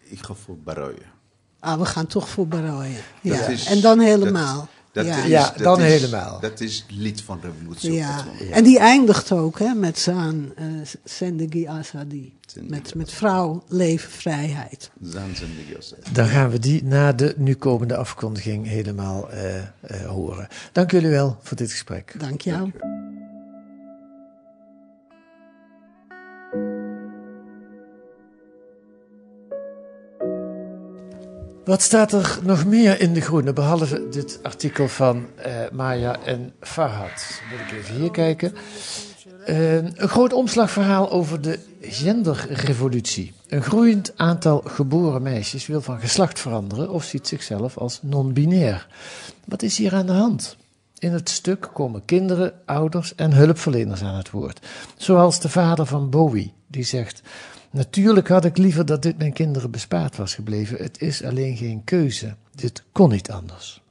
Ik 0.00 0.22
ga 0.22 0.34
voor 0.34 0.56
Baroje. 0.58 1.02
Ah, 1.58 1.78
we 1.78 1.84
gaan 1.84 2.06
toch 2.06 2.28
voor 2.28 2.46
Baroje. 2.48 2.96
Ja. 3.22 3.46
Is- 3.46 3.66
en 3.66 3.80
dan 3.80 4.00
helemaal. 4.00 4.68
Dat, 4.92 5.04
dat 5.04 5.14
ja. 5.14 5.22
is, 5.22 5.28
Ja, 5.28 5.48
dat 5.50 5.58
dan 5.58 5.80
is- 5.80 6.00
helemaal. 6.00 6.40
Dat 6.40 6.60
is 6.60 6.76
het 6.76 6.96
lied 6.96 7.22
van 7.22 7.40
revolutie. 7.42 7.92
Ja. 7.92 8.24
moment. 8.24 8.50
En 8.50 8.64
die 8.64 8.78
eindigt 8.78 9.32
ook 9.32 9.58
hè, 9.58 9.74
met 9.74 9.98
Zaan, 9.98 10.52
eh 10.56 10.64
Zendegi 11.04 11.66
Azadi. 11.66 12.36
Zendegi 12.46 12.74
Met, 12.74 12.94
met 12.94 13.12
vrouw, 13.12 13.62
leven, 13.68 14.10
vrijheid. 14.10 14.90
Zanzen 15.02 15.48
de 15.56 15.72
Yosef. 15.74 15.98
Dan 15.98 16.26
gaan 16.26 16.50
we 16.50 16.58
die 16.58 16.84
na 16.84 17.12
de 17.12 17.34
nu 17.36 17.54
komende 17.54 17.96
afkondiging 17.96 18.66
helemaal 18.66 19.30
eh, 19.30 19.58
eh, 19.58 19.66
horen. 20.06 20.48
Dank 20.72 20.90
jullie 20.90 21.10
wel 21.10 21.38
voor 21.42 21.56
dit 21.56 21.70
gesprek. 21.70 22.14
Dank 22.18 22.40
jou. 22.40 22.70
Wat 31.64 31.82
staat 31.82 32.12
er 32.12 32.38
nog 32.42 32.64
meer 32.64 33.00
in 33.00 33.14
De 33.14 33.20
Groene, 33.20 33.52
behalve 33.52 34.08
dit 34.08 34.38
artikel 34.42 34.88
van 34.88 35.26
uh, 35.46 35.52
Maya 35.72 36.16
en 36.24 36.52
Farhad? 36.60 37.40
Moet 37.50 37.60
ik 37.60 37.78
even 37.78 37.94
hier 37.94 38.10
kijken. 38.10 38.54
Uh, 39.46 39.74
een 39.74 40.08
groot 40.08 40.32
omslagverhaal 40.32 41.10
over 41.10 41.40
de 41.40 41.58
genderrevolutie. 41.80 43.32
Een 43.48 43.62
groeiend 43.62 44.12
aantal 44.16 44.62
geboren 44.66 45.22
meisjes 45.22 45.66
wil 45.66 45.80
van 45.80 46.00
geslacht 46.00 46.40
veranderen 46.40 46.90
of 46.90 47.04
ziet 47.04 47.28
zichzelf 47.28 47.78
als 47.78 47.98
non-binair. 48.02 48.86
Wat 49.44 49.62
is 49.62 49.76
hier 49.76 49.94
aan 49.94 50.06
de 50.06 50.12
hand? 50.12 50.56
In 50.98 51.12
het 51.12 51.28
stuk 51.28 51.68
komen 51.72 52.04
kinderen, 52.04 52.52
ouders 52.64 53.14
en 53.14 53.32
hulpverleners 53.32 54.02
aan 54.02 54.16
het 54.16 54.30
woord. 54.30 54.66
Zoals 54.96 55.40
de 55.40 55.48
vader 55.48 55.86
van 55.86 56.10
Bowie, 56.10 56.52
die 56.66 56.84
zegt: 56.84 57.22
Natuurlijk 57.74 58.28
had 58.28 58.44
ik 58.44 58.56
liever 58.56 58.86
dat 58.86 59.02
dit 59.02 59.18
mijn 59.18 59.32
kinderen 59.32 59.70
bespaard 59.70 60.16
was 60.16 60.34
gebleven. 60.34 60.78
Het 60.78 61.00
is 61.00 61.24
alleen 61.24 61.56
geen 61.56 61.84
keuze. 61.84 62.34
Dit 62.54 62.82
kon 62.92 63.10
niet 63.10 63.30
anders. 63.30 63.82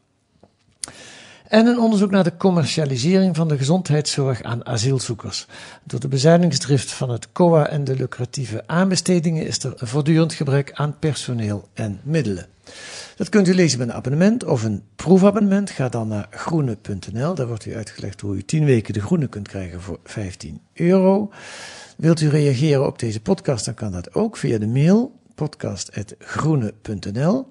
En 1.47 1.65
een 1.65 1.79
onderzoek 1.79 2.11
naar 2.11 2.23
de 2.23 2.37
commercialisering 2.37 3.35
van 3.35 3.47
de 3.47 3.57
gezondheidszorg 3.57 4.41
aan 4.43 4.65
asielzoekers. 4.65 5.47
Door 5.83 5.99
de 5.99 6.07
bezuinigingsdrift 6.07 6.91
van 6.91 7.09
het 7.09 7.31
COA 7.31 7.67
en 7.67 7.83
de 7.83 7.95
lucratieve 7.95 8.63
aanbestedingen 8.67 9.45
is 9.45 9.63
er 9.63 9.73
voortdurend 9.75 10.33
gebrek 10.33 10.71
aan 10.73 10.99
personeel 10.99 11.67
en 11.73 11.99
middelen. 12.03 12.47
Dat 13.15 13.29
kunt 13.29 13.47
u 13.47 13.53
lezen 13.53 13.79
met 13.79 13.87
een 13.87 13.93
abonnement 13.93 14.43
of 14.43 14.63
een 14.63 14.83
proefabonnement. 14.95 15.69
Ga 15.69 15.89
dan 15.89 16.07
naar 16.07 16.27
groene.nl. 16.29 17.35
Daar 17.35 17.47
wordt 17.47 17.65
u 17.65 17.75
uitgelegd 17.75 18.21
hoe 18.21 18.35
u 18.35 18.43
10 18.43 18.65
weken 18.65 18.93
de 18.93 19.01
groene 19.01 19.27
kunt 19.27 19.47
krijgen 19.47 19.81
voor 19.81 19.99
15 20.03 20.61
euro. 20.73 21.31
Wilt 22.03 22.21
u 22.21 22.29
reageren 22.29 22.85
op 22.85 22.99
deze 22.99 23.21
podcast, 23.21 23.65
dan 23.65 23.73
kan 23.73 23.91
dat 23.91 24.13
ook 24.13 24.37
via 24.37 24.57
de 24.57 24.67
mail 24.67 25.19
podcast.groene.nl. 25.35 27.47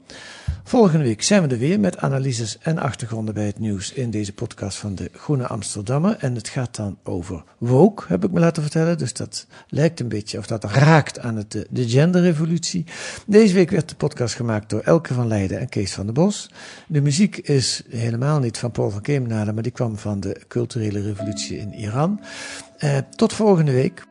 Volgende 0.65 1.05
week 1.05 1.23
zijn 1.23 1.43
we 1.43 1.49
er 1.49 1.59
weer 1.59 1.81
met 1.81 1.99
analyses 1.99 2.59
en 2.59 2.79
achtergronden 2.79 3.35
bij 3.35 3.47
het 3.47 3.59
nieuws 3.59 3.93
in 3.93 4.11
deze 4.11 4.33
podcast 4.33 4.79
van 4.79 4.95
de 4.95 5.11
Groene 5.13 5.47
Amsterdammer. 5.47 6.17
En 6.19 6.35
het 6.35 6.49
gaat 6.49 6.77
dan 6.77 6.99
over 7.03 7.45
woke, 7.59 8.05
heb 8.09 8.25
ik 8.25 8.31
me 8.31 8.41
laten 8.41 8.63
vertellen. 8.63 8.99
Dus 8.99 9.13
dat 9.13 9.47
lijkt 9.69 10.01
een 10.01 10.09
beetje, 10.09 10.39
of 10.39 10.47
dat 10.47 10.65
raakt 10.65 11.19
aan 11.19 11.37
het, 11.37 11.67
de 11.71 11.89
genderrevolutie. 11.89 12.85
Deze 13.27 13.55
week 13.55 13.71
werd 13.71 13.89
de 13.89 13.95
podcast 13.95 14.35
gemaakt 14.35 14.71
door 14.71 14.81
Elke 14.81 15.15
van 15.15 15.27
Leiden 15.27 15.61
en 15.61 15.69
Kees 15.69 15.93
van 15.93 16.05
der 16.05 16.15
Bos. 16.15 16.51
De 16.87 17.01
muziek 17.01 17.37
is 17.37 17.83
helemaal 17.89 18.39
niet 18.39 18.59
van 18.59 18.71
Paul 18.71 18.91
van 18.91 19.03
Kemenade, 19.03 19.53
maar 19.53 19.63
die 19.63 19.73
kwam 19.73 19.97
van 19.97 20.21
de 20.21 20.41
culturele 20.49 21.03
revolutie 21.03 21.59
in 21.59 21.75
Iran. 21.75 22.21
Eh, 22.79 22.99
tot 23.17 23.33
volgende 23.33 23.73
week. 23.73 24.11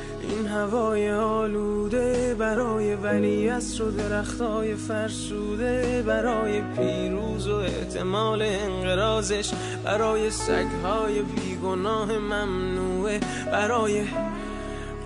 این 0.23 0.47
هوای 0.47 1.11
آلوده 1.11 2.35
برای 2.39 2.95
ولی 2.95 3.49
و 3.49 3.91
درختای 3.97 4.75
فرسوده 4.75 6.03
برای 6.07 6.61
پیروز 6.61 7.47
و 7.47 7.55
احتمال 7.55 8.41
انقرازش 8.41 9.51
برای 9.83 10.29
سگهای 10.29 11.21
بیگناه 11.21 12.17
ممنوعه 12.17 13.19
برای 13.51 14.03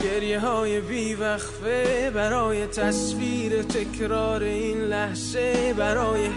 گریه 0.03 0.39
های 0.39 0.81
بیوقفه 0.81 2.11
برای 2.13 2.67
تصویر 2.67 3.61
تکرار 3.61 4.43
این 4.43 4.81
لحظه 4.81 5.73
برای 5.77 6.29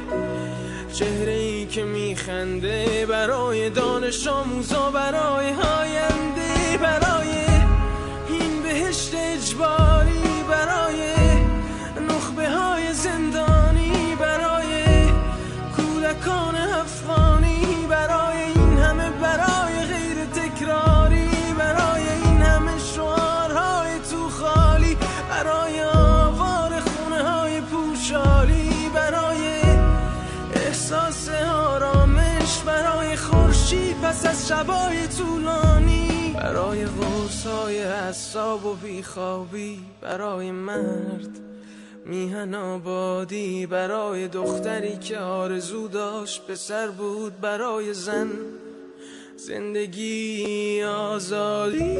چهره 0.93 1.33
ای 1.33 1.67
که 1.67 1.85
میخنده 1.85 3.07
برای 3.09 3.71
دانش 3.71 4.27
آموزا 4.27 4.91
برای 4.91 5.51
هاینده 5.51 5.78
پس 34.19 34.27
از 34.27 34.49
شبای 34.49 35.07
طولانی. 35.07 36.35
برای 36.35 36.85
غرصای 36.85 37.83
حساب 37.83 38.67
و 38.67 38.75
بیخوابی 38.75 39.81
برای 40.01 40.51
مرد 40.51 41.39
میهن 42.07 42.55
آبادی 42.55 43.67
برای 43.67 44.29
دختری 44.29 44.97
که 44.97 45.19
آرزو 45.19 45.89
داشت 45.89 46.47
پسر 46.47 46.89
بود 46.89 47.41
برای 47.41 47.95
زن 47.95 48.29
زندگی 49.37 50.83
آزادی. 50.83 51.99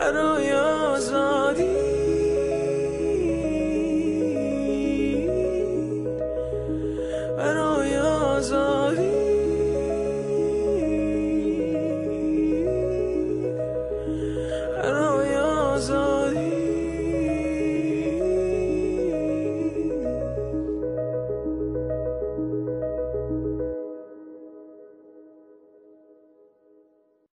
برای 0.00 0.52
آزادی. 0.52 1.87